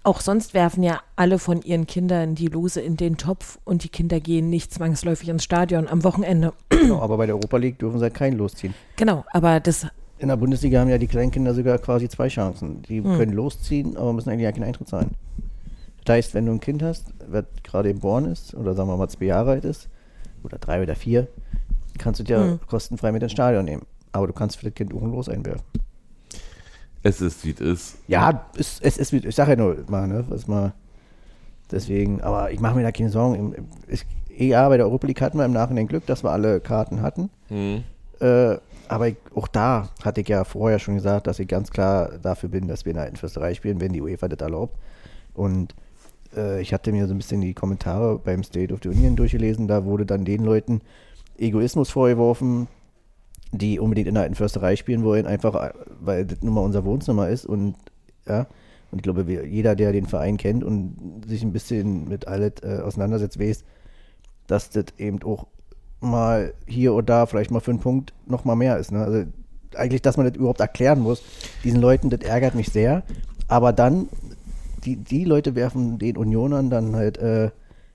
auch 0.04 0.20
sonst 0.20 0.54
werfen 0.54 0.82
ja 0.82 1.00
alle 1.16 1.38
von 1.38 1.62
ihren 1.62 1.86
Kindern 1.86 2.34
die 2.34 2.46
Lose 2.46 2.80
in 2.80 2.96
den 2.96 3.16
Topf 3.16 3.58
und 3.64 3.84
die 3.84 3.88
Kinder 3.88 4.20
gehen 4.20 4.48
nicht 4.48 4.72
zwangsläufig 4.72 5.28
ins 5.28 5.44
Stadion 5.44 5.88
am 5.88 6.04
Wochenende. 6.04 6.52
Genau, 6.68 7.00
aber 7.00 7.16
bei 7.16 7.26
der 7.26 7.34
Europa 7.34 7.56
League 7.56 7.78
dürfen 7.78 7.98
sie 7.98 8.04
halt 8.04 8.14
kein 8.14 8.34
losziehen. 8.34 8.74
Genau, 8.96 9.24
aber 9.32 9.60
das, 9.60 9.86
In 10.18 10.28
der 10.28 10.36
Bundesliga 10.36 10.80
haben 10.80 10.88
ja 10.88 10.98
die 10.98 11.06
Kleinkinder 11.06 11.54
sogar 11.54 11.78
quasi 11.78 12.08
zwei 12.08 12.28
Chancen. 12.28 12.82
Die 12.82 12.98
Hm. 13.02 13.16
können 13.16 13.32
losziehen, 13.32 13.96
aber 13.96 14.12
müssen 14.12 14.30
eigentlich 14.30 14.44
ja 14.44 14.52
keinen 14.52 14.64
Eintritt 14.64 14.88
zahlen. 14.88 15.10
Das 16.04 16.14
heißt, 16.16 16.34
wenn 16.34 16.46
du 16.46 16.52
ein 16.52 16.60
Kind 16.60 16.82
hast, 16.82 17.06
was 17.28 17.44
gerade 17.62 17.92
geboren 17.92 18.24
ist, 18.24 18.54
oder 18.54 18.74
sagen 18.74 18.88
wir 18.88 18.96
mal 18.96 19.08
zwei 19.08 19.26
Jahre 19.26 19.50
alt 19.52 19.64
ist, 19.64 19.88
oder 20.42 20.58
drei 20.58 20.82
oder 20.82 20.96
vier, 20.96 21.28
kannst 21.98 22.20
du 22.20 22.24
dir 22.24 22.38
Hm. 22.38 22.60
kostenfrei 22.66 23.12
mit 23.12 23.22
ins 23.22 23.32
Stadion 23.32 23.64
nehmen. 23.64 23.82
Aber 24.12 24.26
du 24.26 24.32
kannst 24.32 24.56
für 24.56 24.64
das 24.66 24.74
Kind 24.74 24.92
auch 24.94 25.02
ein 25.02 25.12
Los 25.12 25.28
einwerfen. 25.28 25.62
es 27.02 27.20
ist, 27.20 27.44
wie 27.44 27.50
es 27.52 27.60
ist. 27.60 27.96
Ja, 28.08 28.46
es, 28.56 28.80
es 28.80 28.98
ist, 28.98 29.12
wie- 29.12 29.18
ich 29.26 29.34
sage 29.34 29.52
ja 29.52 29.56
nur 29.56 29.76
mal, 29.88 30.08
ne, 30.08 30.24
was 30.28 30.48
mal, 30.48 30.72
deswegen, 31.70 32.20
aber 32.22 32.50
ich 32.50 32.58
mache 32.60 32.74
mir 32.76 32.82
da 32.82 32.90
keine 32.92 33.10
Sorgen. 33.10 33.54
Ich, 33.86 34.04
ja, 34.36 34.68
bei 34.68 34.76
der 34.76 34.86
Europa 34.86 35.06
League 35.06 35.20
hatten 35.20 35.38
wir 35.38 35.44
im 35.44 35.52
Nachhinein 35.52 35.86
Glück, 35.86 36.06
dass 36.06 36.24
wir 36.24 36.30
alle 36.30 36.60
Karten 36.60 37.00
hatten. 37.02 37.30
Hm. 37.48 37.84
Äh, 38.20 38.56
aber 38.88 39.12
auch 39.34 39.48
da 39.48 39.88
hatte 40.02 40.20
ich 40.20 40.28
ja 40.28 40.44
vorher 40.44 40.78
schon 40.78 40.94
gesagt, 40.94 41.26
dass 41.26 41.38
ich 41.38 41.48
ganz 41.48 41.70
klar 41.70 42.18
dafür 42.22 42.48
bin, 42.48 42.68
dass 42.68 42.84
wir 42.84 42.90
in 42.90 42.96
der 42.96 43.16
Fürsterei 43.16 43.54
spielen, 43.54 43.80
wenn 43.80 43.92
die 43.92 44.02
UEFA 44.02 44.28
das 44.28 44.40
erlaubt. 44.40 44.76
Und 45.34 45.74
äh, 46.36 46.60
ich 46.60 46.72
hatte 46.72 46.92
mir 46.92 47.06
so 47.06 47.14
ein 47.14 47.18
bisschen 47.18 47.40
die 47.40 47.54
Kommentare 47.54 48.18
beim 48.18 48.42
State 48.42 48.72
of 48.72 48.80
the 48.82 48.88
Union 48.88 49.16
durchgelesen, 49.16 49.68
da 49.68 49.84
wurde 49.84 50.06
dann 50.06 50.24
den 50.24 50.44
Leuten 50.44 50.80
Egoismus 51.38 51.90
vorgeworfen, 51.90 52.68
die 53.52 53.78
unbedingt 53.78 54.08
in 54.08 54.14
der 54.14 54.24
alten 54.24 54.34
Försterei 54.34 54.76
spielen 54.76 55.04
wollen, 55.04 55.26
einfach 55.26 55.54
äh, 55.54 55.72
weil 56.00 56.26
das 56.26 56.42
nun 56.42 56.54
mal 56.54 56.62
unser 56.62 56.84
Wohnzimmer 56.84 57.28
ist 57.28 57.46
und 57.46 57.76
ja. 58.26 58.46
Und 58.90 59.00
ich 59.00 59.02
glaube, 59.02 59.30
jeder, 59.46 59.76
der 59.76 59.92
den 59.92 60.06
Verein 60.06 60.38
kennt 60.38 60.64
und 60.64 61.22
sich 61.26 61.42
ein 61.42 61.52
bisschen 61.52 62.08
mit 62.08 62.26
alles 62.26 62.54
äh, 62.62 62.80
auseinandersetzt, 62.82 63.38
weiß, 63.38 63.62
dass 64.46 64.70
das 64.70 64.86
eben 64.96 65.22
auch 65.22 65.46
mal 66.00 66.54
hier 66.66 66.94
oder 66.94 67.06
da 67.06 67.26
vielleicht 67.26 67.50
mal 67.50 67.60
für 67.60 67.70
einen 67.70 67.80
Punkt 67.80 68.12
noch 68.26 68.44
mal 68.44 68.56
mehr 68.56 68.78
ist. 68.78 68.92
Ne? 68.92 69.04
Also 69.04 69.24
eigentlich, 69.74 70.02
dass 70.02 70.16
man 70.16 70.26
das 70.26 70.36
überhaupt 70.36 70.60
erklären 70.60 71.00
muss, 71.00 71.22
diesen 71.64 71.80
Leuten, 71.80 72.10
das 72.10 72.20
ärgert 72.20 72.54
mich 72.54 72.70
sehr. 72.70 73.02
Aber 73.48 73.72
dann, 73.72 74.08
die, 74.84 74.96
die 74.96 75.24
Leute 75.24 75.54
werfen 75.54 75.98
den 75.98 76.16
Unionern 76.16 76.70
dann 76.70 76.94
halt 76.94 77.18
äh, 77.18 77.50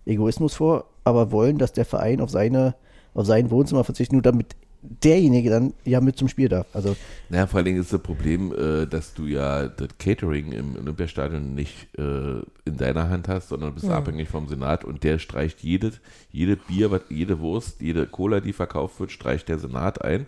Egoismus 0.05 0.55
vor, 0.55 0.85
aber 1.03 1.31
wollen, 1.31 1.57
dass 1.57 1.73
der 1.73 1.85
Verein 1.85 2.21
auf 2.21 2.29
seine 2.29 2.75
auf 3.13 3.25
sein 3.25 3.51
Wohnzimmer 3.51 3.83
verzichtet, 3.83 4.13
nur 4.13 4.21
damit 4.21 4.55
derjenige 5.01 5.49
dann 5.49 5.73
ja 5.85 6.01
mit 6.01 6.17
zum 6.17 6.27
Spiel 6.27 6.49
darf. 6.49 6.67
Also 6.73 6.95
Naja, 7.29 7.47
vor 7.47 7.57
allen 7.57 7.65
Dingen 7.65 7.79
ist 7.81 7.93
das 7.93 8.01
Problem, 8.01 8.53
äh, 8.53 8.85
dass 8.85 9.13
du 9.13 9.25
ja 9.25 9.67
das 9.67 9.87
Catering 9.97 10.51
im 10.51 10.75
Olympiastadion 10.75 11.55
nicht 11.55 11.87
äh, 11.97 12.39
in 12.65 12.77
deiner 12.77 13.09
Hand 13.09 13.27
hast, 13.29 13.49
sondern 13.49 13.69
du 13.69 13.75
bist 13.75 13.89
abhängig 13.89 14.27
vom 14.29 14.47
Senat 14.49 14.83
und 14.83 15.03
der 15.03 15.19
streicht 15.19 15.61
jedes, 15.61 16.01
jede 16.31 16.57
Bier, 16.57 16.91
was- 16.91 17.01
jede 17.09 17.39
Wurst, 17.39 17.79
jede 17.81 18.05
Cola, 18.05 18.39
die 18.41 18.53
verkauft 18.53 18.99
wird, 18.99 19.11
streicht 19.11 19.47
der 19.49 19.57
Senat 19.59 20.03
ein. 20.03 20.25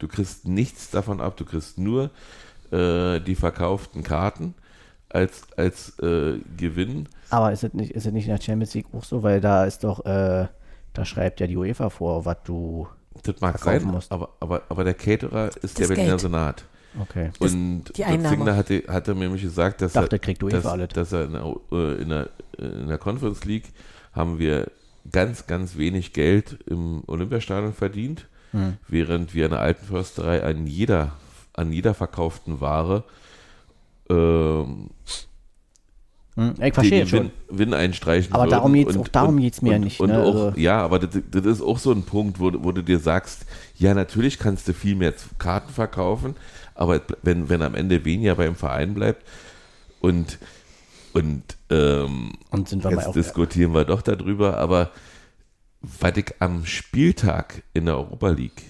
Du 0.00 0.08
kriegst 0.08 0.46
nichts 0.48 0.90
davon 0.90 1.20
ab, 1.20 1.36
du 1.36 1.44
kriegst 1.44 1.78
nur 1.78 2.10
äh, 2.72 3.20
die 3.20 3.34
verkauften 3.36 4.02
Karten 4.02 4.54
als, 5.10 5.42
als 5.56 5.98
äh, 6.00 6.38
Gewinn. 6.56 7.08
Aber 7.30 7.52
ist 7.52 7.62
es 7.64 7.72
nicht, 7.72 7.92
ist 7.92 8.06
es 8.06 8.12
nicht 8.12 8.24
in 8.26 8.34
der 8.34 8.42
Champions 8.42 8.74
League 8.74 8.86
auch 8.92 9.04
so, 9.04 9.22
weil 9.22 9.40
da 9.40 9.64
ist 9.64 9.84
doch, 9.84 10.04
äh, 10.06 10.48
da 10.94 11.04
schreibt 11.04 11.38
ja 11.40 11.46
die 11.46 11.56
UEFA 11.56 11.88
vor, 11.90 12.24
was 12.24 12.38
du. 12.44 12.88
Das 13.22 13.40
mag 13.40 13.58
sein, 13.58 13.84
musst. 13.84 14.10
aber, 14.12 14.30
aber, 14.40 14.62
aber 14.68 14.84
der 14.84 14.94
Caterer 14.94 15.48
ist 15.62 15.78
der 15.78 15.86
Das 15.86 15.88
Berliner 15.88 16.08
Geld. 16.10 16.20
Senat. 16.20 16.64
Okay. 17.00 17.30
Und 17.38 17.84
die 17.88 17.92
der 18.02 18.08
Einnahme. 18.08 18.36
Zingler 18.36 18.56
hatte, 18.56 18.82
hatte 18.88 19.14
mir 19.14 19.20
nämlich 19.24 19.42
gesagt, 19.42 19.80
dass 19.80 19.94
Dachte, 19.94 20.16
er, 20.16 20.18
kriegt 20.18 20.42
dass, 20.42 20.66
alles. 20.66 20.88
dass 20.90 21.12
er 21.12 21.24
in 21.24 21.32
der, 21.32 21.56
äh, 21.72 22.02
in, 22.02 22.08
der, 22.10 22.30
in 22.58 22.88
der 22.88 22.98
Conference 22.98 23.44
League 23.44 23.72
haben 24.12 24.38
wir 24.38 24.70
ganz, 25.10 25.46
ganz 25.46 25.76
wenig 25.78 26.12
Geld 26.12 26.58
im 26.66 27.02
Olympiastadion 27.06 27.72
verdient, 27.72 28.26
Hm. 28.52 28.76
während 28.86 29.32
wir 29.34 29.46
in 29.46 29.52
der 29.52 29.60
alten 29.60 29.86
Försterei 29.86 30.42
an 30.44 30.66
jeder, 30.66 31.12
an 31.54 31.72
jeder 31.72 31.94
verkauften 31.94 32.60
Ware 32.60 33.04
ähm, 34.10 34.90
Hm, 36.34 36.50
ich 36.52 36.58
den 36.60 36.72
verstehe 36.72 37.06
schon. 37.06 37.18
Gewinn, 37.18 37.30
Gewinn 37.50 37.74
einstreichen 37.74 38.32
Aber 38.32 38.44
würden. 38.44 38.50
darum 38.50 38.72
geht's- 38.72 38.96
Und- 38.96 39.02
auch 39.02 39.08
darum 39.08 39.34
und- 39.36 39.40
geht's 39.42 39.60
mir 39.62 39.70
ja 39.70 39.76
und- 39.76 39.84
nicht, 39.84 40.00
Und 40.00 40.08
ne? 40.10 40.22
auch, 40.22 40.34
Also- 40.46 40.52
ja, 40.58 40.80
aber 40.82 40.98
das, 40.98 41.20
das 41.30 41.44
ist 41.44 41.60
auch 41.60 41.78
so 41.78 41.92
ein 41.92 42.04
Punkt, 42.04 42.40
wo, 42.40 42.50
du- 42.50 42.64
wo 42.64 42.72
du 42.72 42.82
dir 42.82 42.98
sagst, 42.98 43.44
ja, 43.76 43.92
natürlich 43.94 44.38
kannst 44.38 44.66
du 44.68 44.72
viel 44.72 44.94
mehr 44.94 45.12
Karten 45.38 45.72
verkaufen, 45.72 46.34
aber 46.74 47.02
wenn, 47.22 47.48
wenn 47.50 47.60
am 47.62 47.74
Ende 47.74 48.04
weniger 48.06 48.34
beim 48.36 48.54
Verein 48.54 48.94
bleibt 48.94 49.26
und, 50.00 50.38
und 51.12 51.42
ähm, 51.68 52.32
Und 52.50 52.68
sind 52.68 52.82
wir 52.84 52.92
jetzt 52.92 53.08
auf. 53.08 53.14
diskutieren 53.14 53.74
wir 53.74 53.84
doch 53.84 54.00
darüber, 54.00 54.56
aber 54.56 54.90
was 55.82 56.16
ich 56.16 56.32
am 56.38 56.64
Spieltag 56.64 57.62
in 57.74 57.86
der 57.86 57.96
Europa 57.98 58.30
League 58.30 58.62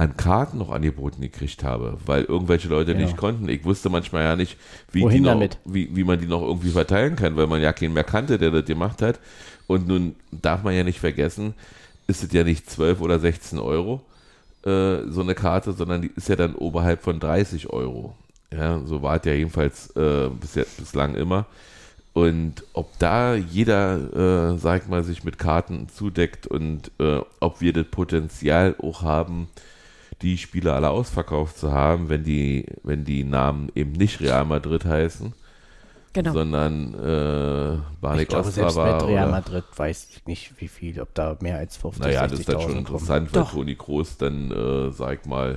an 0.00 0.16
Karten 0.16 0.56
noch 0.56 0.70
angeboten 0.70 1.20
gekriegt 1.20 1.62
habe, 1.62 1.98
weil 2.06 2.24
irgendwelche 2.24 2.68
Leute 2.68 2.94
Genau. 2.94 3.04
nicht 3.04 3.18
konnten. 3.18 3.50
Ich 3.50 3.66
wusste 3.66 3.90
manchmal 3.90 4.22
ja 4.22 4.34
nicht, 4.34 4.56
wie, 4.92 5.20
noch? 5.20 5.38
Wie, 5.66 5.94
wie 5.94 6.04
man 6.04 6.18
die 6.18 6.26
noch 6.26 6.40
irgendwie 6.40 6.70
verteilen 6.70 7.16
kann, 7.16 7.36
weil 7.36 7.46
man 7.46 7.60
ja 7.60 7.74
keinen 7.74 7.92
mehr 7.92 8.04
kannte, 8.04 8.38
der 8.38 8.50
das 8.50 8.64
gemacht 8.64 9.02
hat. 9.02 9.20
Und 9.66 9.86
nun 9.88 10.14
darf 10.32 10.62
man 10.62 10.74
ja 10.74 10.84
nicht 10.84 11.00
vergessen, 11.00 11.52
ist 12.06 12.24
es 12.24 12.32
ja 12.32 12.44
nicht 12.44 12.70
12 12.70 13.02
oder 13.02 13.18
16 13.18 13.58
Euro 13.58 14.00
äh, 14.64 15.02
so 15.10 15.20
eine 15.20 15.34
Karte, 15.34 15.74
sondern 15.74 16.00
die 16.00 16.12
ist 16.16 16.30
ja 16.30 16.36
dann 16.36 16.54
oberhalb 16.54 17.02
von 17.02 17.20
30 17.20 17.68
Euro. 17.68 18.14
Ja, 18.50 18.80
so 18.86 19.02
war 19.02 19.16
es 19.18 19.26
ja 19.26 19.34
jedenfalls 19.34 19.94
äh, 19.96 20.30
bis 20.30 20.54
jetzt, 20.54 20.78
bislang 20.78 21.14
immer. 21.14 21.44
Und 22.14 22.64
ob 22.72 22.98
da 22.98 23.34
jeder, 23.34 24.54
äh, 24.54 24.58
sag 24.58 24.82
ich 24.84 24.88
mal, 24.88 25.04
sich 25.04 25.24
mit 25.24 25.38
Karten 25.38 25.90
zudeckt 25.90 26.46
und 26.46 26.90
äh, 26.98 27.20
ob 27.38 27.60
wir 27.60 27.74
das 27.74 27.86
Potenzial 27.86 28.74
auch 28.82 29.02
haben, 29.02 29.48
die 30.22 30.36
Spiele 30.38 30.72
alle 30.74 30.90
ausverkauft 30.90 31.58
zu 31.58 31.72
haben, 31.72 32.08
wenn 32.08 32.24
die, 32.24 32.66
wenn 32.82 33.04
die 33.04 33.24
Namen 33.24 33.70
eben 33.74 33.92
nicht 33.92 34.20
Real 34.20 34.44
Madrid 34.44 34.84
heißen, 34.84 35.32
Genau. 36.12 36.32
sondern 36.32 36.92
äh, 36.94 37.78
Banik 38.00 38.22
ich 38.22 38.28
glaube, 38.28 38.50
selbst 38.50 38.56
mit 38.76 38.84
Ostrava 38.84 39.06
Real 39.06 39.22
oder, 39.26 39.30
Madrid 39.30 39.64
weiß 39.76 40.08
ich 40.10 40.26
nicht, 40.26 40.60
wie 40.60 40.66
viel, 40.66 41.00
ob 41.00 41.14
da 41.14 41.36
mehr 41.40 41.56
als 41.58 41.76
50, 41.76 42.04
Naja, 42.04 42.26
das 42.26 42.40
ist 42.40 42.48
dann 42.48 42.60
schon 42.60 42.70
60.000 42.70 42.72
kommen. 42.72 42.78
interessant, 42.78 43.32
weil 43.34 43.42
Doch. 43.42 43.52
Toni 43.52 43.74
Kroos 43.76 44.16
dann, 44.16 44.50
äh, 44.50 44.90
sag 44.90 45.20
ich 45.20 45.26
mal, 45.26 45.54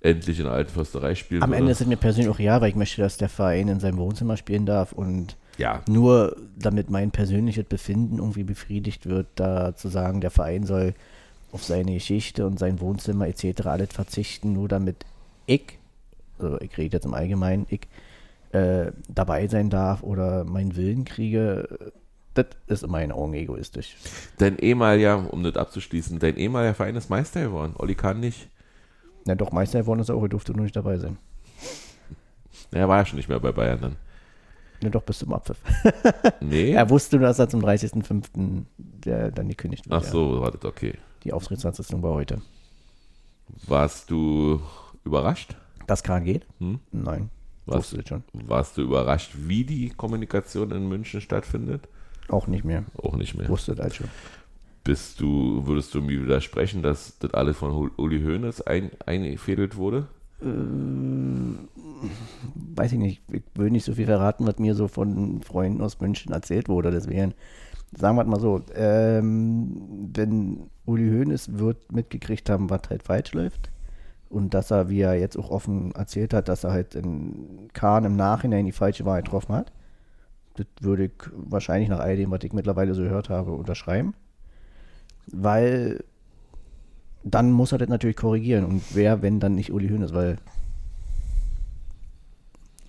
endlich 0.00 0.38
in 0.38 0.46
der 0.46 0.54
alten 0.54 0.70
Försterei 0.72 1.14
spielen 1.14 1.42
Am 1.42 1.50
würde. 1.50 1.58
Ende 1.58 1.72
ist 1.72 1.82
es 1.82 1.86
mir 1.86 1.96
persönlich 1.96 2.30
auch 2.30 2.38
ja, 2.38 2.60
weil 2.62 2.70
ich 2.70 2.74
möchte, 2.76 3.02
dass 3.02 3.18
der 3.18 3.28
Verein 3.28 3.68
in 3.68 3.78
seinem 3.80 3.98
Wohnzimmer 3.98 4.36
spielen 4.38 4.64
darf 4.64 4.92
und 4.92 5.36
ja, 5.58 5.82
nur 5.88 6.36
damit 6.58 6.88
mein 6.90 7.10
persönliches 7.10 7.64
Befinden 7.64 8.18
irgendwie 8.18 8.44
befriedigt 8.44 9.06
wird, 9.06 9.26
da 9.36 9.74
zu 9.76 9.88
sagen, 9.88 10.20
der 10.22 10.30
Verein 10.30 10.64
soll 10.64 10.94
auf 11.52 11.64
seine 11.64 11.94
Geschichte 11.94 12.46
und 12.46 12.58
sein 12.58 12.80
Wohnzimmer 12.80 13.28
etc. 13.28 13.66
alles 13.66 13.90
verzichten, 13.92 14.52
nur 14.52 14.68
damit 14.68 15.04
ich, 15.46 15.78
also 16.38 16.60
ich 16.60 16.76
rede 16.76 16.96
jetzt 16.96 17.06
im 17.06 17.14
Allgemeinen, 17.14 17.66
ich 17.68 17.82
äh, 18.52 18.92
dabei 19.08 19.46
sein 19.48 19.70
darf 19.70 20.02
oder 20.02 20.44
meinen 20.44 20.76
Willen 20.76 21.04
kriege, 21.04 21.92
das 22.34 22.46
ist 22.66 22.82
in 22.84 22.90
meinen 22.90 23.12
Augen 23.12 23.34
egoistisch. 23.34 23.96
dein 24.38 24.58
ehemaliger, 24.58 25.32
um 25.32 25.42
das 25.42 25.56
abzuschließen, 25.56 26.18
dein 26.18 26.36
ehemaliger 26.36 26.74
Verein 26.74 26.96
ist 26.96 27.08
Meister 27.08 27.42
geworden. 27.42 27.74
Olli 27.78 27.94
Kahn 27.94 28.20
nicht. 28.20 28.50
Na 29.24 29.34
doch, 29.34 29.52
Meister 29.52 29.80
geworden 29.80 30.00
ist 30.00 30.08
er 30.08 30.16
auch, 30.16 30.22
er 30.22 30.28
durfte 30.28 30.52
nur 30.52 30.62
nicht 30.62 30.76
dabei 30.76 30.98
sein. 30.98 31.16
Er 32.72 32.88
war 32.88 32.98
ja 32.98 33.06
schon 33.06 33.16
nicht 33.16 33.28
mehr 33.28 33.40
bei 33.40 33.52
Bayern 33.52 33.80
dann. 33.80 33.96
Na 34.82 34.90
doch, 34.90 35.02
bis 35.02 35.18
zum 35.18 35.32
Abpfiff. 35.32 35.58
Nee. 36.40 36.72
Er 36.74 36.90
wusste 36.90 37.16
nur, 37.16 37.26
dass 37.26 37.38
er 37.38 37.48
zum 37.48 37.62
30.05. 37.62 38.64
der 39.06 39.30
dann 39.30 39.48
gekündigt 39.48 39.88
wird. 39.88 39.94
Ach 40.04 40.06
so, 40.06 40.40
war 40.40 40.50
das 40.50 40.64
okay. 40.64 40.94
Die 41.24 41.32
Auftrittsversatzung 41.32 42.02
war 42.02 42.12
heute. 42.14 42.40
Warst 43.66 44.10
du 44.10 44.60
überrascht? 45.04 45.56
Das 45.86 46.02
kann 46.02 46.24
geht? 46.24 46.46
Hm? 46.58 46.80
Nein. 46.92 47.30
Wusste 47.66 47.96
das 47.98 48.08
schon. 48.08 48.22
Warst 48.32 48.76
du 48.76 48.82
überrascht, 48.82 49.32
wie 49.36 49.64
die 49.64 49.88
Kommunikation 49.90 50.70
in 50.70 50.88
München 50.88 51.20
stattfindet? 51.20 51.88
Auch 52.28 52.46
nicht 52.46 52.64
mehr. 52.64 52.84
Auch 53.02 53.16
nicht 53.16 53.36
mehr. 53.36 53.48
Wusste 53.48 53.74
das 53.74 53.96
schon. 53.96 54.08
Bist 54.84 55.20
du, 55.20 55.66
würdest 55.66 55.92
du 55.94 56.00
mir 56.00 56.22
widersprechen, 56.22 56.82
dass 56.82 57.18
das 57.18 57.34
alles 57.34 57.56
von 57.56 57.72
Ul- 57.72 57.90
Uli 57.96 58.20
Hoeneß 58.22 58.60
ein, 58.62 58.90
eingefädelt 59.04 59.76
wurde? 59.76 60.06
weiß 62.76 62.92
ich 62.92 62.98
nicht, 62.98 63.22
ich 63.32 63.42
will 63.54 63.70
nicht 63.70 63.84
so 63.84 63.94
viel 63.94 64.04
verraten, 64.06 64.46
was 64.46 64.58
mir 64.58 64.74
so 64.74 64.86
von 64.86 65.40
Freunden 65.42 65.80
aus 65.80 65.98
München 66.00 66.32
erzählt 66.32 66.68
wurde. 66.68 66.90
Deswegen 66.90 67.34
sagen 67.98 68.16
wir 68.16 68.24
mal 68.24 68.40
so, 68.40 68.60
ähm, 68.74 70.10
wenn 70.14 70.70
Uli 70.84 71.08
Hoeneß 71.10 71.58
wird 71.58 71.92
mitgekriegt 71.92 72.50
haben, 72.50 72.70
was 72.70 72.82
halt 72.90 73.02
falsch 73.02 73.32
läuft 73.32 73.70
und 74.28 74.54
dass 74.54 74.70
er, 74.70 74.88
wie 74.88 75.00
er 75.00 75.14
jetzt 75.14 75.36
auch 75.36 75.50
offen 75.50 75.92
erzählt 75.92 76.34
hat, 76.34 76.48
dass 76.48 76.64
er 76.64 76.72
halt 76.72 76.94
in 76.94 77.68
Kahn 77.72 78.04
im 78.04 78.16
Nachhinein 78.16 78.66
die 78.66 78.72
falsche 78.72 79.04
Wahl 79.04 79.22
getroffen 79.22 79.54
hat, 79.54 79.72
das 80.56 80.66
würde 80.80 81.06
ich 81.06 81.12
wahrscheinlich 81.32 81.88
nach 81.88 82.00
all 82.00 82.16
dem, 82.16 82.30
was 82.30 82.42
ich 82.42 82.52
mittlerweile 82.52 82.94
so 82.94 83.02
gehört 83.02 83.28
habe, 83.28 83.52
unterschreiben. 83.52 84.14
Weil 85.26 86.04
dann 87.24 87.50
muss 87.50 87.72
er 87.72 87.78
das 87.78 87.88
natürlich 87.88 88.16
korrigieren. 88.16 88.64
Und 88.64 88.82
wer, 88.94 89.20
wenn 89.20 89.40
dann 89.40 89.54
nicht 89.54 89.72
Uli 89.72 89.88
Hoeneß, 89.88 90.14
weil 90.14 90.38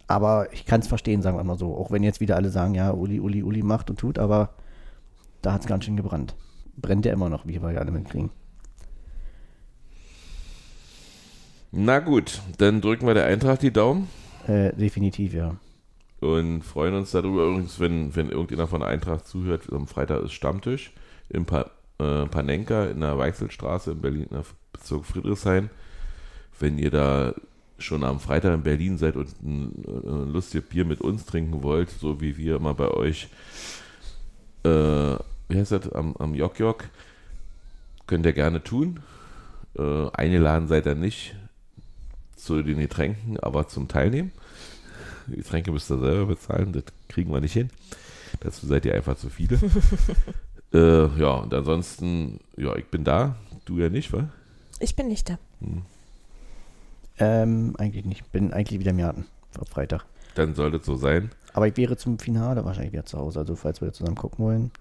aber 0.07 0.53
ich 0.53 0.65
kann 0.65 0.79
es 0.79 0.87
verstehen, 0.87 1.21
sagen 1.21 1.37
wir 1.37 1.43
mal 1.43 1.57
so. 1.57 1.75
Auch 1.75 1.91
wenn 1.91 2.03
jetzt 2.03 2.21
wieder 2.21 2.37
alle 2.37 2.49
sagen, 2.49 2.75
ja, 2.75 2.91
Uli, 2.91 3.19
Uli, 3.19 3.43
Uli 3.43 3.61
macht 3.61 3.89
und 3.89 3.99
tut, 3.99 4.17
aber 4.17 4.51
da 5.47 5.53
hat 5.53 5.61
es 5.61 5.67
ganz 5.67 5.85
schön 5.85 5.95
gebrannt. 5.95 6.35
Brennt 6.75 7.05
ja 7.05 7.13
immer 7.13 7.29
noch, 7.29 7.47
wie 7.47 7.61
wir 7.61 7.79
alle 7.79 7.91
mitkriegen. 7.91 8.31
Na 11.71 11.99
gut, 11.99 12.41
dann 12.57 12.81
drücken 12.81 13.07
wir 13.07 13.13
der 13.13 13.27
Eintracht 13.27 13.61
die 13.61 13.71
Daumen 13.71 14.09
Äh, 14.45 14.73
definitiv, 14.75 15.33
ja. 15.33 15.55
und 16.19 16.63
freuen 16.63 16.95
uns 16.95 17.11
darüber. 17.11 17.45
Übrigens, 17.45 17.79
wenn, 17.79 18.13
wenn 18.13 18.29
irgendjemand 18.29 18.69
von 18.69 18.81
der 18.81 18.89
Eintracht 18.89 19.25
zuhört, 19.25 19.71
am 19.71 19.87
Freitag 19.87 20.23
ist 20.23 20.33
Stammtisch 20.33 20.91
im 21.29 21.45
pa 21.45 21.71
äh, 21.99 22.25
Panenka 22.25 22.87
in 22.87 22.99
der 22.99 23.17
Weichselstraße 23.17 23.91
in 23.91 24.01
Berlin, 24.01 24.23
in 24.23 24.35
der 24.35 24.45
Bezirk 24.73 25.05
Friedrichshain. 25.05 25.69
Wenn 26.59 26.77
ihr 26.77 26.91
da 26.91 27.33
schon 27.77 28.03
am 28.03 28.19
Freitag 28.19 28.53
in 28.53 28.63
Berlin 28.63 28.97
seid 28.97 29.15
und 29.15 29.29
ein, 29.41 29.71
ein 29.87 30.33
lustiges 30.33 30.67
Bier 30.67 30.83
mit 30.83 30.99
uns 30.99 31.25
trinken 31.25 31.63
wollt, 31.63 31.89
so 31.89 32.19
wie 32.19 32.35
wir 32.35 32.57
immer 32.57 32.73
bei 32.73 32.89
euch, 32.89 33.29
äh, 34.63 35.15
wie 35.47 35.57
heißt 35.57 35.71
das, 35.71 35.91
am, 35.91 36.15
am 36.17 36.33
Jok 36.33 36.59
Jok, 36.59 36.85
könnt 38.05 38.25
ihr 38.25 38.33
gerne 38.33 38.63
tun. 38.63 38.99
Äh, 39.77 40.09
eingeladen 40.11 40.67
seid 40.67 40.85
ihr 40.85 40.95
nicht 40.95 41.35
zu 42.35 42.61
den 42.61 42.79
Getränken, 42.79 43.39
aber 43.39 43.67
zum 43.67 43.87
Teilnehmen. 43.87 44.31
Die 45.27 45.37
Getränke 45.37 45.71
müsst 45.71 45.91
ihr 45.91 45.99
selber 45.99 46.27
bezahlen, 46.27 46.71
das 46.71 46.83
kriegen 47.09 47.31
wir 47.31 47.41
nicht 47.41 47.53
hin. 47.53 47.69
Dazu 48.39 48.65
seid 48.65 48.85
ihr 48.85 48.93
einfach 48.93 49.17
zu 49.17 49.29
viele. 49.29 49.59
äh, 50.73 51.19
ja, 51.19 51.35
und 51.35 51.53
ansonsten, 51.53 52.39
ja, 52.55 52.75
ich 52.75 52.85
bin 52.85 53.03
da. 53.03 53.35
Du 53.65 53.77
ja 53.79 53.89
nicht, 53.89 54.13
wa? 54.13 54.29
Ich 54.79 54.95
bin 54.95 55.07
nicht 55.07 55.29
da. 55.29 55.37
Ähm, 57.19 57.75
eigentlich 57.77 58.05
nicht. 58.05 58.31
Bin 58.31 58.53
eigentlich 58.53 58.79
wieder 58.79 58.91
im 58.91 58.99
Garten. 58.99 59.25
Auf 59.59 59.69
Freitag. 59.69 60.05
Dann 60.35 60.53
sollte 60.53 60.77
es 60.77 60.85
so 60.85 60.95
sein. 60.95 61.31
Aber 61.53 61.67
ich 61.67 61.75
wäre 61.77 61.97
zum 61.97 62.19
Finale 62.19 62.63
wahrscheinlich 62.63 62.93
wieder 62.93 63.05
zu 63.05 63.17
Hause. 63.17 63.39
Also 63.39 63.55
falls 63.55 63.81
wir 63.81 63.91
zusammen 63.91 64.15
gucken 64.15 64.45
wollen. 64.45 64.71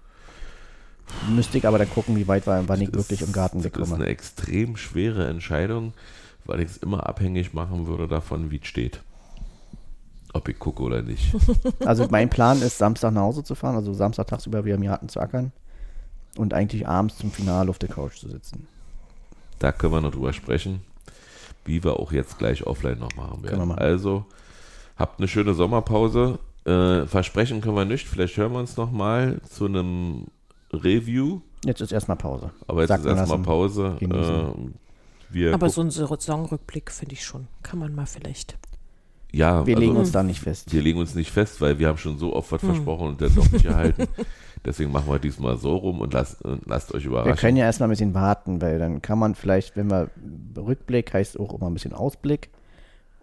Müsste 1.29 1.59
ich 1.59 1.67
aber 1.67 1.79
dann 1.79 1.91
gucken, 1.91 2.17
wie 2.17 2.29
weit 2.29 2.47
war, 2.47 2.69
wann 2.69 2.81
ich 2.81 2.93
wirklich 2.93 3.23
im 3.23 3.33
Garten 3.33 3.63
Das 3.63 3.73
ist 3.73 3.93
eine 3.93 4.07
extrem 4.07 4.77
schwere 4.77 5.27
Entscheidung, 5.29 5.93
weil 6.45 6.61
ich 6.61 6.71
es 6.71 6.77
immer 6.79 7.07
abhängig 7.07 7.55
machen 7.55 7.87
würde 7.87 8.09
davon, 8.09 8.51
wie 8.51 8.61
es 8.63 8.67
steht. 8.67 9.01
Ob 10.33 10.49
ich 10.49 10.59
gucke 10.59 10.83
oder 10.83 11.03
nicht. 11.03 11.35
Also 11.87 12.09
mein 12.11 12.29
Plan 12.29 12.61
ist, 12.61 12.79
Samstag 12.79 13.13
nach 13.13 13.23
Hause 13.23 13.45
zu 13.45 13.55
fahren, 13.55 13.77
also 13.77 13.93
Samstag 13.93 14.27
tagsüber 14.27 14.65
wieder 14.65 14.75
im 14.75 14.83
Garten 14.83 15.09
zu 15.09 15.21
ackern 15.21 15.53
und 16.37 16.53
eigentlich 16.53 16.87
abends 16.87 17.17
zum 17.17 17.31
Finale 17.31 17.71
auf 17.71 17.79
der 17.79 17.89
Couch 17.89 18.17
zu 18.17 18.29
sitzen. 18.29 18.67
Da 19.59 19.73
können 19.73 19.93
wir 19.95 20.01
noch 20.01 20.13
drüber 20.13 20.33
sprechen, 20.33 20.81
wie 21.65 21.83
wir 21.83 21.99
auch 21.99 22.13
jetzt 22.13 22.39
gleich 22.39 22.67
offline 22.67 22.99
noch 22.99 23.15
machen 23.17 23.43
werden. 23.43 23.69
machen. 23.69 23.79
Also, 23.79 24.27
habt 24.97 25.19
eine 25.19 25.29
schöne 25.29 25.55
Sommerpause. 25.55 26.39
Äh, 26.65 27.07
versprechen 27.07 27.61
können 27.61 27.77
wir 27.77 27.85
nicht. 27.85 28.09
Vielleicht 28.09 28.37
hören 28.37 28.53
wir 28.53 28.59
uns 28.59 28.77
noch 28.77 28.91
mal 28.91 29.41
zu 29.49 29.67
einem 29.67 30.27
Review. 30.73 31.41
Jetzt 31.65 31.81
ist 31.81 31.93
erstmal 31.93 32.17
Pause. 32.17 32.51
Aber 32.67 32.81
jetzt 32.83 32.89
Sacken 32.89 33.07
ist 33.07 33.17
erstmal 33.17 33.39
Pause. 33.41 33.97
Äh, 34.01 34.45
wir 35.31 35.55
Aber 35.55 35.69
so 35.71 35.81
ein 35.81 35.91
Saisonrückblick 35.91 36.91
finde 36.91 37.15
ich 37.15 37.25
schon. 37.25 37.49
Kann 37.63 37.79
man 37.79 37.95
mal 37.95 38.07
vielleicht. 38.07 38.57
ja, 39.33 39.67
Wir 39.67 39.77
also, 39.77 39.87
legen 39.87 39.97
uns 39.99 40.13
da 40.13 40.23
nicht 40.23 40.41
fest. 40.41 40.73
Wir 40.73 40.83
legen 40.83 40.99
uns 41.01 41.15
nicht 41.15 41.31
fest, 41.31 41.61
weil 41.61 41.79
wir 41.79 41.89
haben 41.89 41.99
schon 41.99 42.19
so 42.19 42.35
oft 42.35 42.53
was 42.53 42.63
Hm. 42.63 42.69
versprochen 42.71 43.09
und 43.09 43.21
dann 43.21 43.35
doch 43.35 43.51
nicht 43.51 43.65
erhalten. 43.65 44.07
Deswegen 44.65 44.91
machen 44.93 45.11
wir 45.11 45.19
diesmal 45.19 45.57
so 45.59 45.77
rum 45.77 46.01
und 46.01 46.13
lasst, 46.13 46.43
und 46.43 46.67
lasst 46.67 46.93
euch 46.95 47.05
Wir 47.05 47.11
überraschen. 47.11 47.37
können 47.37 47.57
ja 47.57 47.65
erstmal 47.65 47.89
ein 47.89 47.91
bisschen 47.91 48.15
warten, 48.15 48.61
weil 48.61 48.79
dann 48.79 49.03
kann 49.03 49.19
man 49.19 49.35
vielleicht, 49.35 49.77
wenn 49.77 49.91
wir 49.91 50.11
Rückblick 50.57 51.13
heißt 51.13 51.39
auch 51.39 51.55
immer 51.55 51.69
ein 51.69 51.75
bisschen 51.75 51.93
Ausblick. 51.93 52.51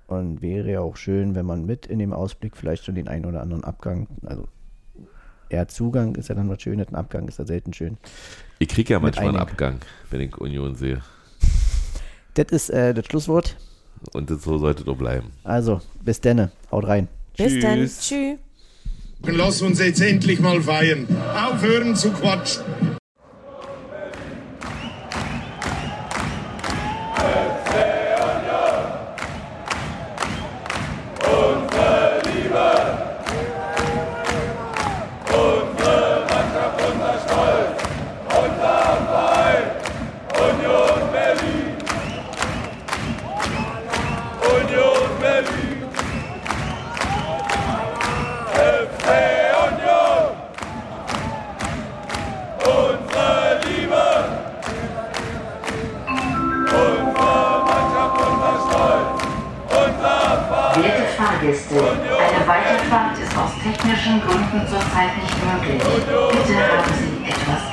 Und 0.08 0.42
wäre 0.42 0.70
ja 0.72 0.82
auch 0.82 0.98
schön, 0.98 1.34
wenn 1.36 1.46
man 1.46 1.66
mit 1.66 1.86
in 1.86 1.98
dem 2.00 2.12
Ausblick 2.14 2.58
vielleicht 2.58 2.84
schon 2.86 2.96
den 2.96 3.08
einen 3.08 3.26
oder 3.26 3.42
anderen 3.42 3.64
Abgang, 3.64 4.08
also 4.26 4.44
eher 5.54 5.68
Zugang 5.68 6.16
ist 6.16 6.30
ja 6.30 6.36
dann 6.36 6.50
was 6.50 6.62
Schönes, 6.62 6.88
ein 6.90 6.96
Abgang 6.96 7.28
ist 7.28 7.40
ja 7.40 7.46
selten 7.46 7.74
schön. 7.74 7.98
ich 8.60 8.68
kriege 8.68 8.94
ja 8.94 9.00
manchmal 9.00 9.30
einen. 9.30 9.38
Abgang, 9.38 9.80
wenn 10.10 10.22
ich 10.22 10.38
Union 10.38 10.76
sehe. 10.76 11.02
Das 12.34 12.48
ist 12.48 12.70
äh, 12.70 12.94
das 12.94 13.06
Schlusswort. 13.06 13.56
Und 14.12 14.30
das 14.30 14.44
so 14.44 14.58
sollte 14.58 14.84
doch 14.84 14.98
bleiben. 14.98 15.32
Also, 15.44 15.80
bis 16.04 16.20
denne. 16.20 16.52
Haut 16.72 16.88
rein. 16.88 17.08
Bis 17.38 17.60
dann. 17.62 17.80
Tschüss. 17.80 18.00
Tschüss. 18.02 18.38
Lass 19.26 19.62
uns 19.62 19.80
jetzt 19.80 20.02
endlich 20.02 20.40
mal 20.40 20.62
feiern. 20.62 21.08
Aufhören 21.34 21.96
zu 21.96 22.12
quatschen. 22.12 22.93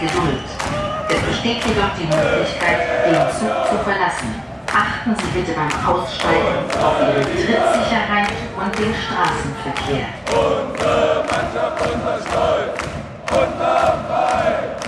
Geduld. 0.00 0.40
Es 1.10 1.20
besteht 1.28 1.62
jedoch 1.66 1.92
die 1.98 2.06
Möglichkeit, 2.06 3.04
den 3.04 3.14
Zug 3.38 3.52
zu 3.68 3.84
verlassen. 3.84 4.42
Achten 4.72 5.14
Sie 5.14 5.38
bitte 5.38 5.52
beim 5.52 5.68
Aussteigen 5.86 6.64
auf 6.82 6.96
Ihre 7.02 7.22
Trittsicherheit 7.22 8.32
und 8.56 8.78
den 8.78 8.94
Straßenverkehr. 8.94 10.06
Union 13.30 14.08
Berlin! 14.08 14.79